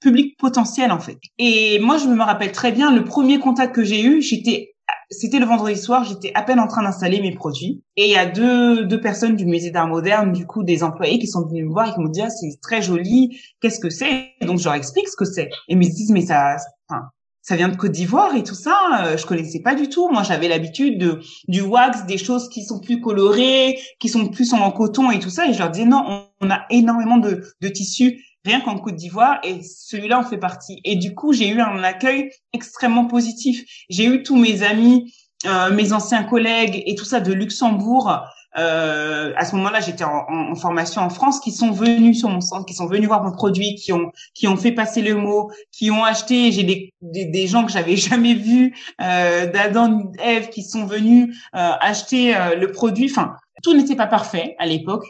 public 0.00 0.36
potentiel 0.38 0.92
en 0.92 1.00
fait. 1.00 1.18
Et 1.38 1.78
moi, 1.78 1.98
je 1.98 2.06
me 2.06 2.22
rappelle 2.22 2.52
très 2.52 2.72
bien 2.72 2.94
le 2.94 3.04
premier 3.04 3.38
contact 3.38 3.74
que 3.74 3.84
j'ai 3.84 4.02
eu, 4.02 4.22
j'étais 4.22 4.74
c'était 5.10 5.38
le 5.38 5.46
vendredi 5.46 5.78
soir, 5.78 6.04
j'étais 6.04 6.32
à 6.34 6.42
peine 6.42 6.60
en 6.60 6.66
train 6.66 6.82
d'installer 6.82 7.20
mes 7.20 7.34
produits 7.34 7.82
et 7.96 8.04
il 8.04 8.10
y 8.10 8.16
a 8.16 8.26
deux 8.26 8.84
deux 8.84 9.00
personnes 9.00 9.36
du 9.36 9.46
musée 9.46 9.70
d'art 9.70 9.88
moderne, 9.88 10.32
du 10.32 10.46
coup 10.46 10.62
des 10.62 10.82
employés 10.82 11.18
qui 11.18 11.26
sont 11.26 11.46
venus 11.46 11.64
me 11.64 11.70
voir 11.70 11.88
et 11.88 11.94
qui 11.94 12.00
m'ont 12.00 12.08
dit 12.08 12.22
ah, 12.22 12.30
c'est 12.30 12.60
très 12.60 12.82
joli, 12.82 13.40
qu'est-ce 13.60 13.80
que 13.80 13.90
c'est? 13.90 14.32
Donc 14.42 14.58
je 14.58 14.64
leur 14.64 14.74
explique 14.74 15.08
ce 15.08 15.16
que 15.16 15.24
c'est 15.24 15.44
et 15.44 15.50
ils 15.68 15.78
me 15.78 15.84
disent 15.84 16.10
mais 16.10 16.22
ça 16.22 16.56
enfin, 16.88 17.04
ça 17.48 17.56
vient 17.56 17.68
de 17.68 17.76
Côte 17.76 17.92
d'Ivoire 17.92 18.34
et 18.34 18.42
tout 18.42 18.54
ça, 18.54 18.76
euh, 19.04 19.16
je 19.16 19.24
connaissais 19.24 19.60
pas 19.60 19.74
du 19.74 19.88
tout. 19.88 20.10
Moi, 20.10 20.22
j'avais 20.22 20.48
l'habitude 20.48 20.98
de 20.98 21.20
du 21.48 21.62
wax, 21.62 22.04
des 22.04 22.18
choses 22.18 22.50
qui 22.50 22.62
sont 22.62 22.78
plus 22.78 23.00
colorées, 23.00 23.78
qui 23.98 24.10
sont 24.10 24.28
plus 24.28 24.52
en 24.52 24.70
coton 24.70 25.10
et 25.10 25.18
tout 25.18 25.30
ça. 25.30 25.48
Et 25.48 25.54
je 25.54 25.58
leur 25.58 25.70
disais 25.70 25.86
non, 25.86 26.26
on, 26.42 26.50
a 26.50 26.66
énormément 26.68 27.16
de, 27.16 27.42
de 27.62 27.68
tissus 27.68 28.22
rien 28.48 28.60
qu'en 28.60 28.78
Côte 28.78 28.96
d'Ivoire, 28.96 29.38
et 29.44 29.62
celui-là 29.62 30.18
en 30.18 30.24
fait 30.24 30.38
partie. 30.38 30.80
Et 30.84 30.96
du 30.96 31.14
coup, 31.14 31.32
j'ai 31.32 31.48
eu 31.48 31.60
un 31.60 31.82
accueil 31.82 32.30
extrêmement 32.52 33.06
positif. 33.06 33.64
J'ai 33.90 34.06
eu 34.06 34.22
tous 34.22 34.36
mes 34.36 34.62
amis, 34.62 35.12
euh, 35.46 35.70
mes 35.70 35.92
anciens 35.92 36.24
collègues 36.24 36.82
et 36.86 36.94
tout 36.94 37.04
ça 37.04 37.20
de 37.20 37.32
Luxembourg 37.32 38.10
euh, 38.56 39.32
à 39.36 39.44
ce 39.44 39.54
moment-là, 39.56 39.80
j'étais 39.80 40.04
en, 40.04 40.54
formation 40.54 41.02
en 41.02 41.10
France, 41.10 41.40
qui 41.40 41.52
sont 41.52 41.70
venus 41.70 42.18
sur 42.18 42.28
mon 42.28 42.40
centre, 42.40 42.64
qui 42.64 42.74
sont 42.74 42.86
venus 42.86 43.06
voir 43.06 43.22
mon 43.22 43.32
produit, 43.32 43.74
qui 43.74 43.92
ont 43.92 44.10
qui 44.34 44.48
ont 44.48 44.56
fait 44.56 44.72
passer 44.72 45.02
le 45.02 45.14
mot, 45.14 45.50
qui 45.70 45.90
ont 45.90 46.04
acheté. 46.04 46.50
J'ai 46.50 46.64
des, 46.64 46.92
des, 47.02 47.46
gens 47.46 47.64
que 47.64 47.72
j'avais 47.72 47.96
jamais 48.08 48.34
vus, 48.34 48.74
euh, 49.00 49.46
d'Adam, 49.46 50.12
Eve, 50.22 50.48
qui 50.48 50.62
sont 50.62 50.86
venus 50.86 51.36
euh, 51.54 51.72
acheter 51.80 52.34
euh, 52.34 52.56
le 52.56 52.72
produit. 52.72 53.08
Enfin, 53.10 53.36
tout 53.62 53.74
n'était 53.74 53.96
pas 53.96 54.06
parfait 54.06 54.56
à 54.58 54.66
l'époque, 54.66 55.04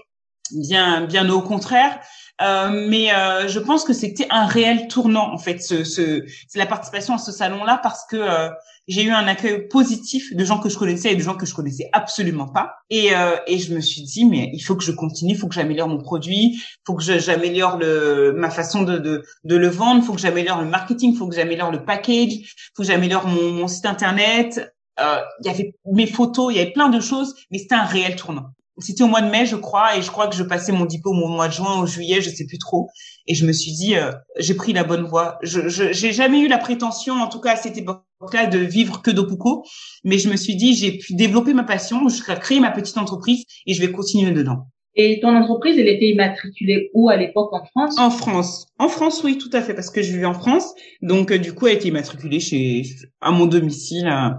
bien 0.53 1.03
bien 1.03 1.29
au 1.31 1.43
contraire. 1.43 2.01
Euh, 2.41 2.87
mais 2.89 3.13
euh, 3.13 3.49
je 3.49 3.59
pense 3.59 3.83
que 3.85 3.93
c'était 3.93 4.29
un 4.31 4.47
réel 4.47 4.87
tournant 4.87 5.33
en 5.33 5.39
fait, 5.39 5.61
ce, 5.61 5.83
ce, 5.83 6.25
la 6.55 6.67
participation 6.67 7.15
à 7.15 7.19
ce 7.19 7.33
salon-là 7.33 7.81
parce 7.83 8.05
que 8.07 8.17
euh, 8.17 8.49
j'ai 8.87 9.03
eu 9.03 9.11
un 9.11 9.27
accueil 9.27 9.67
positif 9.67 10.35
de 10.35 10.45
gens 10.45 10.61
que 10.61 10.69
je 10.69 10.79
connaissais 10.79 11.13
et 11.13 11.17
de 11.17 11.21
gens 11.21 11.35
que 11.35 11.47
je 11.47 11.55
connaissais 11.55 11.91
absolument 11.93 12.47
pas. 12.47 12.77
Et, 12.91 13.15
euh, 13.17 13.37
et 13.49 13.59
je 13.59 13.75
me 13.75 13.81
suis 13.81 14.03
dit 14.03 14.25
mais 14.25 14.51
il 14.53 14.61
faut 14.61 14.77
que 14.77 14.85
je 14.85 14.93
continue, 14.93 15.33
il 15.33 15.37
faut 15.37 15.49
que 15.49 15.55
j'améliore 15.55 15.89
mon 15.89 15.99
produit, 15.99 16.55
il 16.55 16.63
faut 16.87 16.95
que 16.95 17.03
j'améliore 17.03 17.77
le 17.77 18.33
ma 18.37 18.51
façon 18.51 18.83
de, 18.85 18.99
de, 18.99 19.25
de 19.43 19.57
le 19.57 19.69
vendre, 19.69 20.03
il 20.03 20.07
faut 20.07 20.15
que 20.15 20.21
j'améliore 20.21 20.61
le 20.61 20.69
marketing, 20.69 21.15
il 21.15 21.17
faut 21.17 21.27
que 21.27 21.35
j'améliore 21.35 21.73
le 21.73 21.85
package, 21.85 22.35
il 22.35 22.47
faut 22.77 22.83
que 22.83 22.89
j'améliore 22.89 23.27
mon, 23.27 23.51
mon 23.51 23.69
site 23.69 23.87
internet. 23.87 24.73
Il 25.01 25.47
y 25.47 25.49
avait 25.49 25.75
mes 25.87 26.09
photos, 26.09 26.53
il 26.53 26.57
y 26.57 26.61
avait 26.61 26.73
plein 26.73 26.89
de 26.89 26.99
choses, 26.99 27.37
mais 27.53 27.59
c'était 27.59 27.77
un 27.77 27.85
réel 27.85 28.17
tournant 28.17 28.51
c'était 28.79 29.03
au 29.03 29.09
mois 29.09 29.21
de 29.21 29.31
mai, 29.31 29.47
je 29.47 29.57
crois, 29.57 29.97
et 29.97 30.03
je 30.03 30.11
crois 30.11 30.29
que 30.29 30.37
je 30.37 30.43
passais 30.43 30.73
mon 30.73 30.85
diplôme 30.85 31.23
au 31.23 31.29
mois 31.29 31.49
de 31.49 31.53
juin, 31.53 31.83
ou 31.83 31.87
juillet, 31.87 32.21
je 32.21 32.31
sais 32.31 32.47
plus 32.47 32.59
trop. 32.59 32.89
Et 33.27 33.35
je 33.35 33.47
me 33.47 33.53
suis 33.53 33.73
dit, 33.73 33.97
euh, 33.97 34.13
j'ai 34.39 34.55
pris 34.55 34.73
la 34.73 34.85
bonne 34.85 35.05
voie. 35.05 35.39
Je, 35.43 35.69
je 35.69 35.93
j'ai 35.93 36.13
jamais 36.13 36.41
eu 36.41 36.49
la 36.49 36.59
prétention, 36.59 37.15
en 37.15 37.29
tout 37.29 37.41
cas 37.41 37.53
à 37.53 37.57
cette 37.57 37.77
époque-là, 37.77 38.47
de 38.47 38.59
vivre 38.59 39.03
que 39.03 39.11
d'Opuko, 39.11 39.65
mais 40.05 40.19
je 40.19 40.29
me 40.29 40.37
suis 40.37 40.57
dit, 40.57 40.75
j'ai 40.75 40.99
pu 40.99 41.15
développer 41.15 41.55
ma 41.55 41.65
passion, 41.65 42.09
je 42.09 42.23
créer 42.23 42.61
ma 42.61 42.71
petite 42.71 42.99
entreprise 42.99 43.45
et 43.67 43.75
je 43.75 43.81
vais 43.81 43.91
continuer 43.91 44.33
dedans. 44.33 44.69
Et 44.95 45.21
ton 45.21 45.29
entreprise, 45.29 45.79
elle 45.79 45.89
était 45.89 46.09
immatriculée 46.09 46.91
où 46.93 47.09
à 47.09 47.17
l'époque 47.17 47.53
en 47.53 47.65
France? 47.65 47.99
En 47.99 48.11
France. 48.11 48.67
En 48.79 48.89
France, 48.89 49.23
oui, 49.23 49.39
tout 49.39 49.51
à 49.53 49.63
fait, 49.63 49.75
parce 49.75 49.91
que 49.91 50.03
je 50.03 50.13
vivais 50.13 50.27
en 50.27 50.35
France. 50.35 50.75
Donc, 51.03 51.31
euh, 51.31 51.39
du 51.39 51.53
coup, 51.53 51.69
elle 51.69 51.77
était 51.77 51.89
immatriculée 51.89 52.41
chez 52.41 52.83
à 53.21 53.31
mon 53.31 53.47
domicile 53.47 54.09
euh, 54.09 54.31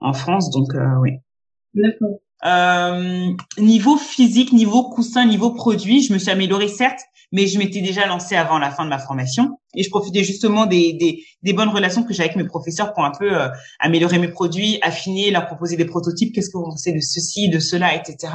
en 0.00 0.12
France. 0.12 0.50
Donc, 0.50 0.68
oui. 1.02 1.12
D'accord. 1.74 2.18
Euh, 2.44 3.32
niveau 3.58 3.96
physique, 3.96 4.52
niveau 4.52 4.90
coussin, 4.90 5.24
niveau 5.24 5.50
produit, 5.50 6.02
je 6.02 6.12
me 6.12 6.18
suis 6.18 6.30
améliorée 6.30 6.68
certes, 6.68 7.00
mais 7.32 7.46
je 7.46 7.58
m'étais 7.58 7.80
déjà 7.80 8.06
lancée 8.06 8.36
avant 8.36 8.58
la 8.58 8.70
fin 8.70 8.84
de 8.84 8.90
ma 8.90 8.98
formation 8.98 9.58
et 9.74 9.82
je 9.82 9.90
profitais 9.90 10.24
justement 10.24 10.64
des, 10.66 10.94
des, 10.94 11.24
des 11.42 11.52
bonnes 11.52 11.68
relations 11.68 12.02
que 12.02 12.14
j'ai 12.14 12.22
avec 12.22 12.36
mes 12.36 12.44
professeurs 12.44 12.94
pour 12.94 13.04
un 13.04 13.12
peu 13.18 13.38
euh, 13.38 13.48
améliorer 13.80 14.18
mes 14.18 14.28
produits, 14.28 14.78
affiner, 14.82 15.30
leur 15.30 15.46
proposer 15.46 15.76
des 15.76 15.84
prototypes, 15.84 16.34
qu'est-ce 16.34 16.48
que 16.50 16.56
vous 16.56 16.64
pensez 16.64 16.92
de 16.92 17.00
ceci, 17.00 17.50
de 17.50 17.58
cela, 17.58 17.94
etc. 17.94 18.32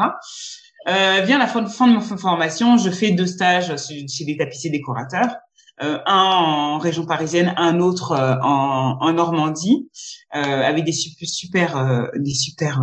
Euh, 0.89 1.21
vient 1.21 1.39
la 1.39 1.47
fin, 1.47 1.65
fin 1.65 1.87
de 1.87 1.93
ma 1.93 2.01
formation, 2.01 2.77
je 2.77 2.89
fais 2.89 3.11
deux 3.11 3.25
stages 3.25 3.73
chez 3.77 4.25
des 4.25 4.37
tapissiers 4.37 4.69
décorateurs 4.69 5.37
euh, 5.81 5.97
un 6.05 6.13
en 6.15 6.77
région 6.77 7.05
parisienne, 7.05 7.53
un 7.57 7.79
autre 7.79 8.11
euh, 8.11 8.35
en, 8.43 8.97
en, 9.01 9.13
Normandie, 9.13 9.89
euh, 10.35 10.39
avec 10.39 10.85
des 10.85 10.91
super, 10.91 11.27
super 11.27 12.09
des 12.15 12.33
super 12.33 12.81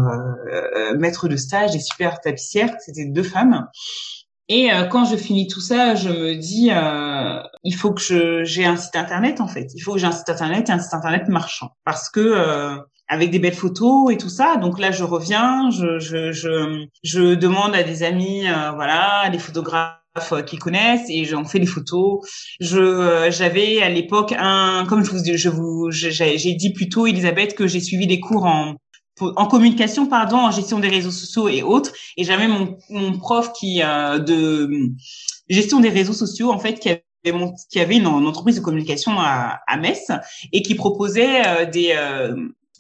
maîtres 0.99 1.29
de 1.29 1.37
stage, 1.37 1.71
des 1.71 1.81
super 1.81 2.21
tapissières. 2.21 2.75
C'était 2.81 3.07
deux 3.07 3.23
femmes. 3.23 3.69
Et 4.49 4.69
quand 4.91 5.05
je 5.05 5.15
finis 5.15 5.47
tout 5.47 5.61
ça, 5.61 5.95
je 5.95 6.09
me 6.09 6.35
dis, 6.35 6.71
il 7.63 7.75
faut 7.77 7.93
que 7.93 8.43
j'ai 8.43 8.65
un 8.65 8.77
site 8.77 8.97
internet 8.97 9.41
en 9.41 9.47
fait. 9.47 9.69
Il 9.77 9.81
faut 9.81 9.93
que 9.93 9.99
j'ai 9.99 10.09
un 10.09 10.13
site 10.13 10.29
internet 10.29 10.69
et 10.69 10.73
un 10.73 10.81
site 10.81 10.95
internet 10.95 11.29
marchand, 11.29 11.71
parce 11.85 12.11
que 12.11 12.81
avec 13.11 13.31
des 13.31 13.39
belles 13.39 13.53
photos 13.53 14.13
et 14.13 14.17
tout 14.17 14.31
ça. 14.31 14.57
Donc 14.57 14.79
là, 14.79 14.91
je 14.91 15.05
reviens, 15.05 15.71
je 15.71 15.99
je 15.99 16.33
je, 16.33 16.87
je 17.03 17.35
demande 17.35 17.75
à 17.75 17.83
des 17.83 18.03
amis, 18.03 18.45
voilà, 18.75 19.29
des 19.31 19.39
photographes 19.39 20.01
euh, 20.33 20.43
qui 20.43 20.57
connaissent 20.57 21.09
et 21.09 21.25
j'en 21.25 21.45
fais 21.45 21.61
des 21.61 21.67
photos. 21.67 22.19
Je 22.61 22.81
euh, 22.81 23.31
j'avais 23.31 23.81
à 23.81 23.89
l'époque 23.89 24.35
un 24.37 24.85
comme 24.89 25.05
je 25.05 25.11
vous 25.11 25.19
je 25.25 25.49
vous 25.49 25.91
j'ai 25.93 26.55
dit 26.55 26.73
plus 26.73 26.89
tôt 26.89 27.07
Elisabeth 27.07 27.55
que 27.55 27.69
j'ai 27.69 27.79
suivi 27.79 28.09
des 28.09 28.19
cours 28.19 28.45
en 28.45 28.75
en 29.21 29.47
communication 29.47 30.07
pardon 30.07 30.39
en 30.39 30.51
gestion 30.51 30.81
des 30.81 30.89
réseaux 30.89 31.13
sociaux 31.13 31.49
et 31.49 31.63
autres 31.63 31.93
et 32.17 32.25
j'avais 32.25 32.49
mon 32.49 32.77
mon 32.91 33.19
prof 33.19 33.53
qui 33.53 33.83
euh, 33.85 34.19
de 34.19 34.69
gestion 35.49 35.79
des 35.79 35.91
réseaux 35.91 36.13
sociaux 36.13 36.51
en 36.51 36.59
fait 36.59 36.81
qui 36.81 36.89
avait 36.89 37.05
qui 37.71 37.79
avait 37.79 37.97
une, 37.99 38.07
entreprise 38.07 38.57
de 38.57 38.63
communication 38.63 39.13
à, 39.21 39.61
à 39.69 39.77
Metz 39.77 40.11
et 40.53 40.63
qui 40.63 40.75
proposait 40.75 41.67
des 41.67 41.95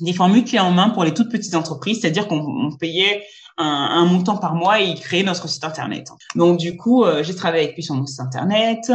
des 0.01 0.13
formules 0.13 0.45
clés 0.45 0.59
en 0.59 0.71
main 0.71 0.91
pour 0.91 1.05
les 1.05 1.15
toutes 1.15 1.31
petites 1.31 1.55
entreprises, 1.55 2.01
c'est-à-dire 2.01 2.29
qu'on 2.29 2.71
payait 2.79 3.23
un, 3.59 4.05
montant 4.07 4.37
par 4.37 4.55
mois 4.55 4.81
et 4.81 4.87
il 4.87 5.01
crée 5.01 5.23
notre 5.23 5.49
site 5.49 5.65
internet. 5.65 6.09
Donc 6.35 6.59
du 6.59 6.77
coup, 6.77 7.05
euh, 7.05 7.23
j'ai 7.23 7.35
travaillé 7.35 7.65
avec 7.65 7.77
lui 7.77 7.83
sur 7.83 7.95
mon 7.95 8.07
site 8.07 8.21
internet. 8.21 8.91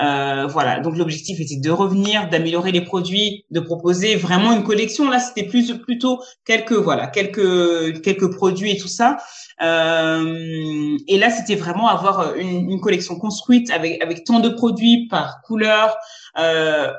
Euh, 0.00 0.46
voilà, 0.46 0.80
donc 0.80 0.96
l'objectif 0.96 1.40
était 1.40 1.56
de 1.56 1.70
revenir, 1.70 2.28
d'améliorer 2.30 2.72
les 2.72 2.80
produits, 2.80 3.44
de 3.50 3.60
proposer 3.60 4.16
vraiment 4.16 4.52
une 4.52 4.62
collection. 4.62 5.10
Là, 5.10 5.18
c'était 5.20 5.42
plus 5.42 5.72
plutôt 5.78 6.22
quelques 6.46 6.72
voilà 6.72 7.06
quelques 7.08 8.00
quelques 8.02 8.34
produits 8.34 8.70
et 8.70 8.78
tout 8.78 8.88
ça. 8.88 9.18
Euh, 9.62 10.96
et 11.06 11.18
là, 11.18 11.30
c'était 11.30 11.56
vraiment 11.56 11.88
avoir 11.88 12.34
une, 12.36 12.70
une, 12.70 12.80
collection 12.80 13.16
construite 13.16 13.70
avec 13.70 14.02
avec 14.02 14.24
tant 14.24 14.40
de 14.40 14.48
produits 14.48 15.06
par 15.08 15.42
couleur, 15.42 15.96
euh, 16.38 16.90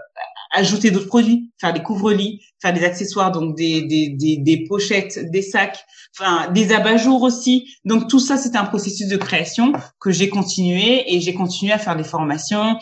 ajouter 0.52 0.92
d'autres 0.92 1.08
produits, 1.08 1.52
faire 1.60 1.74
des 1.74 1.82
couvre-lits, 1.82 2.42
faire 2.62 2.74
des 2.74 2.84
accessoires, 2.84 3.32
donc 3.32 3.56
des, 3.56 3.82
des, 3.84 4.10
des, 4.10 4.38
des, 4.38 4.66
pochettes, 4.68 5.32
des 5.32 5.42
sacs, 5.42 5.86
enfin 6.18 6.52
des 6.52 6.74
abat-jours 6.74 7.22
aussi. 7.22 7.76
Donc 7.86 8.10
tout 8.10 8.20
ça, 8.20 8.38
c'était 8.38 8.58
un 8.58 8.66
processus 8.66 9.08
de 9.08 9.18
création 9.18 9.74
que 10.00 10.12
j'ai 10.12 10.30
continué 10.30 11.14
et 11.14 11.20
j'ai 11.22 11.34
continué 11.34 11.72
à 11.72 11.78
faire 11.78 11.96
des 11.96 12.04
formations, 12.04 12.78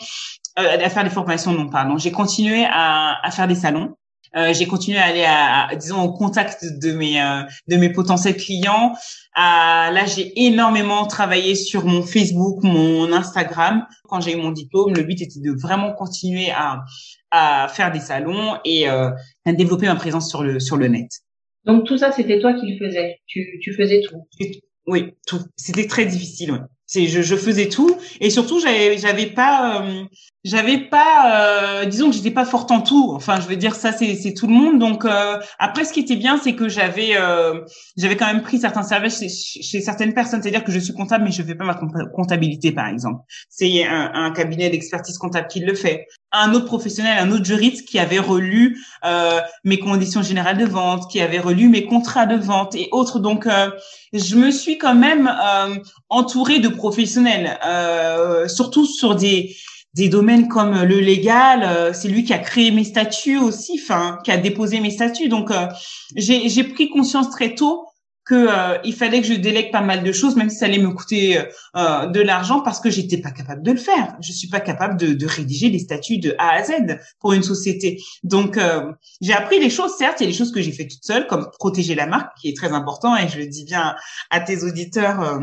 euh, 0.58 0.84
à 0.84 0.90
faire 0.90 1.04
des 1.04 1.10
formations, 1.10 1.52
non 1.52 1.68
pardon, 1.68 1.96
j'ai 1.96 2.12
continué 2.12 2.64
à, 2.68 3.18
à 3.22 3.30
faire 3.30 3.48
des 3.48 3.54
salons. 3.54 3.94
Euh, 4.36 4.52
j'ai 4.54 4.66
continué 4.66 4.98
à 4.98 5.04
aller 5.04 5.24
à, 5.26 5.74
disons 5.76 6.02
au 6.02 6.12
contact 6.12 6.64
de 6.64 6.92
mes 6.92 7.20
euh, 7.20 7.42
de 7.68 7.76
mes 7.76 7.90
potentiels 7.90 8.36
clients. 8.36 8.94
À, 9.34 9.90
là, 9.92 10.06
j'ai 10.06 10.32
énormément 10.44 11.06
travaillé 11.06 11.54
sur 11.54 11.84
mon 11.84 12.02
Facebook, 12.02 12.62
mon 12.62 13.12
Instagram. 13.12 13.86
Quand 14.04 14.20
j'ai 14.20 14.34
eu 14.34 14.36
mon 14.36 14.52
diplôme, 14.52 14.94
le 14.94 15.02
but 15.02 15.20
était 15.20 15.40
de 15.40 15.52
vraiment 15.52 15.92
continuer 15.92 16.50
à 16.50 16.82
à 17.32 17.68
faire 17.68 17.92
des 17.92 18.00
salons 18.00 18.58
et 18.64 18.88
euh, 18.88 19.10
à 19.44 19.52
développer 19.52 19.86
ma 19.86 19.96
présence 19.96 20.28
sur 20.28 20.42
le 20.42 20.60
sur 20.60 20.76
le 20.76 20.88
net. 20.88 21.10
Donc 21.64 21.84
tout 21.84 21.98
ça, 21.98 22.12
c'était 22.12 22.40
toi 22.40 22.52
qui 22.54 22.72
le 22.72 22.86
faisais. 22.86 23.20
Tu 23.26 23.58
tu 23.62 23.74
faisais 23.74 24.00
tout. 24.00 24.26
Oui, 24.86 25.12
tout. 25.26 25.40
C'était 25.56 25.86
très 25.86 26.06
difficile. 26.06 26.52
Ouais. 26.52 26.58
C'est 26.86 27.06
je, 27.06 27.22
je 27.22 27.36
faisais 27.36 27.68
tout 27.68 27.96
et 28.20 28.30
surtout 28.30 28.58
j'avais 28.58 28.98
j'avais 28.98 29.26
pas 29.26 29.80
euh, 29.80 30.04
j'avais 30.42 30.78
pas 30.78 31.82
euh, 31.82 31.84
disons 31.84 32.08
que 32.08 32.16
j'étais 32.16 32.30
pas 32.30 32.46
forte 32.46 32.70
en 32.70 32.80
tout. 32.80 33.12
Enfin 33.14 33.40
je 33.40 33.46
veux 33.46 33.56
dire 33.56 33.74
ça 33.74 33.92
c'est 33.92 34.34
tout 34.34 34.46
le 34.46 34.54
monde. 34.54 34.78
Donc 34.78 35.04
euh, 35.04 35.38
après 35.58 35.84
ce 35.84 35.92
qui 35.92 36.00
était 36.00 36.16
bien 36.16 36.40
c'est 36.42 36.54
que 36.54 36.68
j'avais 36.68 37.16
euh, 37.16 37.60
j'avais 37.96 38.16
quand 38.16 38.26
même 38.26 38.42
pris 38.42 38.58
certains 38.58 38.82
services 38.82 39.18
chez, 39.18 39.28
chez 39.28 39.80
certaines 39.80 40.14
personnes. 40.14 40.42
C'est-à-dire 40.42 40.64
que 40.64 40.72
je 40.72 40.78
suis 40.78 40.94
comptable 40.94 41.24
mais 41.24 41.30
je 41.30 41.42
fais 41.42 41.54
pas 41.54 41.64
ma 41.64 41.78
comptabilité 42.14 42.72
par 42.72 42.86
exemple. 42.86 43.22
C'est 43.50 43.84
un, 43.84 44.12
un 44.14 44.30
cabinet 44.30 44.70
d'expertise 44.70 45.18
comptable 45.18 45.46
qui 45.48 45.60
le 45.60 45.74
fait. 45.74 46.06
Un 46.32 46.54
autre 46.54 46.66
professionnel 46.66 47.18
un 47.18 47.30
autre 47.32 47.44
juriste 47.44 47.86
qui 47.86 47.98
avait 47.98 48.18
relu 48.18 48.78
euh, 49.04 49.40
mes 49.64 49.78
conditions 49.78 50.22
générales 50.22 50.56
de 50.56 50.64
vente 50.66 51.10
qui 51.10 51.20
avait 51.20 51.40
relu 51.40 51.68
mes 51.68 51.84
contrats 51.84 52.26
de 52.26 52.36
vente 52.36 52.74
et 52.76 52.88
autres. 52.92 53.18
Donc 53.18 53.46
je 54.14 54.36
me 54.36 54.50
suis 54.50 54.78
quand 54.78 54.94
même 54.94 55.30
entourée 56.08 56.60
de 56.60 56.68
professionnels 56.68 57.58
surtout 58.48 58.86
sur 58.86 59.16
des 59.16 59.54
des 59.94 60.08
domaines 60.08 60.48
comme 60.48 60.82
le 60.82 61.00
légal, 61.00 61.62
euh, 61.64 61.92
c'est 61.92 62.08
lui 62.08 62.24
qui 62.24 62.32
a 62.32 62.38
créé 62.38 62.70
mes 62.70 62.84
statuts 62.84 63.38
aussi, 63.38 63.80
enfin 63.82 64.18
qui 64.24 64.30
a 64.30 64.36
déposé 64.36 64.80
mes 64.80 64.90
statuts. 64.90 65.28
Donc 65.28 65.50
euh, 65.50 65.66
j'ai 66.14 66.64
pris 66.64 66.88
conscience 66.90 67.30
très 67.30 67.54
tôt 67.54 67.86
que 68.24 68.34
euh, 68.34 68.78
il 68.84 68.94
fallait 68.94 69.20
que 69.20 69.26
je 69.26 69.34
délègue 69.34 69.72
pas 69.72 69.80
mal 69.80 70.04
de 70.04 70.12
choses, 70.12 70.36
même 70.36 70.48
si 70.48 70.58
ça 70.58 70.66
allait 70.66 70.78
me 70.78 70.92
coûter 70.92 71.42
de 71.74 72.20
l'argent, 72.20 72.60
parce 72.60 72.78
que 72.78 72.88
j'étais 72.88 73.18
pas 73.18 73.32
capable 73.32 73.62
de 73.62 73.72
le 73.72 73.78
faire. 73.78 74.16
Je 74.20 74.32
suis 74.32 74.46
pas 74.46 74.60
capable 74.60 74.96
de, 74.96 75.14
de, 75.14 75.26
rédiger 75.26 75.70
des 75.70 75.80
statuts 75.80 76.18
de 76.18 76.36
A 76.38 76.50
à 76.50 76.62
Z 76.62 76.98
pour 77.18 77.32
une 77.32 77.42
société. 77.42 78.00
Donc 78.22 78.56
j'ai 79.20 79.32
appris 79.32 79.58
des 79.58 79.70
choses, 79.70 79.96
certes, 79.98 80.20
il 80.20 80.24
y 80.24 80.26
a 80.28 80.30
des 80.30 80.36
choses 80.36 80.52
que 80.52 80.60
j'ai 80.60 80.70
fait 80.70 80.86
toute 80.86 81.02
seule, 81.02 81.26
comme 81.26 81.50
protéger 81.58 81.96
la 81.96 82.06
marque, 82.06 82.30
qui 82.40 82.48
est 82.48 82.56
très 82.56 82.70
important, 82.70 83.16
et 83.16 83.26
je 83.26 83.38
le 83.38 83.46
dis 83.46 83.64
bien 83.64 83.96
à 84.30 84.38
tes 84.38 84.62
auditeurs 84.62 85.40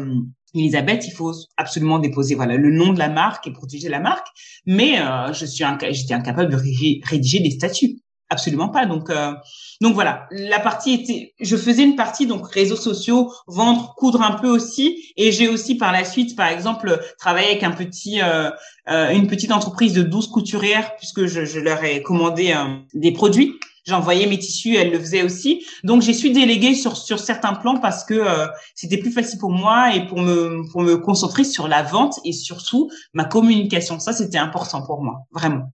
Elisabeth, 0.58 1.06
il 1.08 1.12
faut 1.12 1.34
absolument 1.58 2.00
déposer 2.00 2.36
voilà 2.36 2.56
le 2.56 2.72
nom 2.72 2.94
de 2.94 3.00
la 3.00 3.10
marque 3.10 3.48
et 3.48 3.52
protéger 3.52 3.90
la 3.90 4.00
marque, 4.00 4.28
mais 4.66 5.00
euh, 5.00 5.34
je 5.34 5.46
suis 5.46 5.64
j'étais 5.92 6.14
incapable 6.14 6.52
de 6.52 6.58
rédiger 7.06 7.40
des 7.40 7.52
statuts, 7.52 7.98
absolument 8.30 8.70
pas. 8.70 8.86
Donc 8.86 9.10
euh, 9.10 9.34
donc 9.82 9.94
voilà, 9.94 10.28
la 10.32 10.60
partie 10.60 10.94
était, 10.94 11.34
je 11.40 11.56
faisais 11.56 11.84
une 11.84 11.96
partie 11.96 12.26
donc 12.26 12.48
réseaux 12.52 12.76
sociaux, 12.76 13.32
vendre, 13.48 13.94
coudre 13.96 14.22
un 14.22 14.34
peu 14.34 14.50
aussi, 14.50 15.14
et 15.18 15.32
j'ai 15.32 15.48
aussi 15.48 15.76
par 15.76 15.92
la 15.92 16.04
suite, 16.04 16.36
par 16.36 16.48
exemple, 16.48 17.00
travaillé 17.18 17.48
avec 17.48 17.64
un 17.64 17.72
petit 17.72 18.22
euh, 18.22 18.50
une 18.88 19.28
petite 19.28 19.52
entreprise 19.52 19.94
de 19.94 20.04
12 20.04 20.28
couturières 20.28 20.96
puisque 20.98 21.26
je, 21.26 21.46
je 21.46 21.60
leur 21.60 21.84
ai 21.84 22.02
commandé 22.02 22.56
des 22.94 23.12
produits 23.12 23.54
J'envoyais 23.88 24.28
mes 24.28 24.38
tissus, 24.38 24.76
elle 24.76 24.92
le 24.92 25.00
faisait 25.00 25.24
aussi. 25.24 25.66
Donc 25.84 26.02
j'ai 26.02 26.14
su 26.14 26.30
déléguer 26.32 26.76
sur 26.76 26.98
sur 26.98 27.20
certains 27.20 27.54
plans 27.54 27.80
parce 27.80 28.04
que 28.04 28.14
euh, 28.14 28.48
c'était 28.76 28.98
plus 28.98 29.12
facile 29.12 29.40
pour 29.40 29.52
moi 29.52 29.96
et 29.96 30.06
pour 30.06 30.20
me 30.20 30.70
pour 30.72 30.82
me 30.82 30.98
concentrer 30.98 31.44
sur 31.44 31.68
la 31.68 31.84
vente 31.84 32.20
et 32.26 32.34
surtout 32.34 32.90
ma 33.14 33.24
communication. 33.24 34.00
Ça 34.00 34.14
c'était 34.14 34.38
important 34.38 34.86
pour 34.86 35.02
moi, 35.02 35.22
vraiment. 35.32 35.72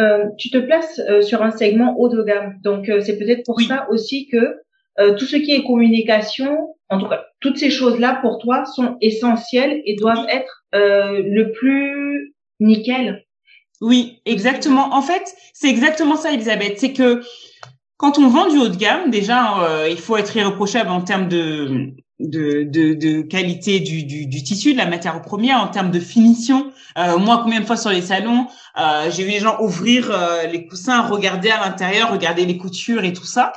Euh, 0.00 0.26
tu 0.38 0.50
te 0.50 0.58
places 0.58 1.00
euh, 1.08 1.22
sur 1.22 1.42
un 1.42 1.50
segment 1.50 1.98
haut 1.98 2.10
de 2.10 2.22
gamme, 2.22 2.58
donc 2.62 2.88
euh, 2.88 3.00
c'est 3.00 3.18
peut-être 3.18 3.44
pour 3.44 3.60
ça 3.60 3.88
aussi 3.90 4.28
que 4.28 4.56
tout 5.18 5.26
ce 5.26 5.36
qui 5.36 5.52
est 5.52 5.62
communication, 5.62 6.74
en 6.88 6.98
tout 6.98 7.06
cas 7.06 7.26
toutes 7.40 7.58
ces 7.58 7.68
choses-là 7.68 8.18
pour 8.22 8.38
toi 8.38 8.64
sont 8.64 8.96
essentielles 9.02 9.82
et 9.84 9.94
doivent 9.94 10.26
être 10.30 10.64
le 10.72 11.52
plus 11.52 12.34
nickel. 12.60 13.25
Oui, 13.80 14.20
exactement. 14.24 14.94
En 14.94 15.02
fait, 15.02 15.34
c'est 15.52 15.68
exactement 15.68 16.16
ça, 16.16 16.32
Elisabeth. 16.32 16.78
C'est 16.78 16.92
que 16.92 17.22
quand 17.96 18.18
on 18.18 18.28
vend 18.28 18.48
du 18.48 18.58
haut 18.58 18.68
de 18.68 18.76
gamme, 18.76 19.10
déjà, 19.10 19.86
il 19.88 19.98
faut 19.98 20.16
être 20.16 20.36
irréprochable 20.36 20.90
en 20.90 21.00
termes 21.00 21.28
de 21.28 21.94
de, 22.18 22.64
de, 22.94 23.22
qualité 23.22 23.80
du, 23.80 24.04
du, 24.04 24.42
tissu, 24.42 24.72
de 24.72 24.78
la 24.78 24.86
matière 24.86 25.20
première, 25.22 25.60
en 25.60 25.68
termes 25.68 25.90
de 25.90 26.00
finition. 26.00 26.72
Euh, 26.98 27.18
moi, 27.18 27.40
combien 27.42 27.60
de 27.60 27.66
fois 27.66 27.76
sur 27.76 27.90
les 27.90 28.02
salons, 28.02 28.46
euh, 28.78 29.10
j'ai 29.10 29.24
vu 29.24 29.30
les 29.30 29.40
gens 29.40 29.60
ouvrir 29.60 30.10
euh, 30.10 30.44
les 30.44 30.66
coussins, 30.66 31.02
regarder 31.02 31.50
à 31.50 31.60
l'intérieur, 31.60 32.10
regarder 32.10 32.46
les 32.46 32.56
coutures 32.56 33.04
et 33.04 33.12
tout 33.12 33.26
ça. 33.26 33.52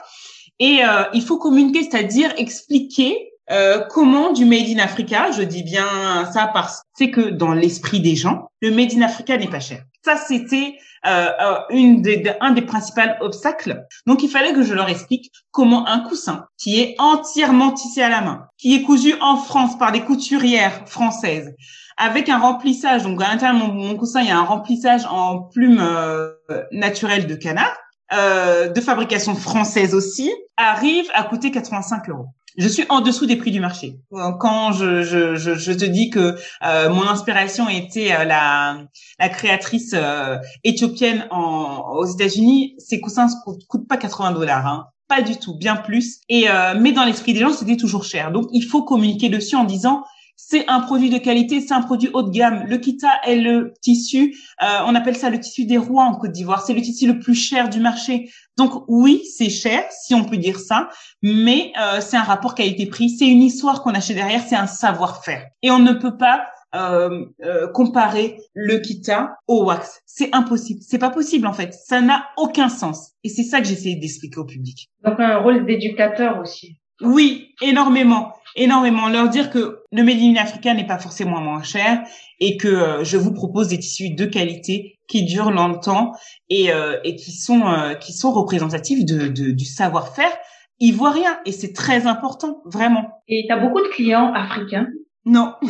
Et 0.59 0.79
euh, 0.83 1.03
il 1.13 1.23
faut 1.23 1.37
communiquer, 1.37 1.83
c'est-à-dire 1.83 2.33
expliquer 2.37 3.31
euh, 3.49 3.79
comment 3.89 4.33
du 4.33 4.45
Made 4.45 4.67
in 4.67 4.79
Africa, 4.79 5.31
je 5.31 5.41
dis 5.41 5.63
bien 5.63 5.85
ça 6.31 6.51
parce 6.53 6.83
c'est 6.95 7.09
que 7.09 7.29
dans 7.29 7.53
l'esprit 7.53 7.99
des 7.99 8.15
gens, 8.15 8.49
le 8.61 8.71
Made 8.71 8.93
in 8.93 9.01
Africa 9.01 9.37
n'est 9.37 9.47
pas 9.47 9.61
cher. 9.61 9.83
Ça, 10.05 10.15
c'était 10.15 10.77
euh, 11.05 11.29
euh, 11.41 11.59
une 11.69 12.03
un 12.41 12.51
des 12.51 12.61
principaux 12.61 13.01
obstacles. 13.21 13.85
Donc, 14.05 14.23
il 14.23 14.29
fallait 14.29 14.53
que 14.53 14.63
je 14.63 14.73
leur 14.73 14.89
explique 14.89 15.31
comment 15.51 15.87
un 15.87 15.99
coussin 15.99 16.47
qui 16.57 16.79
est 16.79 16.95
entièrement 16.99 17.71
tissé 17.71 18.01
à 18.01 18.09
la 18.09 18.21
main, 18.21 18.47
qui 18.57 18.75
est 18.75 18.81
cousu 18.81 19.15
en 19.21 19.37
France 19.37 19.77
par 19.77 19.91
des 19.91 20.01
couturières 20.01 20.87
françaises, 20.87 21.53
avec 21.97 22.29
un 22.29 22.37
remplissage. 22.37 23.03
Donc, 23.03 23.21
à 23.21 23.29
l'intérieur 23.29 23.67
de 23.67 23.73
mon, 23.73 23.95
coussin, 23.95 24.21
il 24.21 24.27
y 24.27 24.31
a 24.31 24.37
un 24.37 24.45
remplissage 24.45 25.05
en 25.05 25.39
plumes 25.39 25.81
euh, 25.81 26.31
naturelles 26.71 27.27
de 27.27 27.35
canard, 27.35 27.77
euh, 28.11 28.69
de 28.69 28.81
fabrication 28.81 29.35
française 29.35 29.93
aussi, 29.93 30.31
arrive 30.57 31.05
à 31.13 31.23
coûter 31.23 31.51
85 31.51 32.09
euros 32.09 32.27
je 32.59 32.67
suis 32.67 32.83
en 32.89 32.99
dessous 32.99 33.25
des 33.25 33.37
prix 33.37 33.51
du 33.51 33.61
marché. 33.61 33.97
Quand 34.39 34.73
je, 34.73 35.01
je, 35.01 35.35
je, 35.35 35.55
je 35.55 35.71
te 35.71 35.85
dis 35.85 36.09
que 36.09 36.35
euh, 36.63 36.89
mon 36.89 37.07
inspiration 37.07 37.69
était 37.69 38.11
euh, 38.11 38.25
la, 38.25 38.81
la 39.17 39.29
créatrice 39.29 39.93
euh, 39.93 40.37
éthiopienne 40.65 41.25
en, 41.31 41.95
aux 41.95 42.05
États-Unis, 42.05 42.75
ces 42.77 42.99
coussins 42.99 43.27
ne 43.27 43.65
coûtent 43.67 43.87
pas 43.87 43.95
80 43.95 44.33
dollars. 44.33 44.67
Hein. 44.67 44.87
Pas 45.07 45.21
du 45.21 45.37
tout, 45.37 45.57
bien 45.57 45.77
plus. 45.77 46.19
Et 46.27 46.45
mais 46.79 46.91
dans 46.91 47.03
l'esprit 47.03 47.33
des 47.33 47.39
gens, 47.39 47.51
c'était 47.51 47.77
toujours 47.77 48.03
cher. 48.03 48.31
Donc 48.31 48.47
il 48.51 48.61
faut 48.61 48.83
communiquer 48.83 49.29
dessus 49.29 49.55
en 49.55 49.63
disant 49.63 50.03
c'est 50.41 50.67
un 50.69 50.79
produit 50.79 51.09
de 51.09 51.17
qualité, 51.17 51.59
c'est 51.59 51.73
un 51.73 51.81
produit 51.81 52.09
haut 52.13 52.23
de 52.23 52.31
gamme. 52.31 52.63
Le 52.65 52.77
kita 52.77 53.09
est 53.25 53.35
le 53.35 53.73
tissu, 53.81 54.35
euh, 54.63 54.65
on 54.87 54.95
appelle 54.95 55.17
ça 55.17 55.29
le 55.29 55.39
tissu 55.39 55.65
des 55.65 55.77
rois 55.77 56.05
en 56.05 56.15
Côte 56.15 56.31
d'Ivoire. 56.31 56.65
C'est 56.65 56.73
le 56.73 56.81
tissu 56.81 57.05
le 57.05 57.19
plus 57.19 57.35
cher 57.35 57.69
du 57.69 57.81
marché. 57.81 58.31
Donc 58.57 58.85
oui, 58.87 59.21
c'est 59.37 59.49
cher, 59.49 59.83
si 59.91 60.15
on 60.15 60.23
peut 60.23 60.37
dire 60.37 60.59
ça, 60.59 60.89
mais 61.21 61.73
euh, 61.79 61.99
c'est 61.99 62.15
un 62.17 62.23
rapport 62.23 62.55
qualité-prix. 62.55 63.09
C'est 63.09 63.27
une 63.27 63.41
histoire 63.41 63.83
qu'on 63.83 63.91
a 63.91 63.99
chez 63.99 64.13
derrière, 64.13 64.41
c'est 64.41 64.55
un 64.55 64.65
savoir-faire. 64.65 65.45
Et 65.61 65.71
on 65.71 65.79
ne 65.79 65.91
peut 65.91 66.17
pas 66.17 66.47
euh, 66.73 67.25
euh, 67.43 67.67
comparer 67.67 68.39
le 68.53 68.77
kita 68.77 69.35
au 69.47 69.65
wax. 69.65 70.01
C'est 70.05 70.33
impossible. 70.33 70.79
C'est 70.81 70.99
pas 70.99 71.09
possible 71.09 71.47
en 71.47 71.53
fait. 71.53 71.73
Ça 71.73 71.99
n'a 71.99 72.25
aucun 72.37 72.69
sens. 72.69 73.11
Et 73.25 73.29
c'est 73.29 73.43
ça 73.43 73.59
que 73.59 73.67
j'essaie 73.67 73.95
d'expliquer 73.95 74.37
au 74.37 74.45
public. 74.45 74.87
Donc 75.03 75.19
un 75.19 75.37
rôle 75.39 75.65
d'éducateur 75.65 76.39
aussi. 76.39 76.79
Oui, 77.01 77.55
énormément, 77.61 78.33
énormément. 78.55 79.09
Leur 79.09 79.29
dire 79.29 79.49
que 79.49 79.78
le 79.91 80.03
Made 80.03 80.19
in 80.21 80.35
Africa 80.35 80.73
n'est 80.73 80.85
pas 80.85 80.99
forcément 80.99 81.41
moins 81.41 81.63
cher 81.63 82.03
et 82.39 82.57
que 82.57 82.67
euh, 82.67 83.03
je 83.03 83.17
vous 83.17 83.33
propose 83.33 83.69
des 83.69 83.79
tissus 83.79 84.11
de 84.11 84.25
qualité 84.25 84.99
qui 85.07 85.23
durent 85.23 85.51
longtemps 85.51 86.13
et, 86.49 86.71
euh, 86.71 86.97
et 87.03 87.15
qui 87.15 87.31
sont 87.31 87.65
euh, 87.65 87.95
qui 87.95 88.13
sont 88.13 88.31
représentatifs 88.31 89.03
de, 89.05 89.27
de 89.27 89.51
du 89.51 89.65
savoir-faire 89.65 90.31
ivoirien 90.79 91.39
et 91.45 91.51
c'est 91.51 91.73
très 91.73 92.07
important, 92.07 92.61
vraiment. 92.65 93.09
Et 93.27 93.45
tu 93.47 93.53
as 93.53 93.57
beaucoup 93.57 93.81
de 93.81 93.89
clients 93.89 94.31
africains? 94.33 94.87
Non. 95.25 95.53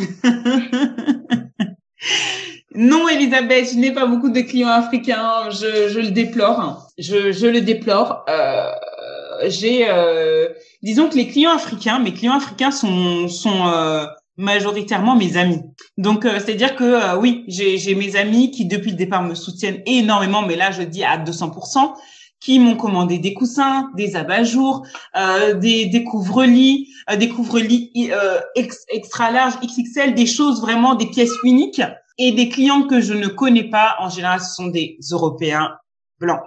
Non, 2.74 3.08
Elisabeth, 3.08 3.72
je 3.72 3.78
n'ai 3.78 3.92
pas 3.92 4.06
beaucoup 4.06 4.30
de 4.30 4.40
clients 4.42 4.68
africains. 4.68 5.50
Je, 5.50 5.88
je 5.88 5.98
le 5.98 6.12
déplore. 6.12 6.86
Je, 6.98 7.32
je 7.32 7.46
le 7.48 7.60
déplore. 7.60 8.24
Euh, 8.28 8.70
j'ai, 9.48 9.88
euh, 9.88 10.48
disons 10.82 11.08
que 11.08 11.16
les 11.16 11.28
clients 11.28 11.52
africains, 11.52 11.98
mes 11.98 12.12
clients 12.12 12.36
africains 12.36 12.70
sont 12.70 13.28
sont 13.28 13.66
euh, 13.66 14.06
majoritairement 14.36 15.16
mes 15.16 15.36
amis. 15.36 15.60
Donc, 15.98 16.24
euh, 16.24 16.38
c'est-à-dire 16.38 16.76
que 16.76 17.16
oui, 17.16 17.44
j'ai 17.48 17.94
mes 17.94 18.16
amis 18.16 18.50
qui 18.50 18.64
depuis 18.66 18.90
le 18.90 18.96
départ 18.96 19.22
me 19.22 19.34
soutiennent 19.34 19.82
énormément, 19.86 20.42
mais 20.42 20.56
là 20.56 20.70
je 20.70 20.82
dis 20.82 21.04
à 21.04 21.18
200%, 21.18 21.94
qui 22.40 22.58
m'ont 22.58 22.76
commandé 22.76 23.18
des 23.18 23.34
coussins, 23.34 23.90
des 23.96 24.16
abat-jours, 24.16 24.86
des, 25.60 25.86
des 25.86 26.04
couvre-lits, 26.04 26.88
des 27.18 27.28
couvre-lits 27.28 27.92
extra 28.54 29.30
larges, 29.30 29.58
XXL, 29.60 30.14
des 30.14 30.24
choses 30.24 30.62
vraiment, 30.62 30.94
des 30.94 31.06
pièces 31.06 31.34
uniques. 31.44 31.82
Et 32.22 32.32
des 32.32 32.50
clients 32.50 32.82
que 32.82 33.00
je 33.00 33.14
ne 33.14 33.28
connais 33.28 33.70
pas, 33.70 33.96
en 33.98 34.10
général, 34.10 34.40
ce 34.40 34.54
sont 34.54 34.66
des 34.66 34.98
Européens 35.10 35.78
blancs. 36.18 36.42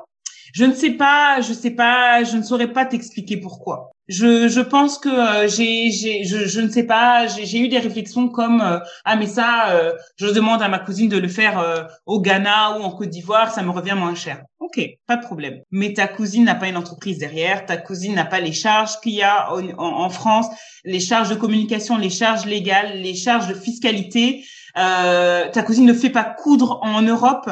Je 0.54 0.66
ne 0.66 0.74
sais 0.74 0.91
pas, 0.91 1.41
je 1.41 1.51
sais 1.51 1.72
pas, 1.72 2.24
je 2.24 2.38
ne 2.38 2.43
saurais 2.43 2.72
pas 2.72 2.86
t'expliquer 2.86 3.38
pourquoi. 3.38 3.89
Je, 4.08 4.47
je 4.47 4.60
pense 4.60 4.99
que 4.99 5.10
euh, 5.10 5.47
j'ai, 5.47 5.89
j'ai, 5.89 6.26
je, 6.26 6.45
je 6.45 6.62
ne 6.62 6.70
sais 6.70 6.84
pas, 6.84 7.26
j'ai 7.26 7.60
eu 7.60 7.70
des 7.70 7.80
réflexions 7.80 8.30
comme 8.30 8.62
euh, 8.62 8.78
ah 9.04 9.16
mais 9.16 9.26
ça, 9.26 9.72
euh, 9.72 9.93
je 10.18 10.28
demande 10.28 10.62
à 10.62 10.68
ma 10.68 10.78
cousine 10.78 11.10
de 11.10 11.18
le 11.18 11.28
faire 11.28 11.89
au 12.06 12.22
Ghana 12.22 12.78
ou 12.78 12.84
en 12.84 12.91
Côte 12.91 13.10
d'Ivoire, 13.10 13.51
ça 13.51 13.64
me 13.64 13.72
revient 13.72 13.95
moins 13.97 14.14
cher. 14.14 14.43
Ok, 14.60 14.80
pas 15.08 15.16
de 15.16 15.24
problème. 15.24 15.62
Mais 15.72 15.93
ta 15.93 16.08
cousine 16.08 16.43
n'a 16.43 16.56
pas 16.56 16.68
une 16.68 16.78
entreprise 16.78 17.18
derrière, 17.18 17.66
ta 17.66 17.78
cousine 17.78 18.14
n'a 18.14 18.26
pas 18.26 18.39
les 18.39 18.54
charges 18.54 18.99
qu'il 19.01 19.14
y 19.14 19.24
a 19.24 19.51
en, 19.51 19.80
en 19.80 20.10
France, 20.12 20.47
les 20.86 20.99
charges 20.99 21.30
de 21.30 21.36
communication, 21.36 21.97
les 21.97 22.12
charges 22.12 22.45
légales, 22.45 23.01
les 23.01 23.16
charges 23.16 23.47
de 23.47 23.56
fiscalité. 23.56 24.45
Euh, 24.78 25.50
ta 25.52 25.62
cousine 25.62 25.86
ne 25.86 25.94
fait 25.94 26.10
pas 26.10 26.24
coudre 26.24 26.80
en 26.82 27.02
Europe. 27.02 27.50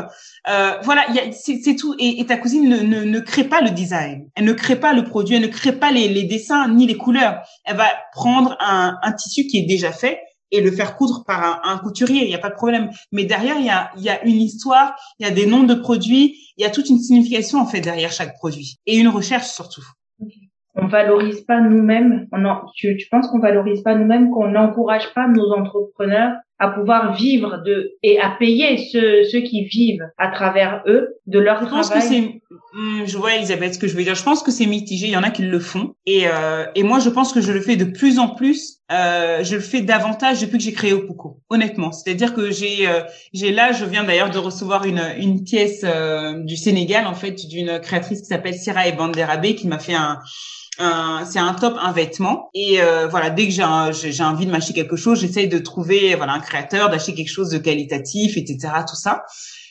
Euh, 0.50 0.74
voilà, 0.84 1.06
c'est 1.32 1.76
tout. 1.76 1.96
Et, 2.00 2.26
ta 2.26 2.38
cousine 2.38 2.68
ne, 2.68 2.78
ne, 2.78 3.04
ne, 3.04 3.20
crée 3.20 3.44
pas 3.44 3.62
le 3.62 3.70
design. 3.70 4.30
Elle 4.36 4.46
ne 4.46 4.54
crée 4.54 4.76
pas 4.76 4.94
le 4.94 5.04
produit. 5.04 5.36
Elle 5.36 5.44
ne 5.44 5.48
crée 5.48 5.74
pas 5.74 5.92
les, 5.92 6.08
les 6.08 6.24
dessins 6.24 6.68
ni 6.68 6.88
les 6.88 6.98
couleurs. 6.98 7.42
Elle 7.66 7.78
va 7.78 7.88
prendre 8.14 8.58
un, 8.60 8.98
un, 9.02 9.12
tissu 9.14 9.46
qui 9.48 9.60
est 9.60 9.68
déjà 9.68 9.92
fait 9.92 10.20
et 10.54 10.62
le 10.62 10.72
faire 10.72 10.98
coudre 10.98 11.24
par 11.26 11.44
un, 11.44 11.72
un 11.72 11.78
couturier. 11.78 12.24
Il 12.24 12.28
n'y 12.28 12.36
a 12.36 12.40
pas 12.40 12.50
de 12.50 12.56
problème. 12.56 12.90
Mais 13.12 13.24
derrière, 13.24 13.58
il 13.60 13.66
y 13.66 13.70
a, 13.70 13.92
y 13.98 14.10
a 14.10 14.24
une 14.24 14.42
histoire, 14.42 14.96
il 15.20 15.28
y 15.28 15.30
a 15.30 15.32
des 15.32 15.46
noms 15.46 15.64
de 15.64 15.76
produits, 15.76 16.38
il 16.58 16.64
y 16.64 16.66
a 16.66 16.72
toute 16.72 16.90
une 16.90 17.00
signification 17.00 17.60
en 17.60 17.66
fait 17.66 17.82
derrière 17.82 18.12
chaque 18.12 18.36
produit 18.36 18.78
et 18.86 18.98
une 18.98 19.08
recherche 19.08 19.48
surtout 19.48 19.84
on 20.76 20.88
valorise 20.88 21.42
pas 21.42 21.60
nous-mêmes, 21.60 22.28
tu, 22.76 22.96
tu 22.98 23.08
penses 23.10 23.28
qu'on 23.28 23.40
valorise 23.40 23.82
pas 23.82 23.96
nous-mêmes, 23.96 24.32
qu'on 24.32 24.48
n'encourage 24.48 25.14
pas 25.14 25.28
nos 25.28 25.52
entrepreneurs 25.52 26.34
à 26.62 26.68
pouvoir 26.68 27.16
vivre 27.16 27.64
de 27.66 27.98
et 28.04 28.20
à 28.20 28.30
payer 28.38 28.78
ceux, 28.92 29.24
ceux 29.24 29.42
qui 29.42 29.66
vivent 29.66 30.08
à 30.20 30.28
travers 30.30 30.84
eux 30.86 31.18
de 31.26 31.40
leur 31.40 31.60
je 31.60 31.66
travail. 31.66 31.82
Pense 31.82 31.90
que 31.90 32.02
c'est, 32.02 32.22
hmm, 32.22 33.06
je 33.06 33.18
vois 33.18 33.34
Elisabeth 33.34 33.74
ce 33.74 33.80
que 33.80 33.88
je 33.88 33.98
veux 33.98 34.04
dire. 34.04 34.14
Je 34.14 34.24
pense 34.24 34.44
que 34.44 34.52
c'est 34.52 34.68
mitigé. 34.68 35.08
Il 35.08 35.14
y 35.14 35.18
en 35.18 35.24
a 35.24 35.32
qui 35.32 35.42
le 35.42 35.60
font 35.60 35.96
et 36.06 36.28
euh, 36.28 36.66
et 36.76 36.84
moi 36.84 37.00
je 37.00 37.10
pense 37.10 37.34
que 37.34 37.42
je 37.42 37.52
le 37.52 37.62
fais 37.62 37.78
de 37.78 37.86
plus 37.86 38.20
en 38.20 38.30
plus. 38.36 38.78
Euh, 38.92 39.44
je 39.44 39.56
le 39.56 39.62
fais 39.62 39.82
davantage 39.82 40.40
depuis 40.42 40.60
que 40.60 40.64
j'ai 40.64 40.74
créé 40.74 40.94
Opuko. 40.94 41.42
Honnêtement, 41.50 41.92
c'est-à-dire 41.92 42.36
que 42.36 42.52
j'ai 42.52 42.88
euh, 42.88 43.02
j'ai 43.34 43.52
là, 43.52 43.72
je 43.72 43.84
viens 43.84 44.04
d'ailleurs 44.04 44.30
de 44.30 44.38
recevoir 44.38 44.86
une 44.86 45.02
une 45.18 45.44
pièce 45.44 45.82
euh, 45.84 46.44
du 46.44 46.58
Sénégal 46.58 47.08
en 47.08 47.16
fait 47.16 47.48
d'une 47.48 47.80
créatrice 47.80 48.22
qui 48.22 48.28
s'appelle 48.28 48.54
Sira 48.54 48.90
Banderabe 48.92 49.56
qui 49.56 49.68
m'a 49.68 49.80
fait 49.80 49.96
un 49.96 50.20
c'est 51.26 51.40
un 51.40 51.54
top, 51.54 51.78
un 51.82 51.92
vêtement. 51.92 52.50
Et 52.54 52.82
euh, 52.82 53.08
voilà, 53.08 53.30
dès 53.30 53.48
que 53.48 53.54
j'ai 53.54 53.64
j'ai 53.92 54.24
envie 54.24 54.46
de 54.46 54.52
m'acheter 54.52 54.74
quelque 54.74 54.96
chose, 54.96 55.20
j'essaye 55.20 55.48
de 55.48 55.58
trouver 55.58 56.16
voilà 56.16 56.34
un 56.34 56.40
créateur, 56.40 56.90
d'acheter 56.90 57.14
quelque 57.14 57.32
chose 57.32 57.50
de 57.50 57.58
qualitatif, 57.58 58.38
etc. 58.38 58.74
Tout 58.88 58.96
ça. 58.96 59.24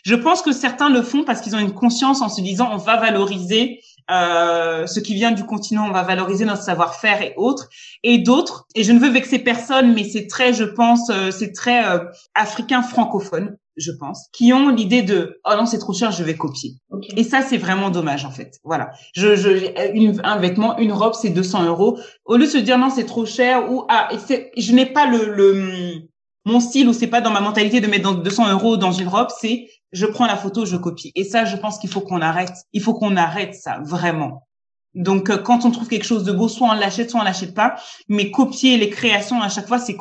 Je 0.04 0.14
pense 0.14 0.42
que 0.42 0.52
certains 0.52 0.88
le 0.88 1.02
font 1.02 1.24
parce 1.24 1.40
qu'ils 1.40 1.54
ont 1.54 1.58
une 1.58 1.74
conscience 1.74 2.22
en 2.22 2.28
se 2.28 2.40
disant 2.40 2.70
on 2.72 2.78
va 2.78 2.96
valoriser 2.96 3.80
euh, 4.10 4.86
ce 4.86 4.98
qui 4.98 5.14
vient 5.14 5.30
du 5.30 5.44
continent, 5.44 5.86
on 5.88 5.92
va 5.92 6.02
valoriser 6.02 6.44
notre 6.44 6.62
savoir-faire 6.62 7.22
et 7.22 7.34
autres. 7.36 7.68
Et 8.02 8.18
d'autres, 8.18 8.66
et 8.74 8.82
je 8.82 8.92
ne 8.92 8.98
veux 8.98 9.10
vexer 9.10 9.38
personne, 9.38 9.94
mais 9.94 10.04
c'est 10.04 10.26
très, 10.26 10.52
je 10.52 10.64
pense, 10.64 11.10
euh, 11.10 11.30
c'est 11.30 11.52
très 11.52 11.84
euh, 11.86 12.04
africain 12.34 12.82
francophone 12.82 13.56
je 13.76 13.92
pense, 13.92 14.28
qui 14.32 14.52
ont 14.52 14.68
l'idée 14.68 15.02
de 15.02 15.40
oh 15.44 15.52
non 15.56 15.66
c'est 15.66 15.78
trop 15.78 15.92
cher, 15.92 16.10
je 16.12 16.22
vais 16.22 16.36
copier. 16.36 16.74
Et 17.16 17.24
ça 17.24 17.42
c'est 17.42 17.58
vraiment 17.58 17.90
dommage 17.90 18.24
en 18.24 18.30
fait. 18.30 18.58
Voilà, 18.64 18.90
je, 19.14 19.36
je 19.36 20.20
un 20.24 20.38
vêtement, 20.38 20.78
une 20.78 20.92
robe 20.92 21.14
c'est 21.14 21.30
200 21.30 21.64
euros. 21.64 21.98
Au 22.24 22.36
lieu 22.36 22.46
de 22.46 22.50
se 22.50 22.58
dire 22.58 22.78
non 22.78 22.90
c'est 22.90 23.06
trop 23.06 23.26
cher 23.26 23.72
ou 23.72 23.84
ah 23.88 24.08
je 24.56 24.72
n'ai 24.72 24.86
pas 24.86 25.06
le, 25.06 25.34
le 25.34 26.02
mon 26.44 26.60
style 26.60 26.88
ou 26.88 26.92
c'est 26.92 27.06
pas 27.06 27.20
dans 27.20 27.30
ma 27.30 27.40
mentalité 27.40 27.80
de 27.80 27.86
mettre 27.86 28.04
dans 28.04 28.14
200 28.14 28.50
euros 28.52 28.76
dans 28.76 28.92
une 28.92 29.08
robe, 29.08 29.28
c'est 29.40 29.68
je 29.92 30.06
prends 30.06 30.26
la 30.26 30.36
photo, 30.36 30.64
je 30.64 30.76
copie. 30.76 31.12
Et 31.14 31.24
ça, 31.24 31.44
je 31.44 31.56
pense 31.56 31.78
qu'il 31.78 31.90
faut 31.90 32.00
qu'on 32.00 32.20
arrête. 32.20 32.54
Il 32.72 32.80
faut 32.80 32.94
qu'on 32.94 33.16
arrête 33.16 33.54
ça, 33.54 33.80
vraiment. 33.82 34.46
Donc, 34.94 35.30
euh, 35.30 35.38
quand 35.38 35.64
on 35.64 35.70
trouve 35.70 35.88
quelque 35.88 36.06
chose 36.06 36.24
de 36.24 36.32
beau, 36.32 36.48
soit 36.48 36.68
on 36.68 36.72
l'achète, 36.72 37.10
soit 37.10 37.20
on 37.20 37.24
l'achète 37.24 37.54
pas. 37.54 37.76
Mais 38.08 38.30
copier 38.30 38.76
les 38.76 38.90
créations 38.90 39.40
à 39.40 39.48
chaque 39.48 39.68
fois, 39.68 39.78
c'est 39.78 39.96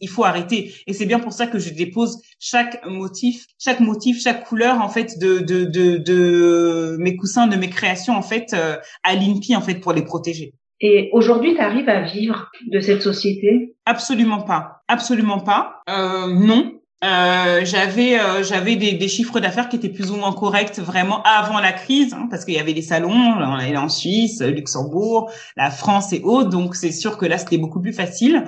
il 0.00 0.08
faut 0.08 0.24
arrêter. 0.24 0.74
Et 0.86 0.92
c'est 0.92 1.06
bien 1.06 1.18
pour 1.18 1.32
ça 1.32 1.46
que 1.46 1.58
je 1.58 1.70
dépose 1.70 2.22
chaque 2.38 2.84
motif, 2.86 3.46
chaque 3.58 3.80
motif, 3.80 4.22
chaque 4.22 4.44
couleur 4.44 4.80
en 4.80 4.88
fait 4.88 5.18
de 5.18 5.38
de 5.38 5.64
de, 5.64 5.98
de 5.98 6.96
mes 6.98 7.16
coussins, 7.16 7.46
de 7.46 7.56
mes 7.56 7.68
créations 7.68 8.16
en 8.16 8.22
fait 8.22 8.54
euh, 8.54 8.76
à 9.02 9.14
l'INPI 9.14 9.56
en 9.56 9.60
fait 9.60 9.76
pour 9.76 9.92
les 9.92 10.02
protéger. 10.02 10.54
Et 10.80 11.10
aujourd'hui, 11.12 11.54
tu 11.54 11.60
arrives 11.60 11.88
à 11.88 12.02
vivre 12.02 12.50
de 12.70 12.80
cette 12.80 13.02
société? 13.02 13.74
Absolument 13.86 14.42
pas, 14.42 14.82
absolument 14.88 15.40
pas. 15.40 15.82
Euh, 15.88 16.26
non, 16.26 16.80
euh, 17.02 17.64
j'avais 17.64 18.18
euh, 18.18 18.42
j'avais 18.42 18.76
des, 18.76 18.92
des, 18.92 19.08
chiffres 19.08 19.40
d'affaires 19.40 19.68
qui 19.68 19.76
étaient 19.76 19.90
plus 19.90 20.10
ou 20.10 20.16
moins 20.16 20.32
corrects 20.32 20.78
vraiment 20.78 21.22
avant 21.24 21.58
la 21.58 21.72
crise 21.72 22.14
hein, 22.14 22.28
parce 22.30 22.44
qu'il 22.44 22.54
y 22.54 22.58
avait 22.58 22.72
des 22.72 22.82
salons 22.82 23.10
on 23.10 23.54
allait 23.56 23.76
en 23.76 23.90
Suisse 23.90 24.40
Luxembourg 24.40 25.30
la 25.56 25.70
France 25.70 26.12
et 26.12 26.22
autres 26.22 26.48
donc 26.48 26.76
c'est 26.76 26.92
sûr 26.92 27.18
que 27.18 27.26
là 27.26 27.36
c'était 27.36 27.58
beaucoup 27.58 27.80
plus 27.80 27.92
facile. 27.92 28.44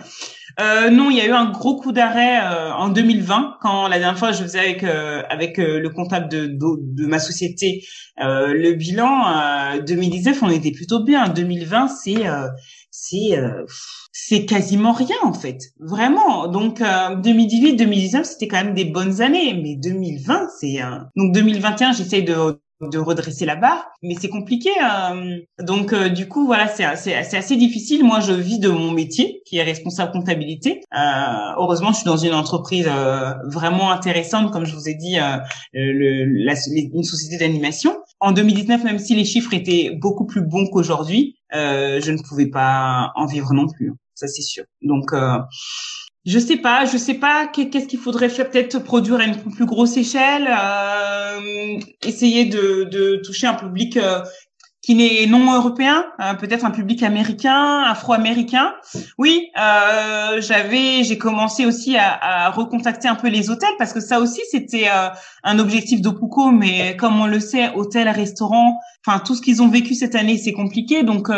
Euh, 0.59 0.88
non 0.88 1.11
il 1.11 1.18
y 1.18 1.20
a 1.20 1.26
eu 1.26 1.32
un 1.32 1.51
gros 1.51 1.76
coup 1.76 1.92
d'arrêt 1.92 2.40
euh, 2.40 2.72
en 2.72 2.88
2020 2.88 3.59
quand 3.61 3.88
la 3.88 3.99
dernière 3.99 4.18
fois 4.18 4.32
je 4.32 4.42
faisais 4.42 4.61
avec 4.61 4.84
avec 4.84 5.59
le 5.59 5.88
comptable 5.90 6.28
de, 6.28 6.47
de, 6.47 6.78
de 6.78 7.07
ma 7.07 7.18
société 7.18 7.84
le 8.16 8.72
bilan 8.72 9.76
2019 9.86 10.42
on 10.42 10.51
était 10.51 10.72
plutôt 10.72 11.03
bien. 11.03 11.28
2020 11.28 11.88
c'est 11.88 12.24
c'est 12.99 13.36
c'est 14.18 14.47
quasiment 14.47 14.92
rien 14.92 15.16
en 15.22 15.34
fait, 15.34 15.59
vraiment. 15.78 16.49
Donc 16.49 16.80
2018, 16.80 17.74
euh, 17.74 17.76
2019, 17.76 18.24
c'était 18.24 18.49
quand 18.49 18.64
même 18.64 18.74
des 18.74 18.86
bonnes 18.86 19.20
années, 19.20 19.53
mais 19.62 19.76
2020, 19.76 20.49
c'est 20.59 20.80
un... 20.80 21.09
donc 21.16 21.32
2021, 21.32 21.92
j'essaye 21.92 22.24
de 22.24 22.59
de 22.82 22.99
redresser 22.99 23.47
la 23.47 23.57
barre, 23.57 23.86
mais 24.03 24.14
c'est 24.20 24.28
compliqué. 24.28 24.68
Euh. 24.82 25.38
Donc 25.62 25.92
euh, 25.92 26.09
du 26.09 26.28
coup 26.28 26.47
voilà, 26.47 26.66
c'est 26.68 26.84
c'est 26.97 27.36
assez 27.36 27.57
difficile. 27.57 28.05
Moi, 28.05 28.20
je 28.20 28.32
vis 28.32 28.59
de 28.59 28.68
mon 28.68 28.90
métier, 28.90 29.42
qui 29.47 29.59
est 29.59 29.62
responsable 29.62 30.12
comptabilité. 30.12 30.80
heureusement, 31.59 31.92
je 31.92 31.99
suis 31.99 32.07
dans 32.07 32.16
une 32.16 32.34
entreprise 32.34 32.88
vraiment 33.44 33.90
intéressante, 33.90 34.51
comme 34.51 34.64
je 34.64 34.74
vous 34.74 34.88
ai 34.88 34.94
dit, 34.94 35.16
le, 35.74 36.44
la, 36.44 36.55
une 36.94 37.05
société 37.05 37.36
d'animation. 37.36 37.97
En 38.20 38.32
2019, 38.32 38.84
même 38.84 38.99
si 38.99 39.14
les 39.14 39.26
chiffres 39.26 39.53
étaient 39.53 39.90
beaucoup 39.94 40.24
plus 40.24 40.40
bons 40.40 40.66
qu'aujourd'hui, 40.66 41.36
je 41.53 42.11
ne 42.11 42.22
pouvais 42.22 42.47
pas 42.47 43.12
en 43.14 43.26
vivre 43.26 43.53
non 43.53 43.68
plus 43.68 43.92
ça 44.16 44.26
c'est 44.26 44.42
sûr. 44.42 44.64
Donc 44.82 45.12
euh, 45.12 45.38
je 46.24 46.38
sais 46.40 46.57
pas, 46.57 46.86
je 46.86 46.97
sais 46.97 47.14
pas 47.14 47.47
qu'est-ce 47.47 47.86
qu'il 47.86 48.01
faudrait 48.01 48.28
faire, 48.28 48.51
peut-être 48.51 48.80
produire 48.80 49.20
à 49.20 49.24
une 49.24 49.36
plus 49.36 49.66
grosse 49.66 49.97
échelle, 49.97 50.49
euh, 50.49 51.78
essayer 52.03 52.47
de, 52.47 52.84
de, 52.84 53.16
toucher 53.24 53.47
un 53.47 53.55
public 53.55 53.97
euh, 54.76 54.86
qui 54.86 54.94
n'est 54.94 55.26
non 55.26 55.52
européen, 55.52 56.06
euh, 56.20 56.34
peut-être 56.34 56.64
un 56.64 56.70
public 56.70 57.02
américain, 57.02 57.82
afro-américain. 57.82 58.74
Oui, 59.18 59.48
euh, 59.58 60.40
j'avais, 60.40 61.02
j'ai 61.02 61.18
commencé 61.18 61.66
aussi 61.66 61.96
à, 61.96 62.46
à, 62.46 62.50
recontacter 62.50 63.08
un 63.08 63.14
peu 63.14 63.28
les 63.28 63.50
hôtels 63.50 63.74
parce 63.78 63.92
que 63.92 64.00
ça 64.00 64.20
aussi 64.20 64.40
c'était 64.50 64.88
euh, 64.88 65.08
un 65.42 65.58
objectif 65.58 66.00
d'Opuko, 66.00 66.50
mais 66.50 66.96
comme 66.96 67.20
on 67.20 67.26
le 67.26 67.40
sait, 67.40 67.72
hôtels, 67.74 68.08
restaurants, 68.08 68.78
enfin 69.06 69.18
tout 69.18 69.34
ce 69.34 69.42
qu'ils 69.42 69.62
ont 69.62 69.68
vécu 69.68 69.94
cette 69.94 70.14
année, 70.14 70.38
c'est 70.38 70.52
compliqué. 70.52 71.02
Donc 71.02 71.30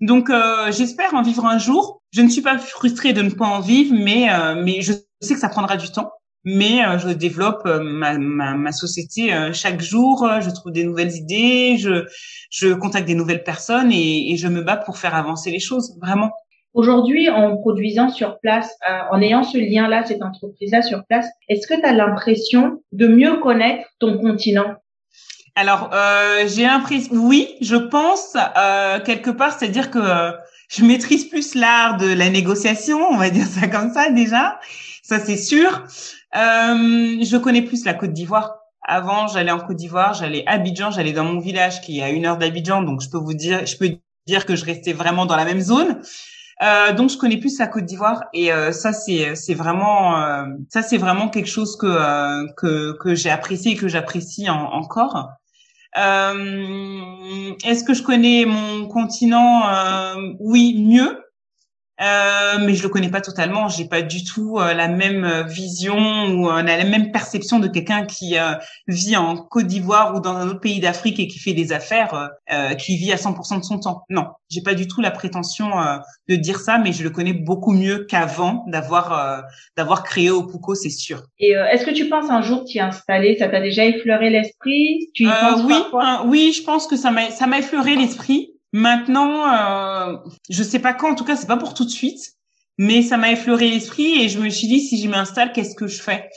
donc 0.00 0.30
j'espère 0.70 1.14
en 1.14 1.22
vivre 1.22 1.46
un 1.46 1.58
jour. 1.58 2.02
Je 2.12 2.22
ne 2.22 2.28
suis 2.28 2.42
pas 2.42 2.58
frustrée 2.58 3.12
de 3.12 3.22
ne 3.22 3.30
pas 3.30 3.46
en 3.46 3.60
vivre, 3.60 3.94
mais 3.98 4.28
mais 4.56 4.82
je 4.82 4.92
sais 5.20 5.34
que 5.34 5.40
ça 5.40 5.48
prendra 5.48 5.76
du 5.76 5.90
temps 5.90 6.10
mais 6.44 6.84
euh, 6.84 6.98
je 6.98 7.08
développe 7.08 7.62
euh, 7.66 7.80
ma, 7.82 8.18
ma, 8.18 8.54
ma, 8.54 8.72
société 8.72 9.32
euh, 9.32 9.52
chaque 9.52 9.80
jour. 9.80 10.28
je 10.40 10.50
trouve 10.50 10.72
des 10.72 10.84
nouvelles 10.84 11.12
idées, 11.12 11.76
je, 11.78 12.04
je 12.50 12.74
contacte 12.74 13.06
des 13.06 13.14
nouvelles 13.14 13.44
personnes 13.44 13.90
et, 13.92 14.32
et 14.32 14.36
je 14.36 14.48
me 14.48 14.62
bats 14.62 14.76
pour 14.76 14.98
faire 14.98 15.14
avancer 15.14 15.50
les 15.50 15.60
choses, 15.60 15.96
vraiment. 16.00 16.30
Aujourd'hui, 16.72 17.30
en 17.30 17.56
produisant 17.56 18.08
sur 18.08 18.40
place, 18.40 18.68
en 19.12 19.20
ayant 19.22 19.44
ce 19.44 19.58
lien-là, 19.58 20.04
cette 20.04 20.22
entreprise-là 20.22 20.82
sur 20.82 21.04
place, 21.08 21.26
est-ce 21.48 21.68
que 21.68 21.74
tu 21.74 21.86
as 21.86 21.92
l'impression 21.92 22.82
de 22.90 23.06
mieux 23.06 23.36
connaître 23.36 23.86
ton 24.00 24.18
continent? 24.18 24.74
Alors, 25.56 25.90
euh, 25.92 26.48
j'ai 26.48 26.64
l'impression, 26.64 27.14
oui, 27.14 27.54
je 27.60 27.76
pense 27.76 28.36
euh, 28.58 28.98
quelque 28.98 29.30
part, 29.30 29.56
c'est-à-dire 29.56 29.90
que 29.90 30.00
je 30.68 30.84
maîtrise 30.84 31.26
plus 31.26 31.54
l'art 31.54 31.96
de 31.96 32.12
la 32.12 32.28
négociation, 32.28 32.98
on 33.08 33.16
va 33.16 33.30
dire 33.30 33.46
ça 33.46 33.68
comme 33.68 33.92
ça 33.92 34.10
déjà, 34.10 34.58
ça 35.04 35.20
c'est 35.20 35.36
sûr. 35.36 35.84
Euh, 36.34 37.22
je 37.22 37.36
connais 37.36 37.62
plus 37.62 37.84
la 37.84 37.94
Côte 37.94 38.12
d'Ivoire. 38.12 38.56
Avant, 38.86 39.28
j'allais 39.28 39.52
en 39.52 39.60
Côte 39.60 39.76
d'Ivoire, 39.76 40.14
j'allais 40.14 40.44
à 40.46 40.52
Abidjan, 40.52 40.90
j'allais 40.90 41.12
dans 41.12 41.24
mon 41.24 41.40
village 41.40 41.80
qui 41.80 42.00
est 42.00 42.02
à 42.02 42.10
une 42.10 42.26
heure 42.26 42.36
d'Abidjan, 42.36 42.82
donc 42.82 43.00
je 43.00 43.08
peux 43.08 43.18
vous 43.18 43.32
dire, 43.32 43.64
je 43.64 43.76
peux 43.76 43.90
dire 44.26 44.44
que 44.44 44.56
je 44.56 44.64
restais 44.64 44.92
vraiment 44.92 45.26
dans 45.26 45.36
la 45.36 45.44
même 45.44 45.60
zone. 45.60 46.00
Euh, 46.62 46.92
donc 46.92 47.10
je 47.10 47.16
connais 47.18 47.36
plus 47.36 47.58
la 47.58 47.66
Côte 47.66 47.84
d'Ivoire 47.84 48.24
et 48.32 48.52
euh, 48.52 48.70
ça 48.72 48.92
c'est 48.92 49.34
c'est 49.34 49.54
vraiment 49.54 50.22
euh, 50.22 50.44
ça 50.68 50.82
c'est 50.82 50.98
vraiment 50.98 51.28
quelque 51.28 51.48
chose 51.48 51.76
que 51.76 52.52
que 52.54 52.96
que 52.98 53.14
j'ai 53.14 53.30
apprécié 53.30 53.72
et 53.72 53.76
que 53.76 53.88
j'apprécie 53.88 54.48
encore. 54.48 55.30
Est-ce 55.96 57.84
que 57.84 57.94
je 57.94 58.02
connais 58.02 58.44
mon 58.46 58.86
continent? 58.86 59.62
Oui, 60.40 60.74
mieux. 60.78 61.23
Euh, 62.00 62.58
mais 62.60 62.74
je 62.74 62.82
le 62.82 62.88
connais 62.88 63.10
pas 63.10 63.20
totalement. 63.20 63.68
J'ai 63.68 63.86
pas 63.86 64.02
du 64.02 64.24
tout 64.24 64.58
euh, 64.58 64.74
la 64.74 64.88
même 64.88 65.24
euh, 65.24 65.42
vision 65.44 66.26
ou 66.26 66.50
euh, 66.50 66.62
la 66.62 66.84
même 66.84 67.12
perception 67.12 67.60
de 67.60 67.68
quelqu'un 67.68 68.04
qui 68.04 68.36
vit 68.88 69.16
en 69.16 69.36
Côte 69.36 69.66
d'Ivoire 69.66 70.14
ou 70.14 70.20
dans 70.20 70.34
un 70.34 70.48
autre 70.48 70.60
pays 70.60 70.80
d'Afrique 70.80 71.20
et 71.20 71.28
qui 71.28 71.38
fait 71.38 71.52
des 71.52 71.72
affaires, 71.72 72.30
qui 72.78 72.96
vit 72.96 73.12
à 73.12 73.16
100% 73.16 73.58
de 73.58 73.64
son 73.64 73.78
temps. 73.78 74.02
Non, 74.08 74.26
j'ai 74.50 74.62
pas 74.62 74.74
du 74.74 74.86
tout 74.88 75.00
la 75.00 75.10
prétention 75.10 75.70
de 76.28 76.36
dire 76.36 76.58
ça, 76.58 76.78
mais 76.78 76.92
je 76.92 77.02
le 77.02 77.10
connais 77.10 77.32
beaucoup 77.32 77.72
mieux 77.72 78.06
qu'avant 78.08 78.64
d'avoir 78.66 79.44
d'avoir 79.76 80.02
créé 80.02 80.30
Opuko, 80.30 80.74
c'est 80.74 80.90
sûr. 80.90 81.22
Et 81.38 81.50
est-ce 81.50 81.84
que 81.84 81.90
tu 81.90 82.08
penses 82.08 82.30
un 82.30 82.42
jour 82.42 82.64
t'y 82.64 82.80
installer? 82.80 83.36
Ça 83.38 83.48
t'a 83.48 83.60
déjà 83.60 83.84
effleuré 83.84 84.30
l'esprit? 84.30 85.10
Tu 85.14 85.24
y 85.24 85.26
penses 85.26 85.62
Oui, 85.64 85.76
oui, 86.26 86.54
je 86.56 86.62
pense 86.62 86.86
que 86.86 86.96
ça 86.96 87.10
m'a 87.10 87.30
ça 87.30 87.46
m'a 87.46 87.58
effleuré 87.58 87.96
l'esprit. 87.96 88.53
Maintenant, 88.74 89.46
euh, 89.52 90.16
je 90.50 90.64
sais 90.64 90.80
pas 90.80 90.92
quand, 90.94 91.12
en 91.12 91.14
tout 91.14 91.24
cas, 91.24 91.36
c'est 91.36 91.46
pas 91.46 91.56
pour 91.56 91.74
tout 91.74 91.84
de 91.84 91.90
suite, 91.90 92.34
mais 92.76 93.02
ça 93.02 93.16
m'a 93.16 93.30
effleuré 93.30 93.70
l'esprit 93.70 94.20
et 94.20 94.28
je 94.28 94.40
me 94.40 94.48
suis 94.48 94.66
dit 94.66 94.80
si 94.80 95.00
je 95.00 95.08
m'installe, 95.08 95.52
qu'est-ce 95.52 95.76
que 95.76 95.86
je 95.86 96.02
fais? 96.02 96.28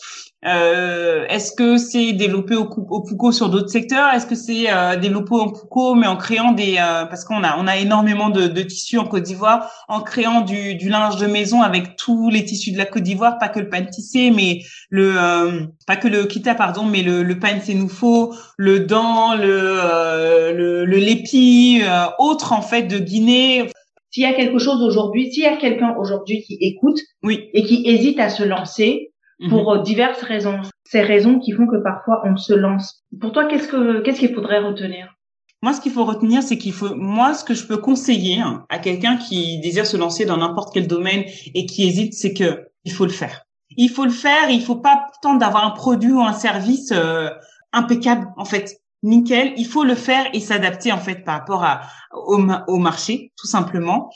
Euh, 0.46 1.26
Est-ce 1.30 1.52
que 1.52 1.78
c'est 1.78 2.14
développer 2.14 2.56
au, 2.56 2.70
au 2.70 3.32
sur 3.32 3.50
d'autres 3.50 3.70
secteurs? 3.70 4.14
Est-ce 4.14 4.28
que 4.28 4.36
c'est 4.36 4.72
euh, 4.72 4.96
développer 4.96 5.34
au 5.34 5.52
Pouco 5.52 5.96
mais 5.96 6.06
en 6.06 6.16
créant 6.16 6.52
des 6.52 6.78
euh, 6.78 7.06
parce 7.06 7.26
qu'on 7.26 7.44
a 7.44 7.58
on 7.58 7.66
a 7.66 7.78
énormément 7.78 8.30
de, 8.30 8.48
de 8.48 8.62
tissus 8.62 9.00
en 9.00 9.06
Côte 9.06 9.24
d'Ivoire, 9.24 9.72
en 9.88 10.02
créant 10.02 10.42
du, 10.42 10.76
du, 10.76 10.90
linge 10.90 11.18
de 11.18 11.26
maison 11.26 11.64
avec 11.64 11.96
tous 11.96 12.30
les 12.30 12.46
tissus 12.46 12.72
de 12.72 12.78
la 12.78 12.86
Côte 12.86 13.02
d'Ivoire, 13.02 13.40
pas 13.40 13.50
que 13.50 13.60
le 13.60 13.68
pain 13.68 13.84
tissé, 13.84 14.30
mais 14.30 14.60
le 14.92 15.16
euh, 15.18 15.66
pas 15.88 15.96
que 15.96 16.08
le 16.08 16.26
kita 16.26 16.54
pardon, 16.54 16.84
mais 16.84 17.02
le, 17.02 17.24
le 17.24 17.40
pain 17.40 17.60
sénoufo, 17.60 18.36
le 18.58 18.82
dent, 18.82 19.34
le 19.34 19.48
euh, 19.50 20.54
le, 20.54 20.86
le 20.86 20.98
lépi, 20.98 21.82
autre 22.20 22.54
en 22.54 22.62
fait 22.62 22.84
de 22.84 23.00
Guinée. 23.00 23.70
S'il 24.12 24.24
y 24.24 24.28
a 24.28 24.34
quelque 24.34 24.60
chose 24.60 24.82
aujourd'hui, 24.84 25.32
s'il 25.32 25.44
y 25.44 25.48
a 25.48 25.58
quelqu'un 25.58 25.96
aujourd'hui 26.00 26.44
qui 26.44 26.58
écoute 26.62 27.00
oui. 27.24 27.50
et 27.54 27.64
qui 27.64 27.84
hésite 27.86 28.20
à 28.20 28.30
se 28.30 28.44
lancer, 28.44 29.12
pour 29.50 29.76
mhm. 29.76 29.84
diverses 29.84 30.22
raisons. 30.22 30.62
Ces 30.86 31.02
raisons 31.02 31.40
qui 31.40 31.52
font 31.52 31.68
que 31.68 31.82
parfois 31.84 32.22
on 32.26 32.38
se 32.38 32.54
lance. 32.54 33.04
Pour 33.20 33.32
toi, 33.32 33.46
qu'est-ce 33.46 33.68
que 33.68 34.02
qu'est-ce 34.02 34.20
qu'il 34.20 34.34
faudrait 34.34 34.60
retenir? 34.60 35.14
Moi, 35.64 35.74
ce 35.74 35.82
qu'il 35.82 35.92
faut 35.92 36.06
retenir, 36.06 36.44
c'est 36.44 36.58
qu'il 36.58 36.74
faut, 36.74 36.94
moi, 36.94 37.34
ce 37.34 37.44
que 37.44 37.56
je 37.56 37.66
peux 37.66 37.78
conseiller 37.78 38.40
hein, 38.40 38.66
à 38.70 38.78
quelqu'un 38.78 39.18
qui 39.18 39.60
désire 39.60 39.88
se 39.88 39.98
lancer 39.98 40.24
dans 40.24 40.38
n'importe 40.38 40.72
quel 40.72 40.88
domaine 40.88 41.24
et 41.56 41.66
qui 41.66 41.88
hésite, 41.88 42.14
c'est 42.14 42.34
que 42.34 42.68
il 42.86 42.92
faut 42.92 43.06
le 43.06 43.12
faire. 43.12 43.42
Il 43.76 43.90
faut 43.90 44.06
le 44.06 44.12
faire. 44.12 44.50
Il 44.50 44.62
faut 44.62 44.76
pas 44.76 45.08
tenter 45.22 45.40
d'avoir 45.40 45.66
un 45.66 45.72
produit 45.72 46.12
ou 46.12 46.22
un 46.22 46.34
service 46.34 46.92
euh, 46.92 47.30
impeccable, 47.74 48.28
en 48.38 48.46
fait, 48.46 48.78
nickel. 49.02 49.54
Il 49.58 49.66
faut 49.66 49.84
le 49.84 49.96
faire 49.96 50.28
et 50.34 50.40
s'adapter 50.40 50.92
en 50.92 51.00
fait 51.00 51.24
par 51.24 51.40
rapport 51.40 51.64
à 51.64 51.82
au, 52.14 52.40
au 52.68 52.78
marché, 52.78 53.34
tout 53.36 53.48
simplement. 53.48 54.12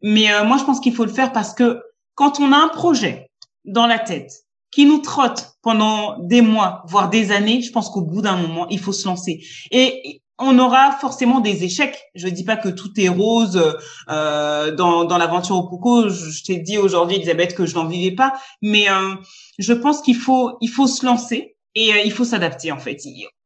Mais 0.00 0.32
euh, 0.32 0.44
moi, 0.44 0.58
je 0.58 0.64
pense 0.64 0.78
qu'il 0.78 0.94
faut 0.94 1.04
le 1.04 1.12
faire 1.12 1.32
parce 1.32 1.54
que 1.54 1.82
quand 2.14 2.38
on 2.38 2.52
a 2.52 2.56
un 2.56 2.68
projet 2.68 3.30
dans 3.64 3.86
la 3.86 3.98
tête 3.98 4.43
qui 4.74 4.86
nous 4.86 4.98
trotte 4.98 5.54
pendant 5.62 6.18
des 6.18 6.40
mois, 6.40 6.82
voire 6.86 7.08
des 7.08 7.30
années, 7.30 7.62
je 7.62 7.70
pense 7.70 7.90
qu'au 7.90 8.02
bout 8.02 8.22
d'un 8.22 8.36
moment, 8.36 8.66
il 8.68 8.80
faut 8.80 8.92
se 8.92 9.06
lancer. 9.06 9.44
Et 9.70 10.20
on 10.38 10.58
aura 10.58 10.90
forcément 11.00 11.38
des 11.38 11.62
échecs. 11.62 11.96
Je 12.16 12.26
dis 12.26 12.42
pas 12.42 12.56
que 12.56 12.68
tout 12.68 12.90
est 12.98 13.08
rose 13.08 13.62
euh, 14.10 14.74
dans, 14.74 15.04
dans 15.04 15.16
l'aventure 15.16 15.54
au 15.54 15.68
Pouco. 15.68 16.08
Je, 16.08 16.42
t'ai 16.42 16.56
dit 16.56 16.76
aujourd'hui, 16.76 17.16
Elisabeth, 17.16 17.54
que 17.54 17.66
je 17.66 17.76
n'en 17.76 17.86
vivais 17.86 18.16
pas. 18.16 18.34
Mais 18.62 18.90
euh, 18.90 19.14
je 19.60 19.72
pense 19.72 20.02
qu'il 20.02 20.16
faut, 20.16 20.56
il 20.60 20.68
faut 20.68 20.88
se 20.88 21.06
lancer 21.06 21.54
et 21.76 21.92
euh, 21.92 21.98
il 22.04 22.10
faut 22.10 22.24
s'adapter 22.24 22.72
en 22.72 22.78
fait. 22.78 22.98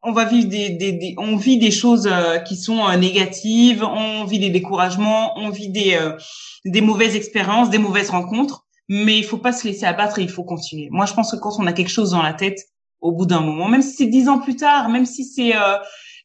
On 0.02 0.12
va 0.12 0.24
vivre 0.24 0.48
des, 0.48 0.70
des, 0.70 0.92
des 0.92 1.14
on 1.18 1.36
vit 1.36 1.58
des 1.58 1.70
choses 1.70 2.08
euh, 2.10 2.38
qui 2.38 2.56
sont 2.56 2.88
euh, 2.88 2.96
négatives, 2.96 3.84
on 3.84 4.24
vit 4.24 4.38
des 4.38 4.50
découragements, 4.50 5.38
on 5.38 5.50
vit 5.50 5.68
des, 5.68 5.98
des 6.64 6.80
mauvaises 6.80 7.16
expériences, 7.16 7.68
des 7.68 7.78
mauvaises 7.78 8.10
rencontres 8.10 8.64
mais 8.88 9.18
il 9.18 9.24
faut 9.24 9.38
pas 9.38 9.52
se 9.52 9.66
laisser 9.66 9.84
abattre 9.84 10.18
et 10.18 10.22
il 10.22 10.30
faut 10.30 10.44
continuer. 10.44 10.88
Moi, 10.90 11.06
je 11.06 11.14
pense 11.14 11.32
que 11.32 11.36
quand 11.36 11.58
on 11.58 11.66
a 11.66 11.72
quelque 11.72 11.90
chose 11.90 12.10
dans 12.12 12.22
la 12.22 12.32
tête, 12.32 12.58
au 13.00 13.12
bout 13.12 13.26
d'un 13.26 13.40
moment, 13.40 13.68
même 13.68 13.82
si 13.82 13.94
c'est 13.94 14.06
dix 14.06 14.28
ans 14.28 14.38
plus 14.38 14.56
tard, 14.56 14.88
même 14.88 15.06
si 15.06 15.24
c'est 15.24 15.54
euh, 15.54 15.76